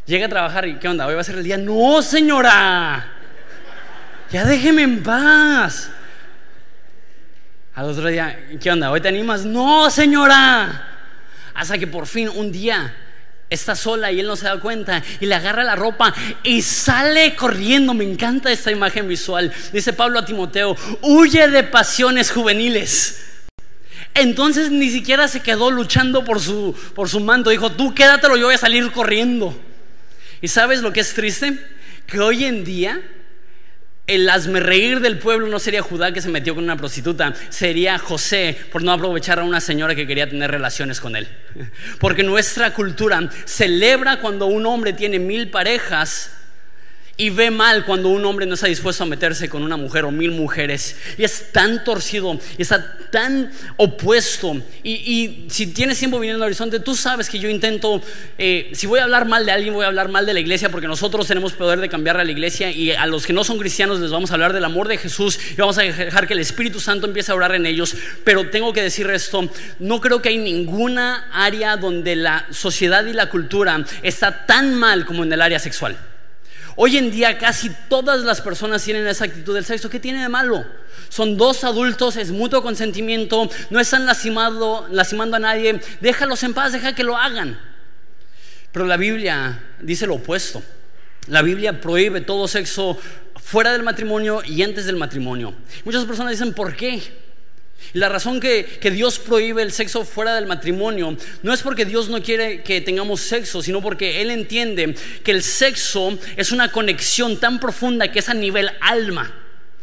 llega 0.06 0.26
a 0.26 0.28
trabajar 0.28 0.68
y 0.68 0.76
¿qué 0.76 0.86
onda? 0.86 1.06
Hoy 1.06 1.14
va 1.14 1.20
a 1.20 1.24
ser 1.24 1.36
el 1.36 1.44
día. 1.44 1.58
No, 1.58 2.00
señora 2.00 3.16
ya 4.30 4.44
déjeme 4.44 4.82
en 4.82 5.02
paz. 5.02 5.90
Al 7.74 7.86
otro 7.86 8.08
día, 8.08 8.48
¿qué 8.60 8.70
onda? 8.70 8.90
¿Hoy 8.90 9.00
te 9.00 9.08
animas? 9.08 9.44
No, 9.44 9.90
señora. 9.90 10.88
Hasta 11.54 11.78
que 11.78 11.86
por 11.86 12.06
fin 12.06 12.28
un 12.28 12.52
día 12.52 12.94
está 13.48 13.74
sola 13.74 14.12
y 14.12 14.20
él 14.20 14.26
no 14.26 14.36
se 14.36 14.44
da 14.44 14.60
cuenta 14.60 15.02
y 15.18 15.26
le 15.26 15.34
agarra 15.34 15.64
la 15.64 15.76
ropa 15.76 16.14
y 16.42 16.62
sale 16.62 17.34
corriendo. 17.34 17.94
Me 17.94 18.04
encanta 18.04 18.52
esta 18.52 18.70
imagen 18.70 19.08
visual. 19.08 19.52
Dice 19.72 19.92
Pablo 19.92 20.20
a 20.20 20.24
Timoteo, 20.24 20.76
huye 21.02 21.48
de 21.48 21.64
pasiones 21.64 22.30
juveniles. 22.30 23.26
Entonces 24.14 24.70
ni 24.70 24.90
siquiera 24.90 25.28
se 25.28 25.40
quedó 25.40 25.70
luchando 25.70 26.24
por 26.24 26.40
su, 26.40 26.76
por 26.94 27.08
su 27.08 27.20
manto. 27.20 27.50
Dijo, 27.50 27.72
tú 27.72 27.94
quédatelo, 27.94 28.36
yo 28.36 28.46
voy 28.46 28.54
a 28.54 28.58
salir 28.58 28.90
corriendo. 28.92 29.58
¿Y 30.40 30.48
sabes 30.48 30.80
lo 30.82 30.92
que 30.92 31.00
es 31.00 31.14
triste? 31.14 31.58
Que 32.06 32.20
hoy 32.20 32.44
en 32.44 32.64
día 32.64 33.00
el 34.14 34.28
reír 34.60 35.00
del 35.00 35.18
pueblo 35.18 35.46
no 35.46 35.58
sería 35.58 35.82
Judá 35.82 36.12
que 36.12 36.20
se 36.20 36.28
metió 36.28 36.54
con 36.54 36.64
una 36.64 36.76
prostituta, 36.76 37.34
sería 37.48 37.98
José 37.98 38.58
por 38.72 38.82
no 38.82 38.92
aprovechar 38.92 39.38
a 39.38 39.44
una 39.44 39.60
señora 39.60 39.94
que 39.94 40.06
quería 40.06 40.28
tener 40.28 40.50
relaciones 40.50 41.00
con 41.00 41.16
él. 41.16 41.28
Porque 41.98 42.22
nuestra 42.22 42.74
cultura 42.74 43.30
celebra 43.44 44.20
cuando 44.20 44.46
un 44.46 44.66
hombre 44.66 44.92
tiene 44.92 45.18
mil 45.18 45.50
parejas 45.50 46.32
y 47.20 47.28
ve 47.28 47.50
mal 47.50 47.84
cuando 47.84 48.08
un 48.08 48.24
hombre 48.24 48.46
no 48.46 48.54
está 48.54 48.66
dispuesto 48.66 49.04
a 49.04 49.06
meterse 49.06 49.50
con 49.50 49.62
una 49.62 49.76
mujer 49.76 50.06
o 50.06 50.10
mil 50.10 50.30
mujeres. 50.30 50.96
Y 51.18 51.24
es 51.24 51.52
tan 51.52 51.84
torcido, 51.84 52.40
y 52.56 52.62
está 52.62 52.96
tan 53.10 53.52
opuesto. 53.76 54.56
Y, 54.82 55.44
si 55.48 55.66
tienes 55.66 55.98
tiempo 55.98 56.18
viniendo 56.18 56.42
al 56.42 56.48
horizonte, 56.48 56.80
tú 56.80 56.96
sabes 56.96 57.28
que 57.28 57.38
yo 57.38 57.50
intento, 57.50 58.00
eh, 58.38 58.70
si 58.72 58.86
voy 58.86 59.00
a 59.00 59.04
hablar 59.04 59.26
mal 59.26 59.44
de 59.44 59.52
alguien, 59.52 59.74
voy 59.74 59.84
a 59.84 59.88
hablar 59.88 60.08
mal 60.08 60.24
de 60.24 60.32
la 60.32 60.40
iglesia, 60.40 60.70
porque 60.70 60.88
nosotros 60.88 61.26
tenemos 61.26 61.52
poder 61.52 61.78
de 61.80 61.90
cambiar 61.90 62.16
a 62.16 62.24
la 62.24 62.30
iglesia 62.30 62.70
y 62.70 62.92
a 62.92 63.04
los 63.04 63.26
que 63.26 63.34
no 63.34 63.44
son 63.44 63.58
cristianos 63.58 64.00
les 64.00 64.10
vamos 64.10 64.30
a 64.30 64.34
hablar 64.34 64.54
del 64.54 64.64
amor 64.64 64.88
de 64.88 64.96
Jesús 64.96 65.38
y 65.52 65.56
vamos 65.56 65.76
a 65.76 65.82
dejar 65.82 66.26
que 66.26 66.32
el 66.32 66.40
Espíritu 66.40 66.80
Santo 66.80 67.06
empiece 67.06 67.32
a 67.32 67.34
orar 67.34 67.54
en 67.54 67.66
ellos. 67.66 67.94
Pero 68.24 68.48
tengo 68.48 68.72
que 68.72 68.80
decir 68.80 69.10
esto, 69.10 69.46
no 69.78 70.00
creo 70.00 70.22
que 70.22 70.30
hay 70.30 70.38
ninguna 70.38 71.28
área 71.34 71.76
donde 71.76 72.16
la 72.16 72.46
sociedad 72.50 73.04
y 73.04 73.12
la 73.12 73.28
cultura 73.28 73.84
está 74.02 74.46
tan 74.46 74.74
mal 74.74 75.04
como 75.04 75.22
en 75.22 75.32
el 75.34 75.42
área 75.42 75.58
sexual. 75.58 75.98
Hoy 76.76 76.96
en 76.96 77.10
día 77.10 77.38
casi 77.38 77.70
todas 77.88 78.20
las 78.20 78.40
personas 78.40 78.82
tienen 78.82 79.06
esa 79.06 79.24
actitud 79.24 79.54
del 79.54 79.64
sexo. 79.64 79.90
¿Qué 79.90 80.00
tiene 80.00 80.22
de 80.22 80.28
malo? 80.28 80.64
Son 81.08 81.36
dos 81.36 81.64
adultos, 81.64 82.16
es 82.16 82.30
mutuo 82.30 82.62
consentimiento, 82.62 83.48
no 83.70 83.80
están 83.80 84.06
lastimando, 84.06 84.86
lastimando 84.90 85.36
a 85.36 85.40
nadie. 85.40 85.80
Déjalos 86.00 86.42
en 86.42 86.54
paz, 86.54 86.72
deja 86.72 86.94
que 86.94 87.04
lo 87.04 87.16
hagan. 87.16 87.58
Pero 88.72 88.86
la 88.86 88.96
Biblia 88.96 89.62
dice 89.80 90.06
lo 90.06 90.14
opuesto. 90.14 90.62
La 91.26 91.42
Biblia 91.42 91.80
prohíbe 91.80 92.20
todo 92.20 92.48
sexo 92.48 92.98
fuera 93.42 93.72
del 93.72 93.82
matrimonio 93.82 94.42
y 94.44 94.62
antes 94.62 94.84
del 94.86 94.96
matrimonio. 94.96 95.54
Muchas 95.84 96.04
personas 96.04 96.32
dicen, 96.32 96.54
¿por 96.54 96.76
qué? 96.76 97.02
La 97.92 98.08
razón 98.08 98.40
que, 98.40 98.78
Dios 98.90 99.18
prohíbe 99.18 99.62
el 99.62 99.72
sexo 99.72 100.04
fuera 100.04 100.34
del 100.34 100.46
matrimonio 100.46 101.16
no 101.42 101.52
es 101.52 101.62
porque 101.62 101.84
Dios 101.84 102.08
no 102.08 102.22
quiere 102.22 102.62
que 102.62 102.80
tengamos 102.80 103.20
sexo, 103.20 103.62
sino 103.62 103.80
porque 103.80 104.20
Él 104.20 104.30
entiende 104.30 104.94
que 105.24 105.30
el 105.32 105.42
sexo 105.42 106.18
es 106.36 106.52
una 106.52 106.70
conexión 106.70 107.38
tan 107.38 107.58
profunda 107.58 108.10
que 108.10 108.20
es 108.20 108.28
a 108.28 108.34
nivel 108.34 108.70
alma. 108.80 109.34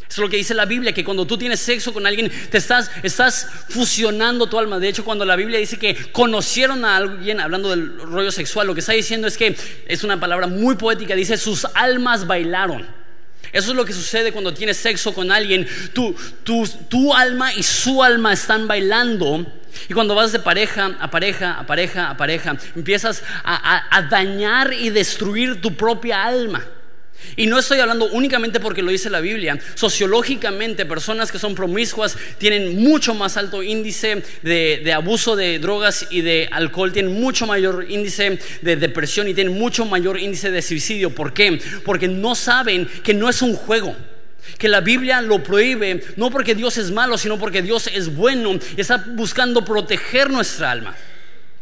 Es 0.09 0.17
lo 0.19 0.29
que 0.29 0.37
dice 0.37 0.53
la 0.53 0.65
Biblia, 0.65 0.93
que 0.93 1.03
cuando 1.03 1.27
tú 1.27 1.37
tienes 1.37 1.59
sexo 1.59 1.93
con 1.93 2.05
alguien, 2.07 2.31
te 2.49 2.57
estás, 2.57 2.89
estás 3.03 3.47
fusionando 3.69 4.47
tu 4.47 4.57
alma. 4.57 4.79
De 4.79 4.87
hecho, 4.87 5.03
cuando 5.03 5.25
la 5.25 5.35
Biblia 5.35 5.59
dice 5.59 5.77
que 5.77 5.95
conocieron 6.13 6.85
a 6.85 6.95
alguien, 6.95 7.41
hablando 7.41 7.69
del 7.69 7.99
rollo 7.99 8.31
sexual, 8.31 8.67
lo 8.67 8.73
que 8.73 8.79
está 8.79 8.93
diciendo 8.93 9.27
es 9.27 9.37
que 9.37 9.55
es 9.85 10.03
una 10.03 10.19
palabra 10.19 10.47
muy 10.47 10.75
poética, 10.75 11.13
dice 11.13 11.37
sus 11.37 11.67
almas 11.73 12.25
bailaron. 12.25 12.87
Eso 13.51 13.71
es 13.71 13.75
lo 13.75 13.85
que 13.85 13.93
sucede 13.93 14.31
cuando 14.31 14.53
tienes 14.53 14.77
sexo 14.77 15.13
con 15.13 15.31
alguien. 15.31 15.67
Tu, 15.93 16.15
tu, 16.43 17.13
alma 17.13 17.53
y 17.53 17.63
su 17.63 18.03
alma 18.03 18.33
están 18.33 18.67
bailando. 18.67 19.45
Y 19.89 19.93
cuando 19.93 20.15
vas 20.15 20.31
de 20.31 20.39
pareja 20.39 20.95
a 20.99 21.09
pareja, 21.09 21.59
a 21.59 21.65
pareja, 21.65 22.09
a 22.09 22.17
pareja, 22.17 22.57
empiezas 22.75 23.23
a 23.43 24.07
dañar 24.09 24.73
y 24.73 24.89
destruir 24.89 25.61
tu 25.61 25.75
propia 25.75 26.23
alma. 26.23 26.63
Y 27.35 27.47
no 27.47 27.59
estoy 27.59 27.79
hablando 27.79 28.05
únicamente 28.11 28.59
porque 28.59 28.81
lo 28.81 28.91
dice 28.91 29.09
la 29.09 29.19
Biblia. 29.19 29.59
Sociológicamente, 29.75 30.85
personas 30.85 31.31
que 31.31 31.39
son 31.39 31.55
promiscuas 31.55 32.17
tienen 32.37 32.81
mucho 32.81 33.13
más 33.13 33.37
alto 33.37 33.63
índice 33.63 34.23
de, 34.41 34.93
abuso 34.93 35.35
de 35.35 35.59
drogas 35.59 36.07
y 36.09 36.21
de 36.21 36.49
alcohol, 36.51 36.91
tienen 36.91 37.13
mucho 37.13 37.45
mayor 37.45 37.85
índice 37.89 38.39
de 38.61 38.75
depresión 38.75 39.27
y 39.27 39.33
tienen 39.33 39.57
mucho 39.57 39.85
mayor 39.85 40.19
índice 40.19 40.51
de 40.51 40.61
suicidio. 40.61 41.13
¿Por 41.13 41.33
qué? 41.33 41.59
Porque 41.83 42.07
no 42.07 42.35
saben 42.35 42.87
que 43.03 43.13
no 43.13 43.29
es 43.29 43.41
un 43.41 43.55
juego 43.55 43.95
que 44.57 44.69
la 44.69 44.81
Biblia 44.81 45.21
lo 45.21 45.43
prohíbe, 45.43 46.01
no 46.15 46.31
porque 46.31 46.55
Dios 46.55 46.77
es 46.77 46.89
malo, 46.91 47.17
sino 47.17 47.37
porque 47.37 47.61
Dios 47.61 47.87
es 47.87 48.15
bueno 48.15 48.57
y 48.75 48.81
está 48.81 49.03
buscando 49.09 49.63
proteger 49.63 50.29
nuestra 50.29 50.71
alma. 50.71 50.95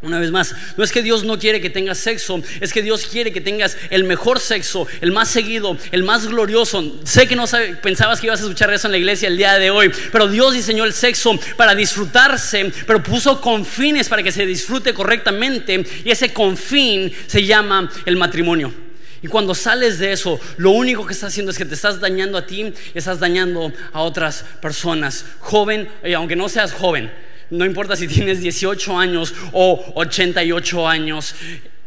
Una 0.01 0.19
vez 0.19 0.29
más, 0.29 0.53
no 0.77 0.83
es 0.83 0.91
que 0.91 1.01
Dios 1.01 1.23
no 1.23 1.39
quiere 1.39 1.61
que 1.61 1.69
tengas 1.69 1.97
sexo, 1.97 2.41
es 2.59 2.73
que 2.73 2.83
Dios 2.83 3.05
quiere 3.05 3.31
que 3.31 3.41
tengas 3.41 3.77
el 3.89 4.03
mejor 4.03 4.39
sexo, 4.39 4.87
el 5.01 5.11
más 5.11 5.29
seguido, 5.29 5.77
el 5.91 6.03
más 6.03 6.27
glorioso. 6.27 6.99
Sé 7.05 7.27
que 7.27 7.35
no 7.35 7.45
pensabas 7.81 8.19
que 8.19 8.27
ibas 8.27 8.39
a 8.41 8.43
escuchar 8.43 8.71
eso 8.73 8.87
en 8.87 8.91
la 8.91 8.97
iglesia 8.97 9.27
el 9.29 9.37
día 9.37 9.57
de 9.57 9.71
hoy, 9.71 9.91
pero 10.11 10.27
Dios 10.27 10.53
diseñó 10.53 10.83
el 10.83 10.93
sexo 10.93 11.39
para 11.57 11.73
disfrutarse, 11.73 12.71
pero 12.85 13.01
puso 13.01 13.41
confines 13.41 14.09
para 14.09 14.21
que 14.21 14.31
se 14.31 14.45
disfrute 14.45 14.93
correctamente 14.93 15.83
y 16.03 16.11
ese 16.11 16.33
confín 16.33 17.11
se 17.25 17.43
llama 17.43 17.89
el 18.05 18.17
matrimonio. 18.17 18.85
Y 19.23 19.27
cuando 19.27 19.55
sales 19.55 19.97
de 19.97 20.11
eso, 20.11 20.39
lo 20.57 20.69
único 20.71 21.03
que 21.03 21.13
estás 21.13 21.31
haciendo 21.31 21.51
es 21.51 21.57
que 21.57 21.65
te 21.65 21.73
estás 21.73 21.99
dañando 21.99 22.37
a 22.37 22.45
ti 22.45 22.61
y 22.93 22.97
estás 22.97 23.19
dañando 23.19 23.73
a 23.91 24.01
otras 24.01 24.45
personas. 24.61 25.25
Joven, 25.39 25.89
y 26.03 26.13
aunque 26.13 26.35
no 26.35 26.47
seas 26.47 26.73
joven, 26.73 27.11
no 27.49 27.65
importa 27.65 27.95
si 27.95 28.07
tienes 28.07 28.41
18 28.41 28.97
años 28.97 29.33
o 29.51 29.93
88 29.95 30.87
años. 30.87 31.35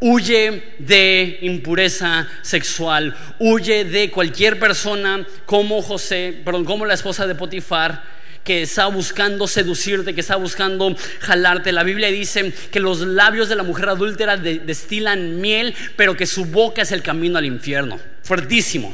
Huye 0.01 0.75
de 0.79 1.39
impureza 1.41 2.27
sexual, 2.41 3.13
huye 3.37 3.83
de 3.83 4.09
cualquier 4.09 4.57
persona 4.57 5.27
como 5.45 5.81
José, 5.81 6.41
perdón, 6.45 6.63
como 6.63 6.85
la 6.85 6.93
esposa 6.93 7.27
de 7.27 7.35
Potifar, 7.35 8.01
que 8.45 8.61
está 8.61 8.87
buscando 8.87 9.45
seducirte, 9.45 10.15
que 10.15 10.21
está 10.21 10.37
buscando 10.37 10.95
jalarte. 11.19 11.73
La 11.73 11.83
Biblia 11.83 12.07
dice 12.07 12.53
que 12.71 12.79
los 12.79 13.01
labios 13.01 13.49
de 13.49 13.55
la 13.55 13.63
mujer 13.63 13.89
adúltera 13.89 14.37
destilan 14.37 15.41
miel, 15.41 15.75
pero 15.97 16.15
que 16.15 16.25
su 16.25 16.45
boca 16.45 16.83
es 16.83 16.93
el 16.93 17.01
camino 17.01 17.37
al 17.37 17.45
infierno. 17.45 17.99
Fuertísimo 18.23 18.93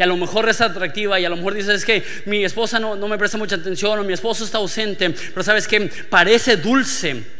y 0.00 0.02
a 0.02 0.06
lo 0.06 0.16
mejor 0.16 0.48
es 0.48 0.62
atractiva 0.62 1.20
y 1.20 1.26
a 1.26 1.28
lo 1.28 1.36
mejor 1.36 1.52
dices 1.52 1.84
que 1.84 2.02
mi 2.24 2.42
esposa 2.42 2.80
no, 2.80 2.96
no 2.96 3.06
me 3.06 3.18
presta 3.18 3.36
mucha 3.36 3.56
atención 3.56 3.98
o 3.98 4.02
mi 4.02 4.14
esposo 4.14 4.44
está 4.44 4.56
ausente, 4.56 5.10
pero 5.10 5.42
sabes 5.42 5.68
que 5.68 5.92
parece 6.08 6.56
dulce. 6.56 7.39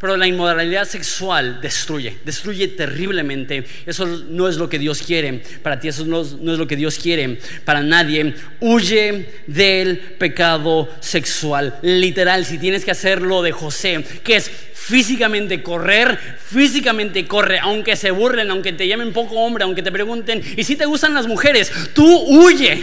Pero 0.00 0.16
la 0.16 0.26
inmoralidad 0.26 0.88
sexual 0.88 1.60
destruye, 1.60 2.16
destruye 2.24 2.68
terriblemente. 2.68 3.64
Eso 3.84 4.06
no 4.06 4.48
es 4.48 4.56
lo 4.56 4.66
que 4.66 4.78
Dios 4.78 5.02
quiere 5.02 5.42
para 5.62 5.78
ti, 5.78 5.88
eso 5.88 6.06
no, 6.06 6.24
no, 6.40 6.52
es 6.54 6.58
lo 6.58 6.66
que 6.66 6.76
Dios 6.76 6.98
quiere 6.98 7.38
para 7.66 7.82
nadie. 7.82 8.34
Huye 8.60 9.28
del 9.46 9.98
pecado 9.98 10.88
sexual. 11.00 11.78
Literal, 11.82 12.46
si 12.46 12.56
tienes 12.56 12.86
que 12.86 12.92
hacer 12.92 13.20
lo 13.20 13.42
de 13.42 13.52
José, 13.52 14.02
que 14.24 14.36
es 14.36 14.50
físicamente 14.72 15.62
correr, 15.62 16.18
físicamente 16.42 17.26
corre, 17.26 17.58
aunque 17.58 17.94
se 17.94 18.10
burlen, 18.10 18.50
aunque 18.50 18.72
te 18.72 18.88
llamen 18.88 19.12
poco 19.12 19.36
hombre, 19.36 19.64
aunque 19.64 19.82
te 19.82 19.92
pregunten, 19.92 20.42
¿y 20.56 20.64
si 20.64 20.76
te 20.76 20.86
gustan 20.86 21.12
las 21.12 21.26
mujeres? 21.26 21.70
Tú 21.92 22.06
huye. 22.06 22.82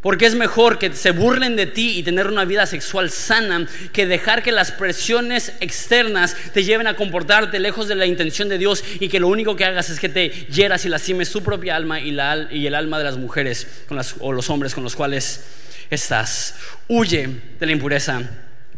Porque 0.00 0.24
es 0.24 0.34
mejor 0.34 0.78
que 0.78 0.94
se 0.94 1.10
burlen 1.10 1.56
de 1.56 1.66
ti 1.66 1.98
y 1.98 2.02
tener 2.02 2.26
una 2.26 2.46
vida 2.46 2.64
sexual 2.64 3.10
sana 3.10 3.66
que 3.92 4.06
dejar 4.06 4.42
que 4.42 4.50
las 4.50 4.72
presiones 4.72 5.52
externas 5.60 6.34
te 6.54 6.64
lleven 6.64 6.86
a 6.86 6.96
comportarte 6.96 7.58
lejos 7.58 7.86
de 7.86 7.96
la 7.96 8.06
intención 8.06 8.48
de 8.48 8.56
Dios 8.56 8.82
y 8.98 9.08
que 9.08 9.20
lo 9.20 9.28
único 9.28 9.56
que 9.56 9.66
hagas 9.66 9.90
es 9.90 10.00
que 10.00 10.08
te 10.08 10.30
hieras 10.30 10.86
y 10.86 10.88
lastimes 10.88 11.30
tu 11.30 11.42
propia 11.42 11.76
alma 11.76 12.00
y, 12.00 12.12
la, 12.12 12.48
y 12.50 12.66
el 12.66 12.74
alma 12.74 12.96
de 12.96 13.04
las 13.04 13.18
mujeres 13.18 13.66
o 14.20 14.32
los 14.32 14.48
hombres 14.48 14.74
con 14.74 14.84
los 14.84 14.96
cuales 14.96 15.44
estás. 15.90 16.54
Huye 16.88 17.28
de 17.58 17.66
la 17.66 17.72
impureza 17.72 18.22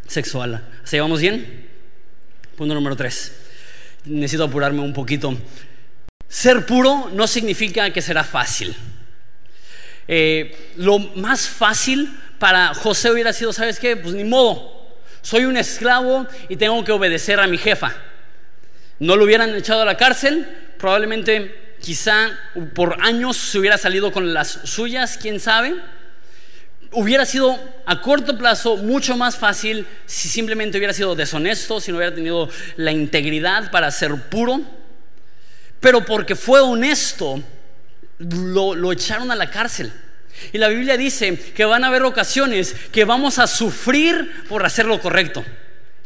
sexual. 0.08 0.60
¿Se 0.82 0.96
llevamos 0.96 1.20
bien? 1.20 1.68
Punto 2.56 2.74
número 2.74 2.96
tres. 2.96 3.32
Necesito 4.06 4.44
apurarme 4.44 4.80
un 4.80 4.92
poquito. 4.92 5.36
Ser 6.28 6.66
puro 6.66 7.10
no 7.14 7.28
significa 7.28 7.92
que 7.92 8.02
será 8.02 8.24
fácil. 8.24 8.74
Eh, 10.08 10.72
lo 10.76 10.98
más 10.98 11.48
fácil 11.48 12.10
para 12.38 12.74
José 12.74 13.10
hubiera 13.10 13.32
sido, 13.32 13.52
¿sabes 13.52 13.78
qué? 13.78 13.96
Pues 13.96 14.14
ni 14.14 14.24
modo. 14.24 14.72
Soy 15.22 15.44
un 15.44 15.56
esclavo 15.56 16.26
y 16.48 16.56
tengo 16.56 16.84
que 16.84 16.92
obedecer 16.92 17.38
a 17.38 17.46
mi 17.46 17.58
jefa. 17.58 17.94
No 18.98 19.16
lo 19.16 19.24
hubieran 19.24 19.54
echado 19.54 19.82
a 19.82 19.84
la 19.84 19.96
cárcel, 19.96 20.46
probablemente 20.78 21.74
quizá 21.80 22.30
por 22.74 22.98
años 23.00 23.36
se 23.36 23.58
hubiera 23.58 23.78
salido 23.78 24.12
con 24.12 24.32
las 24.32 24.48
suyas, 24.64 25.18
quién 25.20 25.40
sabe 25.40 25.74
hubiera 26.92 27.24
sido 27.24 27.58
a 27.86 28.00
corto 28.00 28.36
plazo 28.36 28.76
mucho 28.76 29.16
más 29.16 29.36
fácil 29.36 29.86
si 30.06 30.28
simplemente 30.28 30.78
hubiera 30.78 30.92
sido 30.92 31.14
deshonesto, 31.14 31.80
si 31.80 31.90
no 31.90 31.98
hubiera 31.98 32.14
tenido 32.14 32.48
la 32.76 32.92
integridad 32.92 33.70
para 33.70 33.90
ser 33.90 34.14
puro. 34.28 34.60
Pero 35.80 36.04
porque 36.04 36.36
fue 36.36 36.60
honesto, 36.60 37.42
lo, 38.30 38.92
echaron 38.92 39.30
a 39.30 39.36
la 39.36 39.50
cárcel. 39.50 39.92
Y 40.52 40.58
la 40.58 40.68
Biblia 40.68 40.96
dice 40.96 41.36
que 41.54 41.64
van 41.64 41.84
a 41.84 41.88
haber 41.88 42.02
ocasiones 42.02 42.74
que 42.90 43.04
vamos 43.04 43.38
a 43.38 43.46
sufrir 43.46 44.44
por 44.48 44.64
hacer 44.64 44.86
lo 44.86 45.00
correcto. 45.00 45.44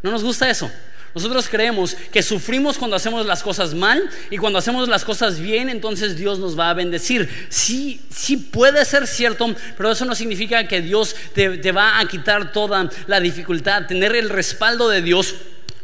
¿No 0.02 0.10
nos 0.10 0.22
gusta 0.22 0.50
eso? 0.50 0.70
Nosotros 1.14 1.48
creemos 1.48 1.96
que 2.12 2.22
sufrimos 2.22 2.76
cuando 2.76 2.94
hacemos 2.94 3.24
las 3.24 3.42
cosas 3.42 3.72
mal 3.72 4.10
y 4.30 4.36
cuando 4.36 4.58
hacemos 4.58 4.86
las 4.86 5.02
cosas 5.02 5.40
bien, 5.40 5.70
entonces 5.70 6.18
Dios 6.18 6.38
nos 6.38 6.58
va 6.58 6.68
a 6.68 6.74
bendecir. 6.74 7.26
Sí, 7.48 8.02
sí 8.14 8.36
puede 8.36 8.84
ser 8.84 9.06
cierto, 9.06 9.54
pero 9.78 9.92
eso 9.92 10.04
no 10.04 10.14
significa 10.14 10.68
que 10.68 10.82
Dios 10.82 11.16
te, 11.32 11.56
te 11.56 11.72
va 11.72 11.98
a 11.98 12.06
quitar 12.06 12.52
toda 12.52 12.90
la 13.06 13.20
dificultad. 13.20 13.86
Tener 13.86 14.14
el 14.14 14.28
respaldo 14.28 14.90
de 14.90 15.00
Dios 15.00 15.36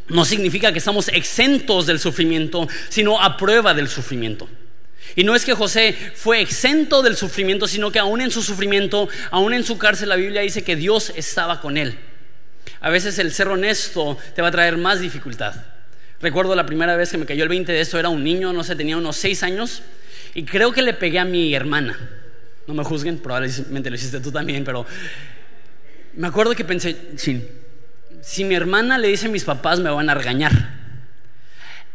no 0.09 0.27
significa 0.27 0.71
que 0.71 0.81
estamos 0.81 1.09
exentos 1.09 1.87
del 1.87 1.99
sufrimiento, 1.99 2.69
sino 2.91 3.19
a 3.19 3.39
prueba 3.39 3.73
del 3.73 3.89
sufrimiento. 3.89 4.47
Y 5.17 5.25
no 5.25 5.35
es 5.35 5.45
que 5.45 5.55
José 5.55 5.97
fue 6.15 6.41
exento 6.41 7.03
del 7.03 7.17
sufrimiento, 7.17 7.69
sino 7.69 7.91
que 7.91 7.99
aún 7.99 8.21
en 8.21 8.31
su 8.31 8.43
sufrimiento, 8.43 9.09
aún 9.31 9.53
en 9.53 9.65
su 9.65 9.79
cárcel, 9.79 10.09
la 10.09 10.17
Biblia 10.17 10.41
dice 10.41 10.63
que 10.63 10.77
Dios 10.77 11.13
estaba 11.17 11.61
con 11.61 11.77
él. 11.77 11.99
A 12.81 12.91
veces 12.91 13.19
el 13.19 13.33
ser 13.33 13.49
honesto 13.49 14.19
te 14.35 14.43
va 14.43 14.49
a 14.49 14.51
traer 14.51 14.77
más 14.77 15.01
dificultad. 15.01 15.55
Recuerdo 16.21 16.55
la 16.55 16.67
primera 16.67 16.97
vez 16.97 17.11
que 17.11 17.19
me 17.19 17.27
cayó 17.27 17.43
el 17.43 17.49
20 17.49 17.73
de 17.73 17.81
esto, 17.81 17.99
era 17.99 18.09
un 18.09 18.25
niño, 18.25 18.53
no 18.53 18.65
sé, 18.65 18.77
tenía 18.77 18.97
unos 18.97 19.17
6 19.17 19.43
años. 19.43 19.83
Y 20.35 20.45
creo 20.45 20.73
que 20.73 20.83
le 20.83 20.95
pegué 20.95 21.19
a 21.19 21.25
mi 21.25 21.55
hermana. 21.55 21.99
No 22.67 22.75
me 22.75 22.85
juzguen, 22.85 23.19
probablemente 23.19 23.91
lo 23.91 23.97
hiciste 23.97 24.21
tú 24.21 24.31
también, 24.31 24.65
pero 24.65 24.87
me 26.15 26.29
acuerdo 26.29 26.55
que 26.55 26.65
pensé, 26.65 26.97
sí, 27.17 27.47
si 28.23 28.45
mi 28.45 28.55
hermana 28.55 28.99
le 28.99 29.09
dice 29.09 29.27
a 29.27 29.31
mis 29.31 29.45
papás 29.45 29.81
me 29.81 29.91
van 29.91 30.09
a 30.09 30.15
regañar. 30.15 30.82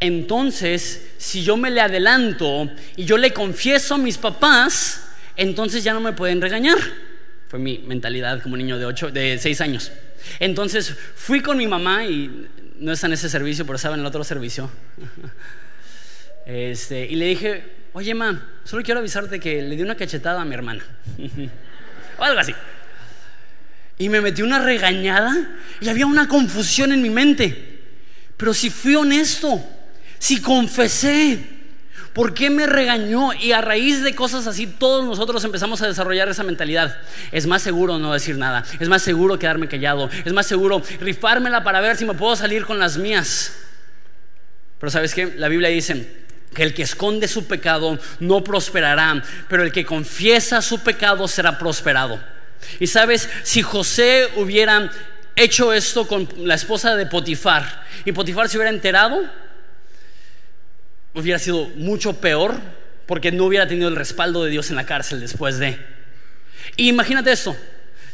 Entonces, 0.00 1.08
si 1.18 1.42
yo 1.42 1.56
me 1.56 1.70
le 1.70 1.80
adelanto 1.80 2.70
y 2.96 3.04
yo 3.04 3.16
le 3.16 3.32
confieso 3.32 3.94
a 3.94 3.98
mis 3.98 4.16
papás, 4.16 5.08
entonces 5.36 5.82
ya 5.82 5.92
no 5.92 6.00
me 6.00 6.12
pueden 6.12 6.40
regañar. 6.40 6.78
Fue 7.48 7.58
mi 7.58 7.78
mentalidad 7.78 8.42
como 8.42 8.56
niño 8.56 8.78
de, 8.78 8.84
ocho, 8.84 9.10
de 9.10 9.38
6 9.38 9.60
años. 9.60 9.90
Entonces 10.38 10.94
fui 11.16 11.40
con 11.40 11.56
mi 11.56 11.66
mamá 11.66 12.04
y 12.04 12.48
no 12.78 12.92
está 12.92 13.06
en 13.06 13.14
ese 13.14 13.28
servicio, 13.28 13.64
pero 13.64 13.76
estaba 13.76 13.94
en 13.94 14.00
el 14.00 14.06
otro 14.06 14.24
servicio. 14.24 14.70
Este, 16.50 17.04
y 17.04 17.16
le 17.16 17.26
dije, 17.26 17.62
oye, 17.92 18.14
ma, 18.14 18.54
solo 18.64 18.82
quiero 18.82 19.00
avisarte 19.00 19.38
que 19.38 19.60
le 19.60 19.76
di 19.76 19.82
una 19.82 19.96
cachetada 19.96 20.40
a 20.40 20.46
mi 20.46 20.54
hermana. 20.54 20.82
o 22.18 22.24
algo 22.24 22.40
así. 22.40 22.54
Y 23.98 24.08
me 24.08 24.22
metí 24.22 24.40
una 24.40 24.58
regañada 24.58 25.58
y 25.78 25.90
había 25.90 26.06
una 26.06 26.26
confusión 26.26 26.92
en 26.92 27.02
mi 27.02 27.10
mente. 27.10 27.80
Pero 28.38 28.54
si 28.54 28.70
fui 28.70 28.94
honesto, 28.94 29.62
si 30.18 30.40
confesé, 30.40 31.38
¿por 32.12 32.34
qué 32.34 32.50
me 32.50 32.66
regañó? 32.66 33.32
Y 33.32 33.52
a 33.52 33.60
raíz 33.60 34.02
de 34.02 34.14
cosas 34.14 34.46
así, 34.46 34.66
todos 34.66 35.04
nosotros 35.04 35.42
empezamos 35.44 35.80
a 35.82 35.86
desarrollar 35.86 36.28
esa 36.28 36.42
mentalidad. 36.42 36.96
Es 37.32 37.46
más 37.46 37.62
seguro 37.62 37.98
no 37.98 38.12
decir 38.12 38.36
nada, 38.36 38.64
es 38.80 38.88
más 38.88 39.02
seguro 39.02 39.38
quedarme 39.38 39.68
callado, 39.68 40.10
es 40.24 40.32
más 40.32 40.46
seguro 40.46 40.82
rifármela 41.00 41.64
para 41.64 41.80
ver 41.80 41.96
si 41.96 42.04
me 42.04 42.14
puedo 42.14 42.34
salir 42.36 42.64
con 42.64 42.78
las 42.78 42.96
mías. 42.96 43.54
Pero 44.78 44.90
¿sabes 44.90 45.14
qué? 45.14 45.34
La 45.36 45.48
Biblia 45.48 45.68
dice, 45.68 46.26
que 46.54 46.62
el 46.62 46.74
que 46.74 46.82
esconde 46.82 47.28
su 47.28 47.46
pecado 47.46 47.98
no 48.20 48.42
prosperará, 48.42 49.22
pero 49.48 49.62
el 49.62 49.72
que 49.72 49.84
confiesa 49.84 50.62
su 50.62 50.80
pecado 50.80 51.28
será 51.28 51.58
prosperado. 51.58 52.20
Y 52.80 52.86
sabes, 52.86 53.28
si 53.42 53.62
José 53.62 54.28
hubiera 54.36 54.90
hecho 55.36 55.72
esto 55.72 56.06
con 56.08 56.28
la 56.38 56.54
esposa 56.54 56.96
de 56.96 57.06
Potifar 57.06 57.84
y 58.04 58.12
Potifar 58.12 58.48
se 58.48 58.56
hubiera 58.56 58.70
enterado, 58.70 59.22
hubiera 61.20 61.38
sido 61.38 61.66
mucho 61.76 62.14
peor 62.14 62.60
porque 63.06 63.32
no 63.32 63.44
hubiera 63.44 63.66
tenido 63.66 63.88
el 63.88 63.96
respaldo 63.96 64.44
de 64.44 64.50
Dios 64.50 64.70
en 64.70 64.76
la 64.76 64.86
cárcel 64.86 65.20
después 65.20 65.58
de. 65.58 65.78
Y 66.76 66.88
imagínate 66.88 67.32
esto, 67.32 67.56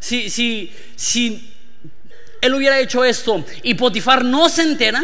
si, 0.01 0.31
si, 0.31 0.73
si 0.97 1.53
él 2.40 2.55
hubiera 2.55 2.79
hecho 2.81 3.05
esto 3.05 3.45
y 3.62 3.75
Potifar 3.75 4.25
no 4.25 4.49
se 4.49 4.62
entera, 4.62 5.03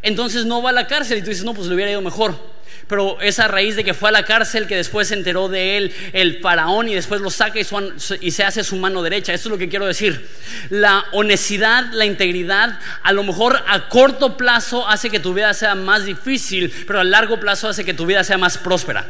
entonces 0.00 0.44
no 0.44 0.62
va 0.62 0.70
a 0.70 0.72
la 0.72 0.86
cárcel 0.86 1.18
y 1.18 1.22
tú 1.22 1.30
dices, 1.30 1.44
no, 1.44 1.54
pues 1.54 1.68
le 1.68 1.74
hubiera 1.74 1.90
ido 1.90 2.00
mejor 2.00 2.51
pero 2.88 3.20
es 3.20 3.38
a 3.38 3.48
raíz 3.48 3.76
de 3.76 3.84
que 3.84 3.94
fue 3.94 4.08
a 4.08 4.12
la 4.12 4.24
cárcel 4.24 4.66
que 4.66 4.76
después 4.76 5.08
se 5.08 5.14
enteró 5.14 5.48
de 5.48 5.76
él 5.76 5.94
el 6.12 6.40
faraón 6.40 6.88
y 6.88 6.94
después 6.94 7.20
lo 7.20 7.30
saca 7.30 7.58
y, 7.58 8.30
se 8.30 8.44
hace 8.44 8.64
su 8.64 8.76
mano 8.76 9.02
derecha. 9.02 9.32
Eso 9.32 9.48
es 9.48 9.52
lo 9.52 9.58
que 9.58 9.68
quiero 9.68 9.86
decir. 9.86 10.28
La 10.70 11.04
honestidad, 11.12 11.86
la 11.92 12.04
integridad, 12.04 12.78
a 13.02 13.12
lo 13.12 13.22
mejor 13.22 13.62
a 13.66 13.88
corto 13.88 14.36
plazo 14.36 14.86
hace 14.88 15.10
que 15.10 15.20
tu 15.20 15.34
vida 15.34 15.54
sea 15.54 15.74
más 15.74 16.04
difícil, 16.04 16.72
pero 16.86 17.00
a 17.00 17.04
largo 17.04 17.40
plazo 17.40 17.68
hace 17.68 17.84
que 17.84 17.94
tu 17.94 18.06
vida 18.06 18.24
sea 18.24 18.38
más 18.38 18.58
próspera. 18.58 19.06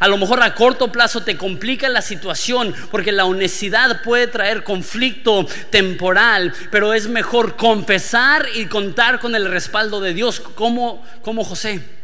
A 0.00 0.06
lo 0.06 0.16
mejor 0.16 0.42
a 0.42 0.54
corto 0.54 0.92
plazo 0.92 1.22
te 1.22 1.36
complica 1.36 1.88
la 1.88 2.02
situación 2.02 2.74
porque 2.90 3.10
la 3.10 3.24
honestidad 3.24 4.02
puede 4.02 4.28
traer 4.28 4.62
conflicto 4.62 5.46
temporal, 5.70 6.52
pero 6.70 6.94
es 6.94 7.08
mejor 7.08 7.56
confesar 7.56 8.46
y 8.54 8.66
contar 8.66 9.18
con 9.18 9.34
el 9.34 9.50
respaldo 9.50 10.00
de 10.00 10.14
Dios 10.14 10.40
como, 10.40 11.04
como 11.22 11.42
José. 11.42 11.97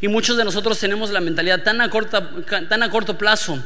Y 0.00 0.08
muchos 0.08 0.36
de 0.36 0.44
nosotros 0.44 0.78
tenemos 0.78 1.10
la 1.10 1.20
mentalidad 1.20 1.62
tan 1.62 1.80
a, 1.80 1.90
tan 1.90 2.82
a 2.82 2.90
corto 2.90 3.18
plazo 3.18 3.62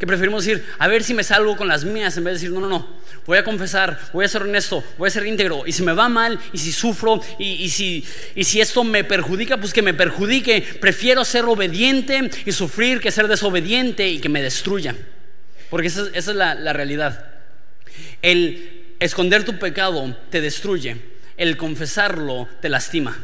que 0.00 0.06
preferimos 0.06 0.46
decir, 0.46 0.64
a 0.78 0.88
ver 0.88 1.04
si 1.04 1.12
me 1.12 1.22
salgo 1.22 1.58
con 1.58 1.68
las 1.68 1.84
mías, 1.84 2.16
en 2.16 2.24
vez 2.24 2.32
de 2.32 2.38
decir, 2.40 2.50
no, 2.50 2.60
no, 2.60 2.68
no, 2.70 2.88
voy 3.26 3.36
a 3.36 3.44
confesar, 3.44 4.00
voy 4.14 4.24
a 4.24 4.28
ser 4.28 4.44
honesto, 4.44 4.82
voy 4.96 5.08
a 5.08 5.10
ser 5.10 5.26
íntegro, 5.26 5.64
y 5.66 5.72
si 5.72 5.82
me 5.82 5.92
va 5.92 6.08
mal, 6.08 6.40
y 6.54 6.58
si 6.58 6.72
sufro, 6.72 7.20
y, 7.38 7.68
si, 7.68 8.02
y 8.34 8.44
si 8.44 8.62
esto 8.62 8.82
me 8.82 9.04
perjudica, 9.04 9.58
pues 9.58 9.74
que 9.74 9.82
me 9.82 9.92
perjudique, 9.92 10.62
prefiero 10.80 11.22
ser 11.22 11.44
obediente 11.44 12.30
y 12.46 12.52
sufrir 12.52 12.98
que 12.98 13.10
ser 13.10 13.28
desobediente 13.28 14.08
y 14.08 14.20
que 14.20 14.30
me 14.30 14.42
destruya, 14.42 14.96
porque 15.68 15.88
esa, 15.88 16.06
esa 16.14 16.30
es 16.30 16.36
la, 16.36 16.54
la 16.54 16.72
realidad. 16.72 17.32
El 18.22 18.94
esconder 19.00 19.44
tu 19.44 19.58
pecado 19.58 20.16
te 20.30 20.40
destruye, 20.40 20.96
el 21.36 21.58
confesarlo 21.58 22.48
te 22.62 22.70
lastima. 22.70 23.18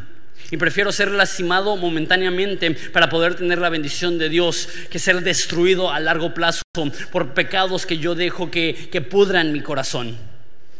Y 0.50 0.56
prefiero 0.56 0.92
ser 0.92 1.10
lastimado 1.10 1.76
momentáneamente 1.76 2.70
para 2.92 3.08
poder 3.08 3.34
tener 3.34 3.58
la 3.58 3.68
bendición 3.68 4.18
de 4.18 4.28
Dios 4.28 4.68
que 4.90 4.98
ser 4.98 5.22
destruido 5.22 5.90
a 5.90 5.98
largo 5.98 6.34
plazo 6.34 6.62
por 7.10 7.34
pecados 7.34 7.86
que 7.86 7.98
yo 7.98 8.14
dejo 8.14 8.50
que, 8.50 8.88
que 8.90 9.00
pudran 9.00 9.52
mi 9.52 9.60
corazón. 9.60 10.16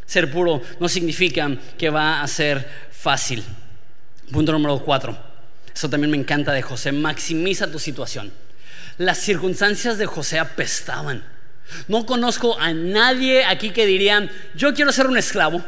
Ser 0.06 0.30
puro 0.30 0.62
no 0.78 0.88
significa 0.88 1.50
que 1.76 1.90
va 1.90 2.22
a 2.22 2.28
ser 2.28 2.68
fácil. 2.92 3.42
Punto 4.30 4.52
número 4.52 4.78
cuatro. 4.78 5.18
Eso 5.74 5.90
también 5.90 6.10
me 6.10 6.16
encanta 6.16 6.52
de 6.52 6.62
José. 6.62 6.92
Maximiza 6.92 7.70
tu 7.70 7.78
situación. 7.78 8.32
Las 8.98 9.18
circunstancias 9.18 9.98
de 9.98 10.06
José 10.06 10.38
apestaban. 10.38 11.24
No 11.88 12.06
conozco 12.06 12.58
a 12.58 12.72
nadie 12.72 13.44
aquí 13.44 13.70
que 13.70 13.84
dirían, 13.84 14.30
yo 14.54 14.72
quiero 14.74 14.92
ser 14.92 15.08
un 15.08 15.16
esclavo. 15.16 15.64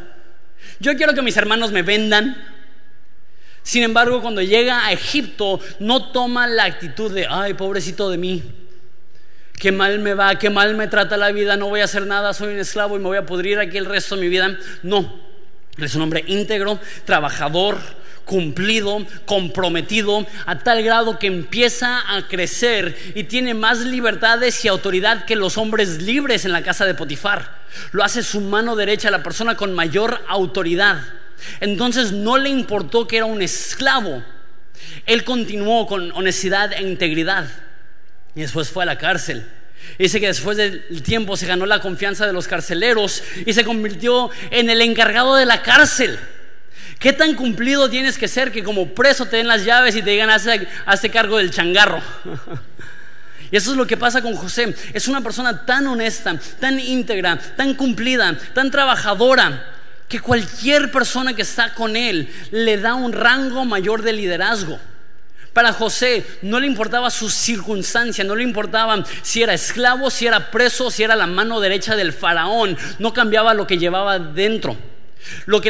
Yo 0.80 0.96
quiero 0.96 1.14
que 1.14 1.22
mis 1.22 1.36
hermanos 1.36 1.72
me 1.72 1.82
vendan 1.82 2.36
sin 3.68 3.82
embargo, 3.82 4.22
cuando 4.22 4.40
llega 4.40 4.86
a 4.86 4.92
Egipto, 4.92 5.60
no 5.78 6.10
toma 6.10 6.46
la 6.46 6.64
actitud 6.64 7.12
de, 7.12 7.26
ay, 7.28 7.52
pobrecito 7.52 8.08
de 8.08 8.16
mí, 8.16 8.42
qué 9.58 9.72
mal 9.72 9.98
me 9.98 10.14
va, 10.14 10.38
qué 10.38 10.48
mal 10.48 10.74
me 10.74 10.86
trata 10.86 11.18
la 11.18 11.32
vida, 11.32 11.58
no 11.58 11.68
voy 11.68 11.82
a 11.82 11.84
hacer 11.84 12.06
nada, 12.06 12.32
soy 12.32 12.54
un 12.54 12.60
esclavo 12.60 12.96
y 12.96 12.98
me 12.98 13.04
voy 13.04 13.18
a 13.18 13.26
pudrir 13.26 13.58
aquí 13.58 13.76
el 13.76 13.84
resto 13.84 14.14
de 14.16 14.22
mi 14.22 14.28
vida. 14.28 14.56
No, 14.82 15.20
es 15.76 15.94
un 15.94 16.00
hombre 16.00 16.24
íntegro, 16.28 16.78
trabajador, 17.04 17.76
cumplido, 18.24 19.04
comprometido, 19.26 20.26
a 20.46 20.60
tal 20.60 20.82
grado 20.82 21.18
que 21.18 21.26
empieza 21.26 22.16
a 22.16 22.26
crecer 22.26 22.96
y 23.14 23.24
tiene 23.24 23.52
más 23.52 23.80
libertades 23.80 24.64
y 24.64 24.68
autoridad 24.68 25.26
que 25.26 25.36
los 25.36 25.58
hombres 25.58 26.00
libres 26.00 26.46
en 26.46 26.52
la 26.52 26.62
casa 26.62 26.86
de 26.86 26.94
Potifar. 26.94 27.58
Lo 27.92 28.02
hace 28.02 28.22
su 28.22 28.40
mano 28.40 28.76
derecha, 28.76 29.10
la 29.10 29.22
persona 29.22 29.58
con 29.58 29.74
mayor 29.74 30.22
autoridad. 30.26 31.17
Entonces 31.60 32.12
no 32.12 32.38
le 32.38 32.48
importó 32.48 33.06
que 33.06 33.16
era 33.16 33.26
un 33.26 33.42
esclavo. 33.42 34.22
Él 35.06 35.24
continuó 35.24 35.86
con 35.86 36.12
honestidad 36.12 36.72
e 36.72 36.82
integridad. 36.82 37.48
Y 38.34 38.42
después 38.42 38.68
fue 38.70 38.84
a 38.84 38.86
la 38.86 38.98
cárcel. 38.98 39.46
Dice 39.98 40.20
que 40.20 40.26
después 40.26 40.56
del 40.56 41.02
tiempo 41.02 41.36
se 41.36 41.46
ganó 41.46 41.66
la 41.66 41.80
confianza 41.80 42.26
de 42.26 42.32
los 42.32 42.46
carceleros 42.46 43.22
y 43.46 43.52
se 43.52 43.64
convirtió 43.64 44.30
en 44.50 44.70
el 44.70 44.80
encargado 44.80 45.34
de 45.34 45.46
la 45.46 45.62
cárcel. 45.62 46.18
¿Qué 46.98 47.12
tan 47.12 47.34
cumplido 47.34 47.88
tienes 47.88 48.18
que 48.18 48.28
ser 48.28 48.50
que 48.50 48.62
como 48.62 48.88
preso 48.88 49.26
te 49.26 49.36
den 49.36 49.46
las 49.46 49.64
llaves 49.64 49.94
y 49.94 50.02
te 50.02 50.10
digan 50.10 50.30
hazte, 50.30 50.66
hazte 50.84 51.10
cargo 51.10 51.38
del 51.38 51.50
changarro? 51.50 52.02
Y 53.50 53.56
eso 53.56 53.70
es 53.70 53.78
lo 53.78 53.86
que 53.86 53.96
pasa 53.96 54.20
con 54.20 54.34
José. 54.34 54.74
Es 54.92 55.08
una 55.08 55.22
persona 55.22 55.64
tan 55.64 55.86
honesta, 55.86 56.38
tan 56.60 56.78
íntegra, 56.78 57.38
tan 57.56 57.72
cumplida, 57.72 58.36
tan 58.52 58.70
trabajadora, 58.70 59.77
que 60.08 60.20
cualquier 60.20 60.90
persona 60.90 61.34
que 61.34 61.42
está 61.42 61.74
con 61.74 61.96
él 61.96 62.28
le 62.50 62.78
da 62.78 62.94
un 62.94 63.12
rango 63.12 63.64
mayor 63.64 64.02
de 64.02 64.12
liderazgo. 64.14 64.78
Para 65.52 65.72
José 65.72 66.24
no 66.42 66.60
le 66.60 66.66
importaba 66.66 67.10
su 67.10 67.28
circunstancia, 67.28 68.24
no 68.24 68.36
le 68.36 68.44
importaba 68.44 69.04
si 69.22 69.42
era 69.42 69.54
esclavo, 69.54 70.10
si 70.10 70.26
era 70.26 70.50
preso, 70.50 70.90
si 70.90 71.02
era 71.02 71.16
la 71.16 71.26
mano 71.26 71.60
derecha 71.60 71.96
del 71.96 72.12
faraón, 72.12 72.76
no 72.98 73.12
cambiaba 73.12 73.54
lo 73.54 73.66
que 73.66 73.78
llevaba 73.78 74.18
dentro. 74.18 74.76
Lo 75.46 75.60
que, 75.60 75.68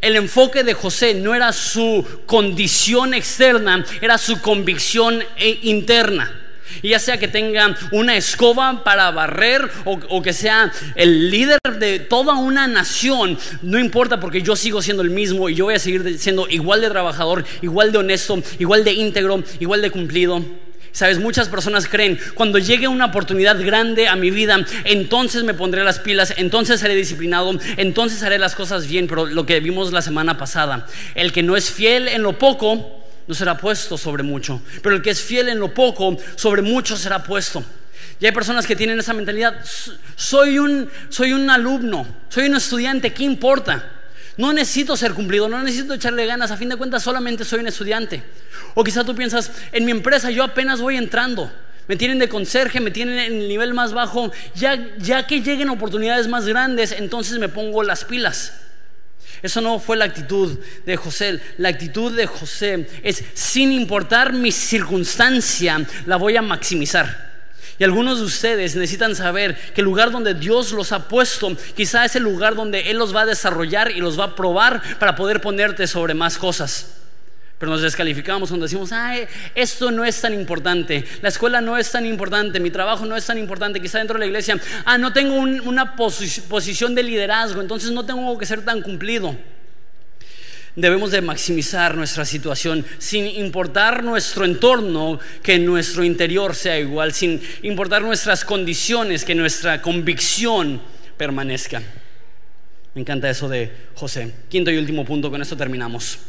el 0.00 0.16
enfoque 0.16 0.64
de 0.64 0.74
José 0.74 1.14
no 1.14 1.34
era 1.34 1.52
su 1.52 2.04
condición 2.26 3.14
externa, 3.14 3.84
era 4.00 4.18
su 4.18 4.40
convicción 4.40 5.22
e 5.36 5.60
interna. 5.62 6.47
Y 6.82 6.90
ya 6.90 6.98
sea 6.98 7.18
que 7.18 7.28
tenga 7.28 7.76
una 7.92 8.16
escoba 8.16 8.84
para 8.84 9.10
barrer 9.10 9.70
o, 9.84 10.22
que 10.22 10.32
sea 10.32 10.72
el 10.94 11.30
líder 11.30 11.58
de 11.78 12.00
toda 12.00 12.34
una 12.34 12.66
nación, 12.66 13.38
no 13.62 13.78
importa 13.78 14.20
porque 14.20 14.42
yo 14.42 14.56
sigo 14.56 14.82
siendo 14.82 15.02
el 15.02 15.10
mismo 15.10 15.48
y 15.48 15.54
yo 15.54 15.66
voy 15.66 15.74
a 15.74 15.78
seguir 15.78 16.18
siendo 16.18 16.48
igual 16.48 16.80
de 16.80 16.90
trabajador, 16.90 17.44
igual 17.62 17.92
de 17.92 17.98
honesto, 17.98 18.42
igual 18.58 18.84
de 18.84 18.92
íntegro, 18.92 19.42
igual 19.60 19.82
de 19.82 19.90
cumplido. 19.90 20.44
Sabes, 20.92 21.18
muchas 21.18 21.48
personas 21.48 21.86
creen, 21.86 22.18
cuando 22.34 22.58
llegue 22.58 22.88
una 22.88 23.06
oportunidad 23.06 23.62
grande 23.64 24.08
a 24.08 24.16
mi 24.16 24.30
vida, 24.30 24.64
entonces 24.84 25.44
me 25.44 25.54
pondré 25.54 25.84
las 25.84 26.00
pilas, 26.00 26.34
entonces 26.36 26.80
seré 26.80 26.94
disciplinado, 26.94 27.56
entonces 27.76 28.22
haré 28.22 28.38
las 28.38 28.54
cosas 28.54 28.88
bien, 28.88 29.06
pero 29.06 29.26
lo 29.26 29.46
que 29.46 29.60
vimos 29.60 29.92
la 29.92 30.02
semana 30.02 30.38
pasada, 30.38 30.86
el 31.14 31.32
que 31.32 31.42
no 31.42 31.56
es 31.56 31.70
fiel 31.70 32.08
en 32.08 32.22
lo 32.22 32.38
poco, 32.38 32.98
no 33.28 33.34
será 33.34 33.56
puesto 33.56 33.96
sobre 33.96 34.22
mucho. 34.22 34.60
Pero 34.82 34.96
el 34.96 35.02
que 35.02 35.10
es 35.10 35.22
fiel 35.22 35.50
en 35.50 35.60
lo 35.60 35.72
poco, 35.72 36.16
sobre 36.34 36.62
mucho 36.62 36.96
será 36.96 37.22
puesto. 37.22 37.62
Y 38.20 38.26
hay 38.26 38.32
personas 38.32 38.66
que 38.66 38.74
tienen 38.74 38.98
esa 38.98 39.12
mentalidad, 39.12 39.62
soy 40.16 40.58
un, 40.58 40.90
soy 41.08 41.32
un 41.32 41.48
alumno, 41.48 42.06
soy 42.28 42.48
un 42.48 42.56
estudiante, 42.56 43.12
¿qué 43.12 43.22
importa? 43.22 43.92
No 44.36 44.52
necesito 44.52 44.96
ser 44.96 45.12
cumplido, 45.12 45.48
no 45.48 45.62
necesito 45.62 45.94
echarle 45.94 46.26
ganas, 46.26 46.50
a 46.50 46.56
fin 46.56 46.68
de 46.68 46.76
cuentas 46.76 47.02
solamente 47.02 47.44
soy 47.44 47.60
un 47.60 47.68
estudiante. 47.68 48.24
O 48.74 48.82
quizá 48.82 49.04
tú 49.04 49.14
piensas, 49.14 49.52
en 49.70 49.84
mi 49.84 49.92
empresa 49.92 50.30
yo 50.30 50.42
apenas 50.42 50.80
voy 50.80 50.96
entrando, 50.96 51.52
me 51.86 51.96
tienen 51.96 52.18
de 52.18 52.28
conserje, 52.28 52.80
me 52.80 52.90
tienen 52.90 53.18
en 53.18 53.34
el 53.34 53.48
nivel 53.48 53.72
más 53.74 53.92
bajo, 53.92 54.32
ya, 54.54 54.96
ya 54.98 55.26
que 55.26 55.40
lleguen 55.42 55.70
oportunidades 55.70 56.26
más 56.26 56.46
grandes, 56.46 56.92
entonces 56.92 57.38
me 57.38 57.48
pongo 57.48 57.82
las 57.82 58.04
pilas. 58.04 58.54
Eso 59.42 59.60
no 59.60 59.78
fue 59.78 59.96
la 59.96 60.06
actitud 60.06 60.58
de 60.84 60.96
José. 60.96 61.40
La 61.58 61.68
actitud 61.68 62.12
de 62.12 62.26
José 62.26 62.88
es, 63.02 63.24
sin 63.34 63.72
importar 63.72 64.32
mi 64.32 64.52
circunstancia, 64.52 65.86
la 66.06 66.16
voy 66.16 66.36
a 66.36 66.42
maximizar. 66.42 67.28
Y 67.78 67.84
algunos 67.84 68.18
de 68.18 68.24
ustedes 68.24 68.74
necesitan 68.74 69.14
saber 69.14 69.56
que 69.72 69.82
el 69.82 69.84
lugar 69.84 70.10
donde 70.10 70.34
Dios 70.34 70.72
los 70.72 70.90
ha 70.90 71.06
puesto, 71.06 71.56
quizá 71.76 72.04
es 72.04 72.16
el 72.16 72.24
lugar 72.24 72.56
donde 72.56 72.90
Él 72.90 72.98
los 72.98 73.14
va 73.14 73.22
a 73.22 73.26
desarrollar 73.26 73.92
y 73.92 74.00
los 74.00 74.18
va 74.18 74.24
a 74.24 74.34
probar 74.34 74.98
para 74.98 75.14
poder 75.14 75.40
ponerte 75.40 75.86
sobre 75.86 76.14
más 76.14 76.38
cosas. 76.38 76.98
Pero 77.58 77.72
nos 77.72 77.82
descalificamos 77.82 78.50
cuando 78.50 78.66
decimos, 78.66 78.92
ay, 78.92 79.26
esto 79.54 79.90
no 79.90 80.04
es 80.04 80.20
tan 80.20 80.32
importante, 80.32 81.04
la 81.20 81.28
escuela 81.28 81.60
no 81.60 81.76
es 81.76 81.90
tan 81.90 82.06
importante, 82.06 82.60
mi 82.60 82.70
trabajo 82.70 83.04
no 83.04 83.16
es 83.16 83.26
tan 83.26 83.36
importante, 83.36 83.80
quizá 83.80 83.98
dentro 83.98 84.14
de 84.14 84.20
la 84.20 84.26
iglesia, 84.26 84.60
ah, 84.84 84.96
no 84.96 85.12
tengo 85.12 85.34
una 85.34 85.96
posición 85.96 86.94
de 86.94 87.02
liderazgo, 87.02 87.60
entonces 87.60 87.90
no 87.90 88.06
tengo 88.06 88.38
que 88.38 88.46
ser 88.46 88.64
tan 88.64 88.80
cumplido. 88.80 89.36
Debemos 90.76 91.10
de 91.10 91.20
maximizar 91.20 91.96
nuestra 91.96 92.24
situación 92.24 92.86
sin 92.98 93.26
importar 93.26 94.04
nuestro 94.04 94.44
entorno, 94.44 95.18
que 95.42 95.58
nuestro 95.58 96.04
interior 96.04 96.54
sea 96.54 96.78
igual, 96.78 97.12
sin 97.12 97.42
importar 97.62 98.02
nuestras 98.02 98.44
condiciones, 98.44 99.24
que 99.24 99.34
nuestra 99.34 99.82
convicción 99.82 100.80
permanezca. 101.16 101.82
Me 102.94 103.00
encanta 103.00 103.28
eso 103.28 103.48
de 103.48 103.72
José. 103.96 104.32
Quinto 104.48 104.70
y 104.70 104.78
último 104.78 105.04
punto, 105.04 105.28
con 105.32 105.42
esto 105.42 105.56
terminamos. 105.56 106.20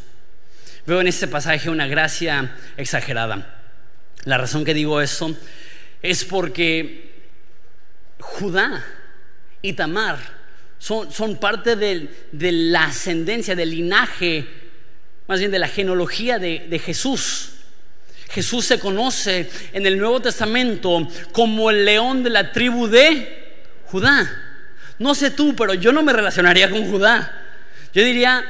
Veo 0.89 1.01
en 1.01 1.07
este 1.07 1.27
pasaje 1.27 1.69
una 1.69 1.85
gracia 1.85 2.49
exagerada. 2.75 3.59
La 4.23 4.39
razón 4.39 4.65
que 4.65 4.73
digo 4.73 4.99
eso 5.01 5.37
es 6.01 6.25
porque 6.25 7.29
Judá 8.19 8.83
y 9.61 9.73
Tamar 9.73 10.17
son, 10.79 11.37
parte 11.39 11.75
de, 11.75 12.09
la 12.31 12.85
ascendencia, 12.85 13.55
del 13.55 13.69
linaje, 13.69 14.47
más 15.27 15.37
bien 15.37 15.51
de 15.51 15.59
la 15.59 15.67
genealogía 15.67 16.39
de 16.39 16.81
Jesús. 16.83 17.51
Jesús 18.31 18.65
se 18.65 18.79
conoce 18.79 19.47
en 19.73 19.85
el 19.85 19.95
Nuevo 19.95 20.19
Testamento 20.19 21.07
como 21.31 21.69
el 21.69 21.85
león 21.85 22.23
de 22.23 22.31
la 22.31 22.51
tribu 22.51 22.87
de 22.87 23.61
Judá. 23.85 24.27
No 24.97 25.13
sé 25.13 25.29
tú, 25.29 25.55
pero 25.55 25.75
yo 25.75 25.91
no 25.91 26.01
me 26.01 26.13
relacionaría 26.13 26.67
con 26.67 26.89
Judá. 26.89 27.45
Yo 27.93 28.03
diría, 28.03 28.43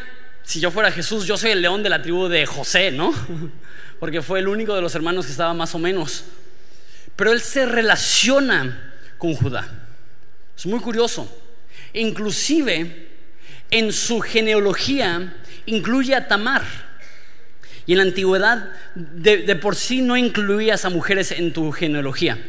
si 0.49 0.59
yo 0.59 0.71
fuera 0.71 0.91
Jesús, 0.91 1.27
yo 1.27 1.37
soy 1.37 1.51
el 1.51 1.61
león 1.61 1.83
de 1.83 1.89
la 1.89 2.01
tribu 2.01 2.27
de 2.27 2.43
José, 2.47 2.89
¿no? 2.89 3.13
Porque 3.99 4.23
fue 4.23 4.39
el 4.39 4.47
único 4.47 4.73
de 4.73 4.81
los 4.81 4.95
hermanos 4.95 5.27
que 5.27 5.31
estaba 5.31 5.53
más 5.53 5.75
o 5.75 5.77
menos. 5.77 6.23
Pero 7.15 7.31
él 7.33 7.39
se 7.39 7.67
relaciona 7.67 8.95
con 9.19 9.35
Judá. 9.35 9.69
Es 10.57 10.65
muy 10.65 10.79
curioso. 10.79 11.31
Inclusive 11.93 13.09
en 13.69 13.93
su 13.93 14.21
genealogía 14.21 15.35
incluye 15.67 16.15
a 16.15 16.27
Tamar. 16.27 16.63
Y 17.85 17.91
en 17.91 17.99
la 17.99 18.05
antigüedad 18.05 18.71
de, 18.95 19.55
por 19.55 19.75
sí 19.75 20.01
no 20.01 20.17
incluías 20.17 20.83
a 20.83 20.89
mujeres 20.89 21.31
en 21.31 21.53
tu 21.53 21.71
genealogía. 21.71 22.39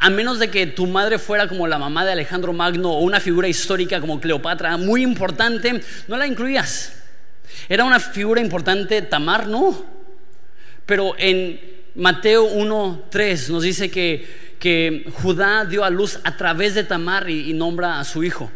A 0.00 0.10
menos 0.10 0.40
de 0.40 0.50
que 0.50 0.66
tu 0.66 0.88
madre 0.88 1.20
fuera 1.20 1.46
como 1.46 1.68
la 1.68 1.78
mamá 1.78 2.04
de 2.04 2.10
Alejandro 2.10 2.52
Magno 2.52 2.90
o 2.90 3.02
una 3.02 3.20
figura 3.20 3.46
histórica 3.46 4.00
como 4.00 4.20
Cleopatra, 4.20 4.76
muy 4.78 5.04
importante, 5.04 5.80
no 6.08 6.16
la 6.16 6.26
incluías. 6.26 7.03
¿Era 7.68 7.84
una 7.84 8.00
figura 8.00 8.40
importante 8.40 9.02
Tamar? 9.02 9.46
No. 9.46 9.84
Pero 10.86 11.14
en 11.18 11.60
Mateo 11.94 12.48
1.3 12.48 13.48
nos 13.50 13.62
dice 13.62 13.90
que, 13.90 14.44
Judá 15.22 15.66
dio 15.66 15.84
a 15.84 15.90
luz 15.90 16.18
a 16.24 16.36
través 16.38 16.74
de 16.74 16.84
Tamar 16.84 17.28
y, 17.28 17.52
nombra 17.52 18.00
a 18.00 18.04
su 18.04 18.24
hijo. 18.24 18.50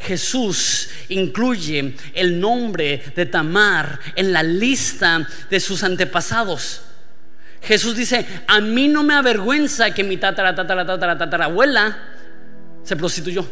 Jesús 0.00 0.90
incluye 1.08 1.94
el 2.12 2.38
nombre 2.38 3.02
de 3.16 3.24
Tamar 3.24 3.98
en 4.16 4.32
la 4.32 4.42
lista 4.42 5.26
de 5.48 5.60
sus 5.60 5.82
antepasados. 5.82 6.82
Jesús 7.62 7.96
dice, 7.96 8.26
a 8.46 8.60
mí 8.60 8.88
no 8.88 9.02
me 9.02 9.14
avergüenza 9.14 9.94
que 9.94 10.04
mi 10.04 10.18
tatara, 10.18 10.54
se 12.82 12.96
prostituyó. 12.96 13.48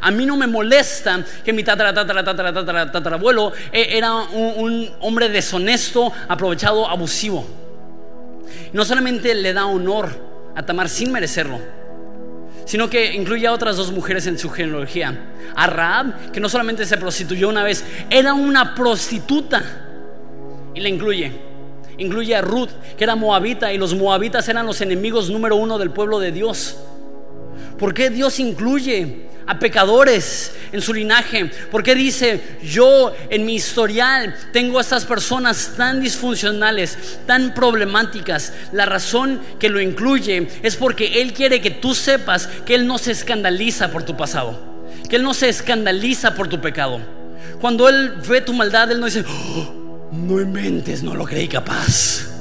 A 0.00 0.10
mí 0.10 0.26
no 0.26 0.36
me 0.36 0.46
molesta 0.46 1.24
que 1.44 1.52
mi 1.52 1.62
tatara, 1.62 1.92
tatara, 1.92 2.24
tatara, 2.24 2.52
tatara, 2.52 2.92
tatarabuelo 2.92 3.52
e, 3.72 3.96
era 3.96 4.14
un, 4.14 4.90
hombre 5.00 5.28
deshonesto, 5.28 6.12
aprovechado, 6.28 6.88
abusivo. 6.88 7.46
No 8.72 8.84
solamente 8.84 9.34
le 9.34 9.52
da 9.52 9.66
honor 9.66 10.52
a 10.54 10.62
Tamar 10.64 10.88
sin 10.88 11.12
merecerlo, 11.12 11.58
sino 12.64 12.88
que 12.88 13.14
incluye 13.14 13.46
a 13.46 13.52
otras 13.52 13.76
dos 13.76 13.92
mujeres 13.92 14.26
en 14.26 14.38
su 14.38 14.50
genealogía. 14.50 15.32
A 15.54 15.66
Raab, 15.66 16.32
que 16.32 16.40
no 16.40 16.48
solamente 16.48 16.86
se 16.86 16.96
prostituyó 16.96 17.48
una 17.48 17.62
vez, 17.62 17.84
era 18.10 18.34
una 18.34 18.74
prostituta. 18.74 19.62
Y 20.74 20.80
la 20.80 20.88
incluye. 20.88 21.32
Incluye 21.98 22.34
a 22.34 22.40
Ruth, 22.40 22.70
que 22.96 23.04
era 23.04 23.14
moabita, 23.14 23.72
y 23.72 23.78
los 23.78 23.94
moabitas 23.94 24.48
eran 24.48 24.66
los 24.66 24.80
enemigos 24.80 25.30
número 25.30 25.56
uno 25.56 25.78
del 25.78 25.90
pueblo 25.90 26.18
de 26.18 26.32
Dios. 26.32 26.76
¿Por 27.78 27.94
qué 27.94 28.10
Dios 28.10 28.38
incluye 28.40 29.26
a 29.46 29.58
pecadores 29.58 30.52
en 30.72 30.80
su 30.80 30.94
linaje? 30.94 31.46
¿Por 31.70 31.82
qué 31.82 31.94
dice, 31.94 32.58
yo 32.62 33.14
en 33.30 33.44
mi 33.44 33.56
historial 33.56 34.34
tengo 34.52 34.78
a 34.78 34.80
estas 34.82 35.04
personas 35.04 35.74
tan 35.76 36.00
disfuncionales, 36.00 37.20
tan 37.26 37.54
problemáticas? 37.54 38.52
La 38.72 38.86
razón 38.86 39.40
que 39.58 39.68
lo 39.68 39.80
incluye 39.80 40.48
es 40.62 40.76
porque 40.76 41.20
Él 41.20 41.32
quiere 41.32 41.60
que 41.60 41.70
tú 41.70 41.94
sepas 41.94 42.48
que 42.64 42.74
Él 42.74 42.86
no 42.86 42.98
se 42.98 43.12
escandaliza 43.12 43.90
por 43.90 44.04
tu 44.04 44.16
pasado, 44.16 44.58
que 45.08 45.16
Él 45.16 45.22
no 45.22 45.34
se 45.34 45.48
escandaliza 45.48 46.34
por 46.34 46.48
tu 46.48 46.60
pecado. 46.60 47.00
Cuando 47.60 47.88
Él 47.88 48.14
ve 48.28 48.40
tu 48.40 48.52
maldad, 48.52 48.90
Él 48.90 49.00
no 49.00 49.06
dice, 49.06 49.24
oh, 49.28 50.10
no 50.12 50.40
inventes, 50.40 51.02
no 51.02 51.14
lo 51.14 51.24
creí 51.24 51.48
capaz. 51.48 52.33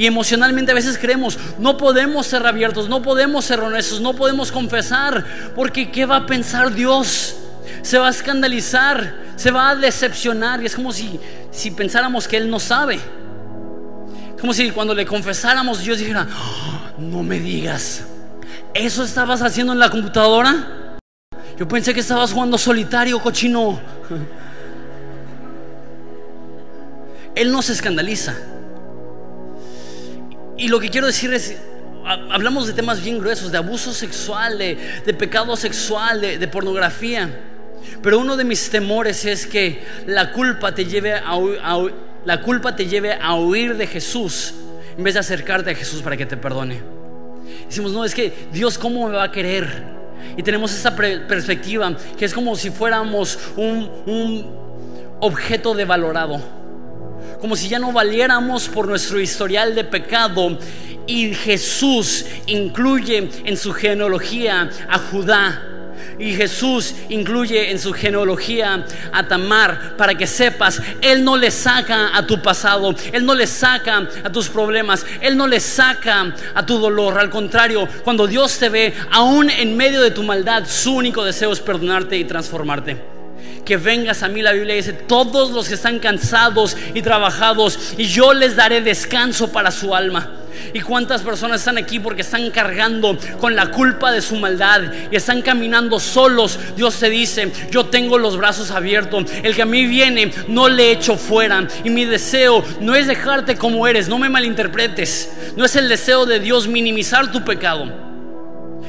Y 0.00 0.06
emocionalmente 0.06 0.72
a 0.72 0.74
veces 0.74 0.96
creemos, 0.96 1.38
no 1.58 1.76
podemos 1.76 2.26
ser 2.26 2.46
abiertos, 2.46 2.88
no 2.88 3.02
podemos 3.02 3.44
ser 3.44 3.60
honestos, 3.60 4.00
no 4.00 4.14
podemos 4.14 4.50
confesar, 4.50 5.52
porque 5.54 5.90
¿qué 5.90 6.06
va 6.06 6.16
a 6.16 6.26
pensar 6.26 6.72
Dios? 6.72 7.36
Se 7.82 7.98
va 7.98 8.06
a 8.06 8.10
escandalizar, 8.10 9.14
se 9.36 9.50
va 9.50 9.68
a 9.68 9.76
decepcionar 9.76 10.62
y 10.62 10.64
es 10.64 10.74
como 10.74 10.90
si, 10.90 11.20
si 11.50 11.72
pensáramos 11.72 12.26
que 12.26 12.38
Él 12.38 12.48
no 12.48 12.58
sabe. 12.58 12.98
Como 14.40 14.54
si 14.54 14.70
cuando 14.70 14.94
le 14.94 15.04
confesáramos 15.04 15.80
Dios 15.80 15.98
dijera, 15.98 16.26
oh, 16.26 16.98
no 16.98 17.22
me 17.22 17.38
digas, 17.38 18.06
¿eso 18.72 19.04
estabas 19.04 19.42
haciendo 19.42 19.74
en 19.74 19.80
la 19.80 19.90
computadora? 19.90 20.96
Yo 21.58 21.68
pensé 21.68 21.92
que 21.92 22.00
estabas 22.00 22.32
jugando 22.32 22.56
solitario, 22.56 23.20
cochino. 23.20 23.78
Él 27.34 27.52
no 27.52 27.60
se 27.60 27.74
escandaliza. 27.74 28.34
Y 30.60 30.68
lo 30.68 30.78
que 30.78 30.90
quiero 30.90 31.06
decir 31.06 31.32
es, 31.32 31.56
hablamos 32.04 32.66
de 32.66 32.74
temas 32.74 33.02
bien 33.02 33.18
gruesos, 33.18 33.50
de 33.50 33.56
abuso 33.56 33.94
sexual, 33.94 34.58
de, 34.58 34.76
pecado 35.18 35.56
sexual, 35.56 36.20
de, 36.20 36.48
pornografía. 36.48 37.30
Pero 38.02 38.18
uno 38.18 38.36
de 38.36 38.44
mis 38.44 38.68
temores 38.68 39.24
es 39.24 39.46
que 39.46 39.82
la 40.06 40.32
culpa 40.32 40.74
te 40.74 40.84
lleve 40.84 41.14
a, 41.14 41.80
la 42.26 42.42
culpa 42.42 42.76
te 42.76 42.86
lleve 42.86 43.14
a 43.14 43.34
huir 43.36 43.74
de 43.74 43.86
Jesús 43.86 44.52
en 44.98 45.02
vez 45.02 45.14
de 45.14 45.20
acercarte 45.20 45.70
a 45.70 45.74
Jesús 45.74 46.02
para 46.02 46.14
que 46.14 46.26
te 46.26 46.36
perdone. 46.36 46.82
Decimos, 47.66 47.92
no, 47.92 48.04
es 48.04 48.14
que 48.14 48.30
Dios 48.52 48.76
cómo 48.76 49.08
me 49.08 49.16
va 49.16 49.24
a 49.24 49.32
querer. 49.32 49.66
Y 50.36 50.42
tenemos 50.42 50.74
esa 50.74 50.94
perspectiva 50.94 51.96
que 52.18 52.26
es 52.26 52.34
como 52.34 52.54
si 52.54 52.68
fuéramos 52.68 53.38
un, 53.56 53.90
un 54.04 55.16
objeto 55.20 55.72
de 55.72 55.86
valorado 55.86 56.59
como 57.40 57.56
si 57.56 57.68
ya 57.68 57.78
no 57.78 57.92
valiéramos 57.92 58.68
por 58.68 58.86
nuestro 58.86 59.20
historial 59.20 59.74
de 59.74 59.84
pecado. 59.84 60.58
Y 61.06 61.34
Jesús 61.34 62.24
incluye 62.46 63.28
en 63.44 63.56
su 63.56 63.72
genealogía 63.72 64.70
a 64.88 64.98
Judá. 64.98 65.66
Y 66.18 66.34
Jesús 66.34 66.94
incluye 67.08 67.70
en 67.70 67.78
su 67.78 67.94
genealogía 67.94 68.84
a 69.10 69.26
Tamar 69.26 69.96
para 69.96 70.14
que 70.14 70.26
sepas, 70.26 70.80
Él 71.00 71.24
no 71.24 71.36
le 71.36 71.50
saca 71.50 72.14
a 72.14 72.26
tu 72.26 72.42
pasado, 72.42 72.94
Él 73.10 73.24
no 73.24 73.34
le 73.34 73.46
saca 73.46 74.06
a 74.22 74.30
tus 74.30 74.50
problemas, 74.50 75.06
Él 75.22 75.34
no 75.36 75.46
le 75.46 75.60
saca 75.60 76.34
a 76.54 76.66
tu 76.66 76.78
dolor. 76.78 77.18
Al 77.18 77.30
contrario, 77.30 77.88
cuando 78.04 78.26
Dios 78.26 78.58
te 78.58 78.68
ve, 78.68 78.94
aún 79.10 79.48
en 79.48 79.76
medio 79.78 80.02
de 80.02 80.10
tu 80.10 80.22
maldad, 80.22 80.64
su 80.66 80.94
único 80.94 81.24
deseo 81.24 81.52
es 81.52 81.60
perdonarte 81.60 82.18
y 82.18 82.24
transformarte 82.24 83.09
que 83.64 83.76
vengas 83.76 84.22
a 84.22 84.28
mí. 84.28 84.42
La 84.42 84.52
Biblia 84.52 84.74
dice, 84.74 84.92
todos 84.92 85.50
los 85.50 85.68
que 85.68 85.74
están 85.74 85.98
cansados 85.98 86.76
y 86.94 87.02
trabajados, 87.02 87.94
y 87.96 88.04
yo 88.06 88.32
les 88.32 88.56
daré 88.56 88.80
descanso 88.80 89.52
para 89.52 89.70
su 89.70 89.94
alma. 89.94 90.30
¿Y 90.72 90.80
cuántas 90.80 91.22
personas 91.22 91.60
están 91.60 91.78
aquí 91.78 91.98
porque 91.98 92.22
están 92.22 92.50
cargando 92.50 93.16
con 93.40 93.56
la 93.56 93.70
culpa 93.70 94.12
de 94.12 94.20
su 94.20 94.36
maldad 94.36 94.82
y 95.10 95.16
están 95.16 95.42
caminando 95.42 95.98
solos? 95.98 96.58
Dios 96.76 96.98
te 96.98 97.10
dice, 97.10 97.50
yo 97.70 97.86
tengo 97.86 98.18
los 98.18 98.36
brazos 98.36 98.70
abiertos. 98.70 99.24
El 99.42 99.54
que 99.54 99.62
a 99.62 99.66
mí 99.66 99.86
viene, 99.86 100.32
no 100.48 100.68
le 100.68 100.92
echo 100.92 101.16
fuera. 101.16 101.66
Y 101.84 101.90
mi 101.90 102.04
deseo 102.04 102.64
no 102.80 102.94
es 102.94 103.06
dejarte 103.06 103.56
como 103.56 103.86
eres, 103.86 104.08
no 104.08 104.18
me 104.18 104.28
malinterpretes. 104.28 105.32
No 105.56 105.64
es 105.64 105.76
el 105.76 105.88
deseo 105.88 106.26
de 106.26 106.40
Dios 106.40 106.68
minimizar 106.68 107.32
tu 107.32 107.44
pecado. 107.44 108.09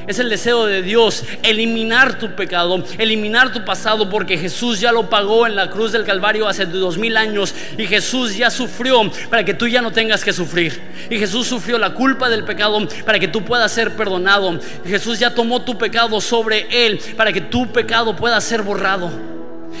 Es 0.06 0.18
el 0.18 0.28
deseo 0.28 0.66
de 0.66 0.82
Dios 0.82 1.24
eliminar 1.42 2.18
tu 2.18 2.34
pecado, 2.34 2.82
eliminar 2.98 3.52
tu 3.52 3.64
pasado, 3.64 4.10
porque 4.10 4.36
Jesús 4.36 4.80
ya 4.80 4.90
lo 4.90 5.08
pagó 5.08 5.46
en 5.46 5.54
la 5.54 5.70
cruz 5.70 5.92
del 5.92 6.04
Calvario 6.04 6.48
hace 6.48 6.66
dos 6.66 6.98
mil 6.98 7.16
años 7.16 7.54
y 7.78 7.86
Jesús 7.86 8.36
ya 8.36 8.50
sufrió 8.50 9.10
para 9.30 9.44
que 9.44 9.54
tú 9.54 9.68
ya 9.68 9.80
no 9.80 9.92
tengas 9.92 10.24
que 10.24 10.32
sufrir. 10.32 10.80
Y 11.08 11.18
Jesús 11.18 11.46
sufrió 11.46 11.78
la 11.78 11.94
culpa 11.94 12.28
del 12.28 12.44
pecado 12.44 12.86
para 13.04 13.18
que 13.18 13.28
tú 13.28 13.44
puedas 13.44 13.70
ser 13.70 13.94
perdonado. 13.94 14.58
Jesús 14.84 15.18
ya 15.18 15.34
tomó 15.34 15.62
tu 15.62 15.78
pecado 15.78 16.20
sobre 16.20 16.66
él 16.86 17.00
para 17.16 17.32
que 17.32 17.40
tu 17.40 17.70
pecado 17.72 18.16
pueda 18.16 18.40
ser 18.40 18.62
borrado. 18.62 19.10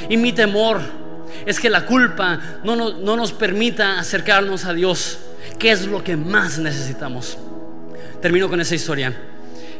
Y 0.08 0.16
mi 0.16 0.32
temor 0.32 0.80
es 1.46 1.58
que 1.58 1.70
la 1.70 1.84
culpa 1.84 2.38
no, 2.62 2.76
no 2.76 3.16
nos 3.16 3.32
permita 3.32 3.98
acercarnos 3.98 4.64
a 4.64 4.72
Dios, 4.72 5.18
que 5.58 5.70
es 5.70 5.86
lo 5.86 6.02
que 6.04 6.16
más 6.16 6.58
necesitamos. 6.58 7.38
Termino 8.20 8.48
con 8.48 8.60
esa 8.60 8.74
historia. 8.74 9.31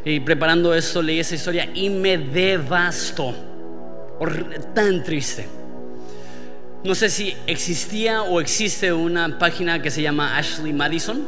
Y 0.04 0.20
preparando 0.20 0.74
esto 0.74 1.02
leí 1.02 1.20
esa 1.20 1.34
historia 1.34 1.70
y 1.74 1.90
me 1.90 2.18
devastó. 2.18 3.34
Tan 4.74 5.02
triste. 5.02 5.46
No 6.84 6.96
sé 6.96 7.10
si 7.10 7.34
existía 7.46 8.22
o 8.22 8.40
existe 8.40 8.92
una 8.92 9.38
página 9.38 9.80
que 9.80 9.90
se 9.90 10.02
llama 10.02 10.36
Ashley 10.36 10.72
Madison. 10.72 11.24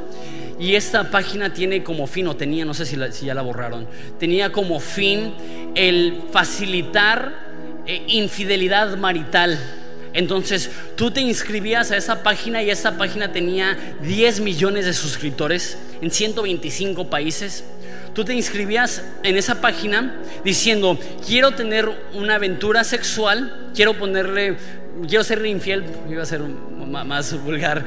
Y 0.59 0.75
esta 0.75 1.11
página 1.11 1.53
tiene 1.53 1.83
como 1.83 2.07
fin, 2.07 2.29
o 2.29 2.37
tenía, 2.37 2.65
no 2.65 2.75
sé 2.75 2.87
si, 2.87 2.97
ya 3.25 3.35
la 3.35 3.43
borraron, 3.43 3.89
tenía 4.19 4.53
como 4.53 4.79
fin 4.79 5.35
el 5.75 6.23
facilitar 6.31 7.83
eh, 7.87 8.05
infidelidad 8.09 8.97
marital. 8.97 9.59
Entonces 10.13 10.71
tú 10.97 11.11
te 11.11 11.21
inscribías 11.21 11.91
a 11.91 11.97
esa 11.97 12.23
página 12.23 12.63
y 12.63 12.71
esa 12.71 12.97
página 12.97 13.33
tenía 13.33 13.97
10 14.03 14.41
millones 14.41 14.87
de 14.87 14.93
suscriptores 14.93 15.77
en 16.01 16.13
125 16.13 17.11
países. 17.11 17.65
Tú 18.15 18.25
te 18.25 18.33
inscribías 18.33 19.03
en 19.25 19.37
esa 19.37 19.61
página 19.61 20.21
diciendo, 20.45 20.97
quiero 21.27 21.51
tener 21.51 21.91
una 22.13 22.37
aventura 22.37 22.85
sexual, 22.85 23.71
quiero 23.75 23.95
ponerle, 23.95 24.57
quiero 25.09 25.25
serle 25.25 25.49
infiel, 25.49 25.85
iba 26.09 26.23
a 26.23 26.27
ser 26.27 26.41
más 26.41 27.43
vulgar, 27.43 27.85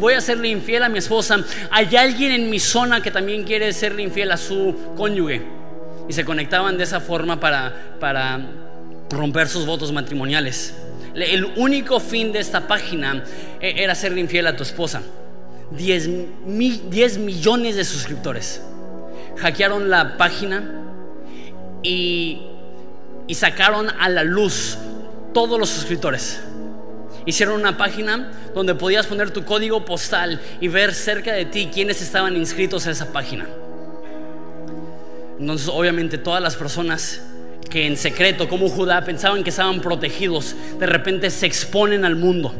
voy 0.00 0.14
a 0.14 0.22
serle 0.22 0.48
infiel 0.48 0.82
a 0.82 0.88
mi 0.88 0.98
esposa, 0.98 1.44
hay 1.70 1.94
alguien 1.94 2.32
en 2.32 2.48
mi 2.48 2.58
zona 2.58 3.02
que 3.02 3.10
también 3.10 3.44
quiere 3.44 3.70
serle 3.74 4.02
infiel 4.02 4.32
a 4.32 4.38
su 4.38 4.74
cónyuge. 4.96 5.42
Y 6.08 6.12
se 6.14 6.24
conectaban 6.24 6.78
de 6.78 6.84
esa 6.84 7.00
forma 7.00 7.38
para, 7.38 7.98
para 8.00 8.40
romper 9.10 9.48
sus 9.48 9.66
votos 9.66 9.92
matrimoniales. 9.92 10.74
El 11.14 11.44
único 11.56 12.00
fin 12.00 12.32
de 12.32 12.38
esta 12.38 12.66
página 12.66 13.24
eh, 13.60 13.74
era 13.76 13.94
serle 13.94 14.20
infiel 14.20 14.46
a 14.46 14.56
tu 14.56 14.62
esposa. 14.62 15.02
10, 15.72 16.08
10 16.88 17.18
millones 17.18 17.76
de 17.76 17.84
suscriptores 17.84 18.62
hackearon 19.38 19.90
la 19.90 20.16
página 20.16 20.62
y, 21.82 22.42
sacaron 23.32 23.88
a 23.90 24.08
la 24.08 24.24
luz 24.24 24.78
todos 25.34 25.58
los 25.58 25.68
suscriptores. 25.68 26.40
Hicieron 27.26 27.60
una 27.60 27.76
página 27.76 28.30
donde 28.54 28.74
podías 28.74 29.06
poner 29.06 29.30
tu 29.30 29.44
código 29.44 29.84
postal 29.84 30.40
y 30.60 30.68
ver 30.68 30.94
cerca 30.94 31.32
de 31.32 31.44
ti 31.44 31.70
quiénes 31.72 32.00
estaban 32.00 32.36
inscritos 32.36 32.86
a 32.86 32.92
esa 32.92 33.12
página. 33.12 33.46
Entonces, 35.38 35.68
obviamente, 35.68 36.18
todas 36.18 36.40
las 36.40 36.56
personas 36.56 37.20
que 37.68 37.86
en 37.86 37.96
secreto, 37.96 38.48
como 38.48 38.68
Judá, 38.68 39.04
pensaban 39.04 39.42
que 39.42 39.50
estaban 39.50 39.80
protegidos, 39.80 40.54
de 40.78 40.86
repente 40.86 41.30
se 41.30 41.46
exponen 41.46 42.04
al 42.04 42.16
mundo. 42.16 42.54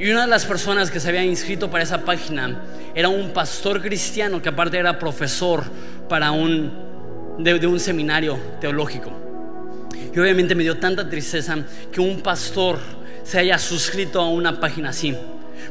Y 0.00 0.10
una 0.10 0.22
de 0.22 0.28
las 0.28 0.46
personas 0.46 0.90
que 0.90 0.98
se 0.98 1.10
había 1.10 1.22
inscrito 1.22 1.70
para 1.70 1.84
esa 1.84 2.06
página 2.06 2.58
era 2.94 3.10
un 3.10 3.34
pastor 3.34 3.82
cristiano 3.82 4.40
que 4.40 4.48
aparte 4.48 4.78
era 4.78 4.98
profesor 4.98 5.62
para 6.08 6.30
un, 6.30 6.72
de, 7.38 7.66
un 7.66 7.78
seminario 7.78 8.38
teológico. 8.62 9.12
Y 10.14 10.18
obviamente 10.18 10.54
me 10.54 10.62
dio 10.62 10.78
tanta 10.78 11.06
tristeza 11.06 11.58
que 11.92 12.00
un 12.00 12.22
pastor 12.22 12.78
se 13.24 13.40
haya 13.40 13.58
suscrito 13.58 14.22
a 14.22 14.30
una 14.30 14.58
página 14.58 14.88
así. 14.88 15.14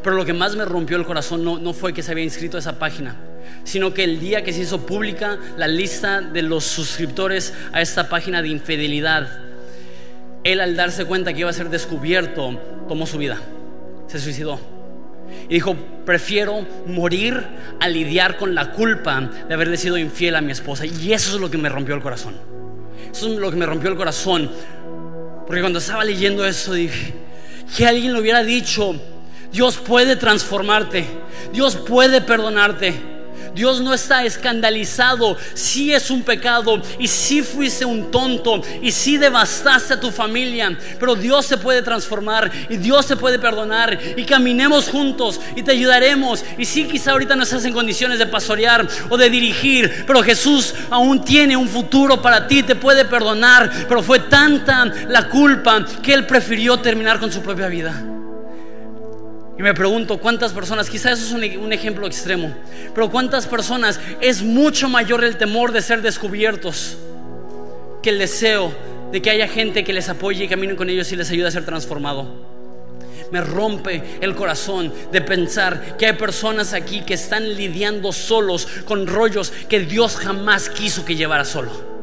Pero 0.04 0.16
lo 0.16 0.24
que 0.26 0.34
más 0.34 0.56
me 0.56 0.64
rompió 0.64 0.98
el 0.98 1.08
corazón 1.08 1.44
no, 1.44 1.58
no, 1.58 1.74
fue 1.74 1.92
que 1.92 2.04
se 2.04 2.12
había 2.12 2.24
inscrito 2.24 2.58
a 2.58 2.60
esa 2.60 2.78
página, 2.78 3.16
sino 3.64 3.96
que 3.96 4.04
el 4.04 4.20
día 4.20 4.44
que 4.44 4.54
se 4.54 4.62
hizo 4.62 4.86
pública 4.86 5.40
la 5.58 5.68
lista 5.68 6.22
de 6.22 6.44
los 6.44 6.66
suscriptores 6.66 7.52
a 7.74 7.82
esta 7.82 8.10
página 8.10 8.44
de 8.44 8.50
infidelidad, 8.50 9.40
él 10.44 10.62
al 10.62 10.76
darse 10.76 11.06
cuenta 11.06 11.34
que 11.34 11.40
iba 11.40 11.50
a 11.50 11.54
ser 11.54 11.72
descubierto, 11.72 12.62
tomó 12.88 13.08
su 13.08 13.18
vida 13.18 13.40
se 14.10 14.20
suicidó. 14.20 14.60
Y 15.48 15.56
dijo, 15.56 15.76
prefiero 16.06 16.66
morir 16.88 17.46
a 17.80 17.88
lidiar 17.88 18.38
con 18.38 18.56
la 18.56 18.72
culpa 18.72 19.22
de 19.48 19.54
haberle 19.54 19.78
sido 19.78 19.98
infiel 19.98 20.36
a 20.36 20.42
mi 20.42 20.52
esposa. 20.52 20.86
Y 20.86 21.14
eso 21.14 21.36
es 21.36 21.42
lo 21.42 21.50
que 21.50 21.58
me 21.58 21.70
rompió 21.70 21.96
el 21.96 22.02
corazón. 22.02 22.36
Eso 23.12 23.32
es 23.32 23.40
lo 23.40 23.50
que 23.50 23.58
me 23.58 23.66
rompió 23.66 23.90
el 23.90 23.96
corazón. 23.96 24.50
Porque 25.46 25.62
cuando 25.62 25.80
estaba 25.80 26.04
leyendo 26.04 26.46
eso 26.46 26.74
dije, 26.74 27.14
que 27.76 27.86
alguien 27.86 28.14
le 28.14 28.20
hubiera 28.20 28.44
dicho, 28.44 28.96
Dios 29.52 29.78
puede 29.78 30.16
transformarte, 30.16 31.06
Dios 31.54 31.76
puede 31.76 32.22
perdonarte. 32.22 33.19
Dios 33.54 33.82
no 33.82 33.94
está 33.94 34.24
escandalizado 34.24 35.38
si 35.54 35.94
es 35.94 36.10
un 36.10 36.24
pecado 36.24 36.82
y 37.00 37.08
si 37.08 37.42
fuiste 37.42 37.86
un 37.86 38.12
tonto 38.12 38.62
y 38.82 38.92
si 38.92 39.18
devastaste 39.18 39.96
a 39.96 40.00
tu 40.00 40.12
familia, 40.12 40.78
pero 41.00 41.16
Dios 41.16 41.46
se 41.46 41.58
puede 41.58 41.82
transformar 41.82 42.52
y 42.70 42.78
Dios 42.78 43.06
se 43.06 43.16
puede 43.16 43.40
perdonar 43.40 44.00
y 44.16 44.24
caminemos 44.26 44.90
juntos 44.90 45.40
y 45.56 45.64
te 45.64 45.72
ayudaremos. 45.72 46.44
Y 46.58 46.66
si 46.66 46.86
quizá 46.86 47.12
ahorita 47.12 47.36
no 47.36 47.44
estás 47.44 47.66
en 47.66 47.74
condiciones 47.74 48.20
de 48.20 48.26
pastorear 48.26 48.88
o 49.10 49.18
de 49.18 49.30
dirigir, 49.30 50.04
pero 50.06 50.24
Jesús 50.24 50.74
aún 50.90 51.24
tiene 51.24 51.56
un 51.56 51.68
futuro 51.68 52.22
para 52.22 52.48
ti, 52.48 52.64
te 52.64 52.76
puede 52.76 53.06
perdonar, 53.06 53.86
pero 53.88 54.04
fue 54.04 54.20
tanta 54.20 54.86
la 55.08 55.28
culpa 55.30 55.86
que 56.02 56.14
Él 56.14 56.26
prefirió 56.26 56.78
terminar 56.78 57.20
con 57.20 57.32
su 57.32 57.42
propia 57.42 57.68
vida. 57.68 58.19
Y 59.60 59.62
me 59.62 59.74
pregunto 59.74 60.20
cuántas 60.20 60.54
personas, 60.54 60.90
quizás 60.90 61.20
eso 61.20 61.38
es 61.38 61.58
un, 61.58 61.74
ejemplo 61.74 62.08
extremo, 62.08 62.56
pero 62.96 63.12
cuántas 63.12 63.46
personas 63.46 64.00
es 64.22 64.42
mucho 64.42 64.88
mayor 64.88 65.22
el 65.26 65.36
temor 65.36 65.74
de 65.74 65.82
ser 65.82 66.02
descubiertos 66.02 66.96
que 68.02 68.12
el 68.12 68.20
deseo 68.20 68.74
de 69.12 69.22
que 69.22 69.30
haya 69.30 69.50
gente 69.50 69.84
que 69.84 69.92
les 69.92 70.08
apoye 70.08 70.46
y 70.46 70.48
camine 70.48 70.78
con 70.78 70.90
ellos 70.90 71.12
y 71.12 71.18
les 71.18 71.30
ayude 71.30 71.50
a 71.50 71.52
ser 71.52 71.66
transformado. 71.66 72.26
Me 73.34 73.42
rompe 73.42 74.02
el 74.22 74.34
corazón 74.34 74.94
de 75.12 75.20
pensar 75.20 75.98
que 75.98 76.06
hay 76.06 76.14
personas 76.14 76.74
aquí 76.74 77.02
que 77.02 77.16
están 77.16 77.54
lidiando 77.58 78.14
solos 78.14 78.66
con 78.86 79.08
rollos 79.08 79.52
que 79.68 79.82
Dios 79.82 80.16
jamás 80.16 80.70
quiso 80.70 81.04
que 81.04 81.18
llevara 81.18 81.44
solo. 81.44 81.99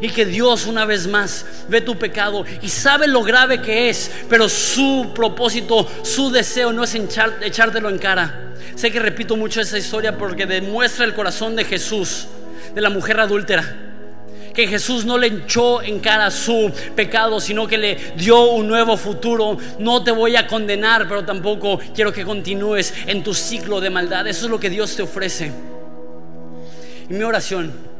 Y 0.00 0.10
que 0.10 0.24
Dios 0.24 0.66
una 0.66 0.84
vez 0.84 1.06
más 1.06 1.44
ve 1.68 1.80
tu 1.80 1.96
pecado 1.96 2.44
y 2.60 2.68
sabe 2.68 3.08
lo 3.08 3.22
grave 3.22 3.60
que 3.60 3.88
es, 3.88 4.10
pero 4.28 4.48
su 4.48 5.10
propósito, 5.14 5.88
su 6.02 6.30
deseo 6.30 6.72
no 6.72 6.84
es 6.84 6.94
echártelo 6.94 7.88
en 7.88 7.98
cara. 7.98 8.52
Sé 8.74 8.90
que 8.90 9.00
repito 9.00 9.36
mucho 9.36 9.60
esa 9.60 9.78
historia 9.78 10.16
porque 10.16 10.46
demuestra 10.46 11.04
el 11.04 11.14
corazón 11.14 11.56
de 11.56 11.64
Jesús, 11.64 12.26
de 12.74 12.80
la 12.80 12.90
mujer 12.90 13.20
adúltera. 13.20 13.76
Que 14.54 14.66
Jesús 14.66 15.06
no 15.06 15.16
le 15.16 15.28
echó 15.28 15.82
en 15.82 15.98
cara 15.98 16.30
su 16.30 16.70
pecado, 16.94 17.40
sino 17.40 17.66
que 17.66 17.78
le 17.78 17.98
dio 18.16 18.50
un 18.50 18.68
nuevo 18.68 18.98
futuro. 18.98 19.56
No 19.78 20.04
te 20.04 20.10
voy 20.10 20.36
a 20.36 20.46
condenar, 20.46 21.08
pero 21.08 21.24
tampoco 21.24 21.80
quiero 21.94 22.12
que 22.12 22.24
continúes 22.24 22.92
en 23.06 23.22
tu 23.22 23.32
ciclo 23.32 23.80
de 23.80 23.88
maldad. 23.88 24.26
Eso 24.26 24.44
es 24.44 24.50
lo 24.50 24.60
que 24.60 24.68
Dios 24.68 24.94
te 24.94 25.02
ofrece. 25.02 25.52
Y 27.08 27.14
mi 27.14 27.24
oración 27.24 27.91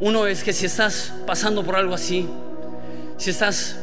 uno 0.00 0.26
es 0.26 0.42
que 0.44 0.52
si 0.52 0.66
estás 0.66 1.12
pasando 1.26 1.64
por 1.64 1.76
algo 1.76 1.94
así, 1.94 2.28
si 3.16 3.30
estás, 3.30 3.76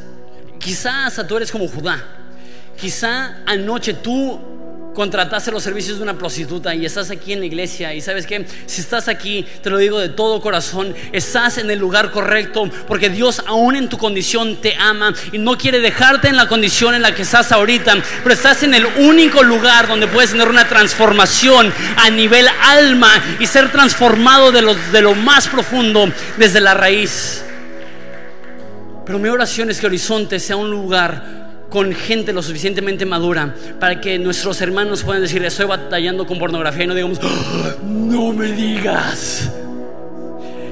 quizás 0.58 1.20
tú 1.26 1.36
eres 1.36 1.50
como 1.50 1.68
Judá, 1.68 2.02
quizá 2.78 3.42
anoche 3.46 3.94
tú 3.94 4.40
contrataste 4.96 5.52
los 5.52 5.62
servicios 5.62 5.98
de 5.98 6.02
una 6.02 6.16
prostituta 6.16 6.74
y 6.74 6.86
estás 6.86 7.10
aquí 7.10 7.34
en 7.34 7.40
la 7.40 7.46
iglesia 7.46 7.92
y 7.92 8.00
sabes 8.00 8.26
que 8.26 8.46
si 8.64 8.80
estás 8.80 9.08
aquí, 9.08 9.46
te 9.62 9.68
lo 9.68 9.76
digo 9.76 10.00
de 10.00 10.08
todo 10.08 10.40
corazón, 10.40 10.94
estás 11.12 11.58
en 11.58 11.70
el 11.70 11.78
lugar 11.78 12.10
correcto 12.10 12.70
porque 12.88 13.10
Dios 13.10 13.42
aún 13.46 13.76
en 13.76 13.90
tu 13.90 13.98
condición 13.98 14.56
te 14.56 14.74
ama 14.74 15.12
y 15.32 15.38
no 15.38 15.58
quiere 15.58 15.80
dejarte 15.80 16.28
en 16.28 16.36
la 16.36 16.48
condición 16.48 16.94
en 16.94 17.02
la 17.02 17.14
que 17.14 17.22
estás 17.22 17.52
ahorita, 17.52 17.94
pero 18.22 18.34
estás 18.34 18.62
en 18.62 18.72
el 18.72 18.86
único 18.86 19.42
lugar 19.42 19.86
donde 19.86 20.06
puedes 20.06 20.30
tener 20.30 20.48
una 20.48 20.66
transformación 20.66 21.70
a 21.98 22.08
nivel 22.08 22.48
alma 22.62 23.10
y 23.38 23.46
ser 23.46 23.70
transformado 23.70 24.50
de 24.50 24.62
lo, 24.62 24.74
de 24.74 25.02
lo 25.02 25.14
más 25.14 25.46
profundo 25.46 26.10
desde 26.38 26.62
la 26.62 26.72
raíz. 26.72 27.44
Pero 29.04 29.18
mi 29.18 29.28
oración 29.28 29.68
es 29.68 29.78
que 29.78 29.86
Horizonte 29.86 30.40
sea 30.40 30.56
un 30.56 30.70
lugar 30.70 31.45
con 31.76 31.92
gente 31.92 32.32
lo 32.32 32.40
suficientemente 32.40 33.04
madura 33.04 33.54
para 33.78 34.00
que 34.00 34.18
nuestros 34.18 34.62
hermanos 34.62 35.02
puedan 35.02 35.20
decir, 35.20 35.44
estoy 35.44 35.66
batallando 35.66 36.26
con 36.26 36.38
pornografía 36.38 36.84
y 36.84 36.86
no 36.86 36.94
digamos, 36.94 37.20
"¡Ah! 37.22 37.74
no 37.84 38.32
me 38.32 38.46
digas, 38.52 39.52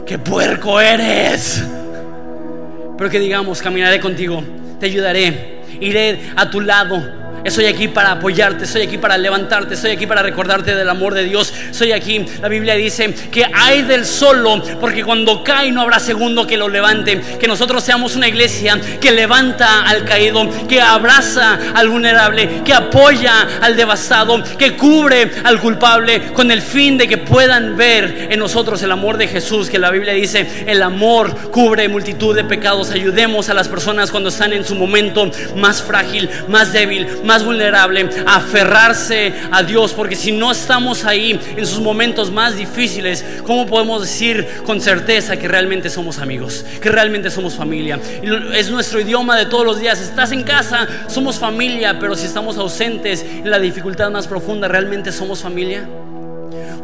qué 0.07 0.19
puerco 0.19 0.81
eres. 0.81 1.63
Pero 2.97 3.11
que 3.11 3.19
digamos, 3.21 3.61
caminaré 3.61 4.01
contigo, 4.01 4.43
te 4.81 4.87
ayudaré, 4.87 5.61
iré 5.79 6.33
a 6.37 6.49
tu 6.49 6.63
lado. 6.63 7.03
Estoy 7.45 7.67
aquí 7.67 7.89
para 7.89 8.13
apoyarte, 8.13 8.65
estoy 8.65 8.83
aquí 8.83 8.97
para 8.97 9.19
levantarte, 9.19 9.75
estoy 9.75 9.91
aquí 9.91 10.07
para 10.07 10.23
recordarte 10.23 10.75
del 10.75 10.89
amor 10.89 11.13
de 11.13 11.25
Dios. 11.25 11.53
Estoy 11.71 11.93
aquí, 11.93 12.25
la 12.41 12.49
Biblia 12.49 12.75
dice 12.75 13.13
que 13.31 13.45
hay 13.53 13.83
del 13.83 14.07
solo, 14.07 14.63
porque 14.81 15.05
cuando 15.05 15.45
cae 15.45 15.71
no 15.71 15.83
habrá 15.83 16.01
segundo 16.01 16.47
que 16.47 16.57
lo 16.57 16.71
levante. 16.71 17.21
Que 17.39 17.47
nosotros 17.47 17.85
seamos 17.85 18.17
una 18.17 18.29
iglesia 18.29 18.81
que 18.99 19.11
levanta 19.11 19.83
al 19.83 20.05
caído, 20.05 20.49
que 20.67 20.81
abraza 20.81 21.59
al 21.75 21.91
vulnerable, 21.91 22.63
que 22.65 22.73
apoya 22.73 23.47
al 23.61 23.77
devastado, 23.77 24.43
que 24.57 24.75
cubre 24.75 25.31
al 25.45 25.61
culpable, 25.61 26.33
con 26.33 26.51
el 26.51 26.63
fin 26.63 26.97
de 26.97 27.07
que 27.07 27.19
puedan 27.19 27.77
ver 27.77 28.29
en 28.31 28.39
nosotros 28.39 28.83
el 28.83 28.91
amor 28.91 29.19
de 29.19 29.29
Jesús. 29.29 29.69
Que 29.69 29.79
la 29.79 29.91
Biblia 29.91 30.15
dice, 30.15 30.65
el 30.67 30.83
amor 30.83 31.51
cubre 31.51 31.91
multitud 31.91 32.35
de 32.35 32.45
pecados. 32.45 32.91
Ayudemos 32.91 33.51
a 33.51 33.55
las 33.55 33.69
personas 33.69 34.11
cuando 34.11 34.31
están 34.31 34.55
en 34.55 34.65
su 34.65 34.75
momento 34.75 35.31
más 35.57 35.83
frágil, 35.83 36.31
más 36.49 36.73
débil, 36.73 37.07
más 37.23 37.34
vulnerable, 37.43 38.09
a 38.27 38.37
aferrarse 38.37 39.33
a 39.51 39.63
Dios, 39.63 39.93
porque 39.93 40.15
si 40.15 40.31
no 40.31 40.53
estamos 40.53 41.05
ahí 41.05 41.41
en 41.57 41.67
sus 41.67 41.81
momentos 41.81 42.31
más 42.31 42.57
difíciles, 42.57 43.25
¿cómo 43.47 43.67
podemos 43.67 44.03
decir 44.03 44.47
con 44.65 44.81
certeza 44.81 45.37
que 45.37 45.49
realmente 45.49 45.91
somos 45.91 46.19
amigos, 46.19 46.65
que 46.81 46.91
realmente 46.91 47.31
somos 47.31 47.55
familia? 47.55 47.99
Es 48.55 48.71
nuestro 48.71 49.01
idioma 49.01 49.37
de 49.37 49.47
todos 49.47 49.65
los 49.65 49.81
días. 49.81 50.01
Estás 50.01 50.33
en 50.33 50.43
casa, 50.43 50.87
somos 51.09 51.39
familia, 51.39 51.99
pero 51.99 52.15
si 52.15 52.27
estamos 52.27 52.59
ausentes 52.59 53.23
en 53.23 53.51
la 53.51 53.59
dificultad 53.59 54.11
más 54.11 54.27
profunda, 54.29 54.69
¿realmente 54.69 55.11
somos 55.11 55.41
familia? 55.41 55.89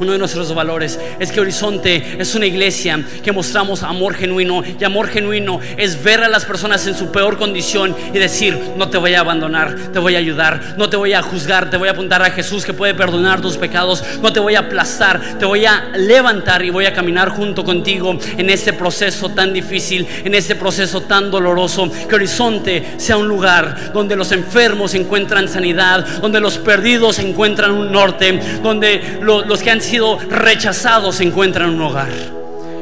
Uno 0.01 0.13
de 0.13 0.19
nuestros 0.19 0.55
valores 0.55 0.99
es 1.19 1.31
que 1.31 1.41
Horizonte 1.41 2.17
es 2.19 2.35
una 2.35 2.47
iglesia 2.47 3.05
que 3.23 3.33
mostramos 3.33 3.83
amor 3.83 4.15
genuino 4.15 4.63
y 4.79 4.83
amor 4.83 5.09
genuino 5.09 5.61
es 5.77 6.03
ver 6.03 6.25
a 6.25 6.29
las 6.29 6.47
personas 6.47 6.87
en 6.87 6.95
su 6.95 7.13
peor 7.13 7.37
condición 7.37 7.95
y 8.15 8.19
decir, 8.19 8.59
no 8.79 8.89
te 8.89 8.97
voy 8.97 9.13
a 9.13 9.21
abandonar, 9.21 9.77
te 9.93 9.99
voy 9.99 10.15
a 10.15 10.19
ayudar, 10.19 10.75
no 10.79 10.89
te 10.89 10.97
voy 10.97 11.13
a 11.13 11.21
juzgar, 11.21 11.69
te 11.69 11.77
voy 11.77 11.89
a 11.89 11.93
apuntar 11.93 12.23
a 12.23 12.31
Jesús 12.31 12.65
que 12.65 12.73
puede 12.73 12.95
perdonar 12.95 13.43
tus 13.43 13.59
pecados, 13.59 14.03
no 14.23 14.33
te 14.33 14.41
voy 14.41 14.55
a 14.55 14.61
aplastar, 14.61 15.21
te 15.39 15.45
voy 15.45 15.67
a 15.67 15.91
levantar 15.99 16.65
y 16.65 16.71
voy 16.71 16.87
a 16.87 16.95
caminar 16.95 17.29
junto 17.29 17.63
contigo 17.63 18.19
en 18.39 18.49
este 18.49 18.73
proceso 18.73 19.29
tan 19.29 19.53
difícil, 19.53 20.07
en 20.25 20.35
este 20.35 20.55
proceso 20.55 21.03
tan 21.03 21.31
doloroso, 21.31 21.91
que 22.09 22.15
Horizonte 22.15 22.95
sea 22.97 23.19
un 23.19 23.29
lugar 23.29 23.93
donde 23.93 24.17
los 24.17 24.33
enfermos 24.33 24.95
encuentran 24.95 25.47
sanidad, 25.47 26.07
donde 26.23 26.41
los 26.41 26.57
perdidos 26.57 27.19
encuentran 27.19 27.73
un 27.73 27.93
norte, 27.93 28.41
donde 28.63 29.19
lo- 29.21 29.45
los 29.45 29.63
que 29.63 29.71
han 29.71 29.81
sido 29.83 29.90
rechazados 30.29 31.21
encuentran 31.21 31.71
un 31.71 31.83
hogar. 31.83 32.09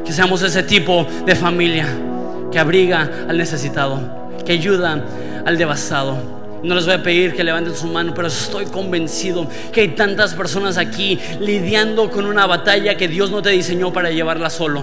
Que 0.05 0.13
seamos 0.13 0.43
ese 0.43 0.63
tipo 0.63 1.07
de 1.25 1.35
familia 1.35 1.87
que 2.51 2.59
abriga 2.59 3.27
al 3.29 3.37
necesitado, 3.37 4.01
que 4.45 4.53
ayuda 4.53 5.05
al 5.45 5.59
devastado. 5.59 6.17
No 6.63 6.75
les 6.75 6.87
voy 6.87 6.95
a 6.95 7.03
pedir 7.03 7.35
que 7.35 7.45
levanten 7.45 7.75
su 7.75 7.87
mano, 7.87 8.13
pero 8.15 8.29
estoy 8.29 8.67
convencido 8.67 9.47
que 9.73 9.83
hay 9.83 9.89
tantas 9.89 10.35
personas 10.35 10.77
aquí 10.77 11.19
lidiando 11.41 12.11
con 12.11 12.27
una 12.27 12.47
batalla 12.47 12.97
que 12.97 13.07
Dios 13.07 13.31
no 13.31 13.43
te 13.43 13.51
diseñó 13.51 13.93
para 13.93 14.11
llevarla 14.11 14.51
solo. 14.51 14.83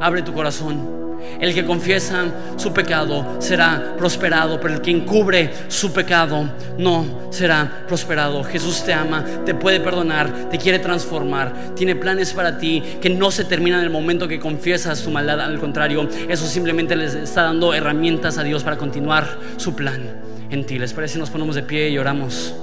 Abre 0.00 0.22
tu 0.22 0.32
corazón. 0.32 0.97
El 1.40 1.54
que 1.54 1.64
confiesa 1.64 2.24
su 2.56 2.72
pecado 2.72 3.36
será 3.38 3.94
prosperado, 3.96 4.60
pero 4.60 4.74
el 4.74 4.80
que 4.80 4.90
encubre 4.90 5.50
su 5.68 5.92
pecado 5.92 6.50
no 6.78 7.28
será 7.30 7.84
prosperado. 7.86 8.42
Jesús 8.44 8.82
te 8.84 8.92
ama, 8.92 9.24
te 9.44 9.54
puede 9.54 9.80
perdonar, 9.80 10.50
te 10.50 10.58
quiere 10.58 10.78
transformar, 10.78 11.74
tiene 11.74 11.96
planes 11.96 12.32
para 12.32 12.58
ti 12.58 12.82
que 13.00 13.10
no 13.10 13.30
se 13.30 13.44
terminan 13.44 13.80
en 13.80 13.86
el 13.86 13.90
momento 13.90 14.28
que 14.28 14.40
confiesas 14.40 15.02
tu 15.02 15.10
maldad. 15.10 15.40
Al 15.40 15.58
contrario, 15.58 16.08
eso 16.28 16.46
simplemente 16.46 16.96
les 16.96 17.14
está 17.14 17.42
dando 17.42 17.74
herramientas 17.74 18.38
a 18.38 18.44
Dios 18.44 18.64
para 18.64 18.76
continuar 18.76 19.38
su 19.56 19.74
plan 19.74 20.02
en 20.50 20.64
ti. 20.64 20.78
¿Les 20.78 20.92
parece 20.92 21.18
nos 21.18 21.30
ponemos 21.30 21.54
de 21.54 21.62
pie 21.62 21.90
y 21.90 21.98
oramos? 21.98 22.54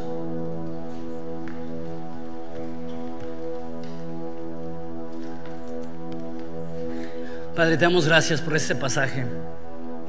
Padre, 7.55 7.77
te 7.77 7.85
damos 7.85 8.05
gracias 8.05 8.41
por 8.41 8.53
este 8.53 8.75
pasaje. 8.75 9.25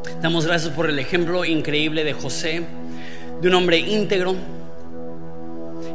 Te 0.02 0.20
damos 0.20 0.46
gracias 0.46 0.74
por 0.74 0.90
el 0.90 0.98
ejemplo 0.98 1.44
increíble 1.44 2.02
de 2.02 2.12
José, 2.12 2.62
de 3.40 3.48
un 3.48 3.54
hombre 3.54 3.78
íntegro. 3.78 4.34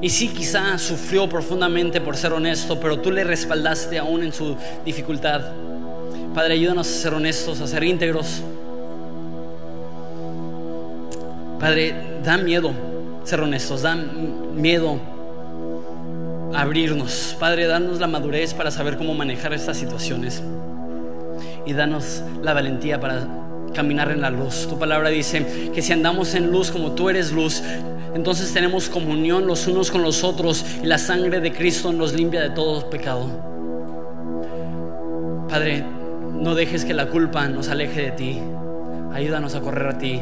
Y 0.01 0.09
sí, 0.09 0.29
quizá 0.29 0.77
sufrió 0.77 1.27
profundamente 1.27 1.99
por 1.99 2.15
ser 2.15 2.31
honesto, 2.31 2.79
pero 2.79 2.99
tú 2.99 3.11
le 3.11 3.25
respaldaste 3.25 3.97
aún 3.97 4.23
en 4.23 4.31
su 4.31 4.55
dificultad. 4.85 5.41
Padre, 6.33 6.53
ayúdanos 6.53 6.87
a 6.87 7.01
ser 7.01 7.13
honestos, 7.15 7.59
a 7.59 7.67
ser 7.67 7.83
íntegros. 7.83 8.41
Padre, 11.59 11.93
da 12.23 12.37
miedo 12.37 12.71
ser 13.25 13.41
honestos, 13.41 13.81
da 13.81 13.95
miedo 13.95 15.01
abrirnos. 16.55 17.35
Padre, 17.37 17.67
danos 17.67 17.99
la 17.99 18.07
madurez 18.07 18.53
para 18.53 18.71
saber 18.71 18.95
cómo 18.95 19.13
manejar 19.13 19.53
estas 19.53 19.75
situaciones 19.75 20.41
y 21.65 21.73
danos 21.73 22.23
la 22.41 22.53
valentía 22.53 22.99
para 22.99 23.27
caminar 23.73 24.11
en 24.11 24.21
la 24.21 24.29
luz. 24.29 24.67
Tu 24.67 24.77
palabra 24.77 25.09
dice 25.09 25.71
que 25.73 25.81
si 25.81 25.93
andamos 25.93 26.35
en 26.35 26.51
luz 26.51 26.71
como 26.71 26.91
tú 26.91 27.09
eres 27.09 27.31
luz, 27.31 27.63
entonces 28.13 28.53
tenemos 28.53 28.89
comunión 28.89 29.47
los 29.47 29.67
unos 29.67 29.89
con 29.91 30.01
los 30.01 30.23
otros 30.23 30.65
y 30.83 30.85
la 30.85 30.97
sangre 30.97 31.39
de 31.39 31.53
Cristo 31.53 31.93
nos 31.93 32.13
limpia 32.13 32.41
de 32.41 32.49
todo 32.49 32.89
pecado. 32.89 33.29
Padre, 35.49 35.83
no 36.33 36.55
dejes 36.55 36.85
que 36.85 36.93
la 36.93 37.07
culpa 37.07 37.47
nos 37.47 37.69
aleje 37.69 38.01
de 38.01 38.11
ti. 38.11 38.39
Ayúdanos 39.13 39.55
a 39.55 39.61
correr 39.61 39.87
a 39.87 39.97
ti, 39.97 40.21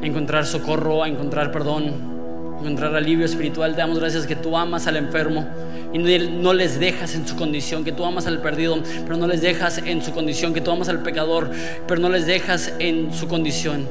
a 0.00 0.06
encontrar 0.06 0.46
socorro, 0.46 1.02
a 1.02 1.08
encontrar 1.08 1.50
perdón, 1.52 2.56
a 2.56 2.60
encontrar 2.60 2.94
alivio 2.94 3.24
espiritual. 3.24 3.72
Te 3.72 3.78
damos 3.78 3.98
gracias 3.98 4.26
que 4.26 4.36
tú 4.36 4.56
amas 4.56 4.86
al 4.86 4.96
enfermo 4.96 5.46
y 5.92 5.98
no- 5.98 6.52
les 6.52 6.80
dejas 6.80 7.14
en 7.14 7.26
su 7.26 7.36
condición, 7.36 7.84
que 7.84 7.92
tú 7.92 8.04
amas 8.04 8.26
al 8.26 8.40
perdido, 8.40 8.82
pero 9.04 9.16
no 9.16 9.26
les 9.26 9.40
dejas 9.40 9.78
en 9.78 10.02
su 10.02 10.12
condición, 10.12 10.52
que 10.52 10.60
tú 10.60 10.70
amas 10.70 10.88
al 10.88 11.02
pecador, 11.02 11.50
pero 11.86 12.00
no 12.00 12.08
les 12.08 12.26
dejas 12.26 12.72
en 12.78 13.12
su 13.12 13.28
condición. 13.28 13.86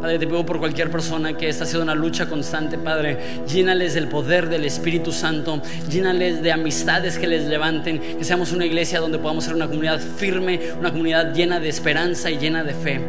Padre, 0.00 0.18
te 0.18 0.26
pido 0.26 0.44
por 0.44 0.58
cualquier 0.58 0.90
persona 0.90 1.36
que 1.36 1.48
está 1.48 1.64
haciendo 1.64 1.84
una 1.84 1.94
lucha 1.94 2.26
constante, 2.26 2.76
Padre, 2.76 3.16
llénales 3.48 3.94
del 3.94 4.08
poder 4.08 4.48
del 4.48 4.64
Espíritu 4.64 5.10
Santo, 5.10 5.62
llénales 5.88 6.42
de 6.42 6.52
amistades 6.52 7.18
que 7.18 7.26
les 7.26 7.46
levanten, 7.46 7.98
que 8.18 8.24
seamos 8.24 8.52
una 8.52 8.66
iglesia 8.66 9.00
donde 9.00 9.18
podamos 9.18 9.44
ser 9.44 9.54
una 9.54 9.66
comunidad 9.66 9.98
firme, 10.00 10.60
una 10.78 10.90
comunidad 10.90 11.34
llena 11.34 11.60
de 11.60 11.70
esperanza 11.70 12.30
y 12.30 12.36
llena 12.36 12.62
de 12.62 12.74
fe, 12.74 13.00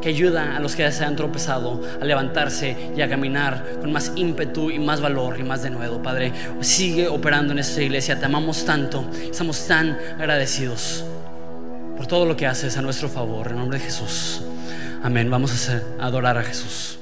que 0.00 0.08
ayuda 0.08 0.56
a 0.56 0.60
los 0.60 0.74
que 0.74 0.82
ya 0.82 0.92
se 0.92 1.04
han 1.04 1.16
tropezado 1.16 1.80
a 2.00 2.04
levantarse 2.04 2.92
y 2.96 3.00
a 3.00 3.08
caminar 3.08 3.64
con 3.80 3.92
más 3.92 4.12
ímpetu 4.16 4.70
y 4.70 4.78
más 4.78 5.00
valor 5.00 5.38
y 5.38 5.42
más 5.42 5.62
de 5.62 5.70
nuevo, 5.70 6.02
Padre. 6.02 6.32
Sigue 6.60 7.08
operando 7.08 7.52
en 7.52 7.58
esta 7.58 7.82
iglesia, 7.82 8.18
te 8.18 8.26
amamos 8.26 8.64
tanto, 8.64 9.08
estamos 9.30 9.66
tan 9.66 9.98
agradecidos 10.18 11.04
por 11.96 12.06
todo 12.06 12.26
lo 12.26 12.36
que 12.36 12.46
haces 12.46 12.76
a 12.76 12.82
nuestro 12.82 13.08
favor, 13.08 13.48
en 13.48 13.58
nombre 13.58 13.78
de 13.78 13.84
Jesús. 13.84 14.42
Amén. 15.02 15.30
Vamos 15.30 15.68
a 15.68 16.04
adorar 16.04 16.38
a 16.38 16.42
Jesús. 16.42 16.98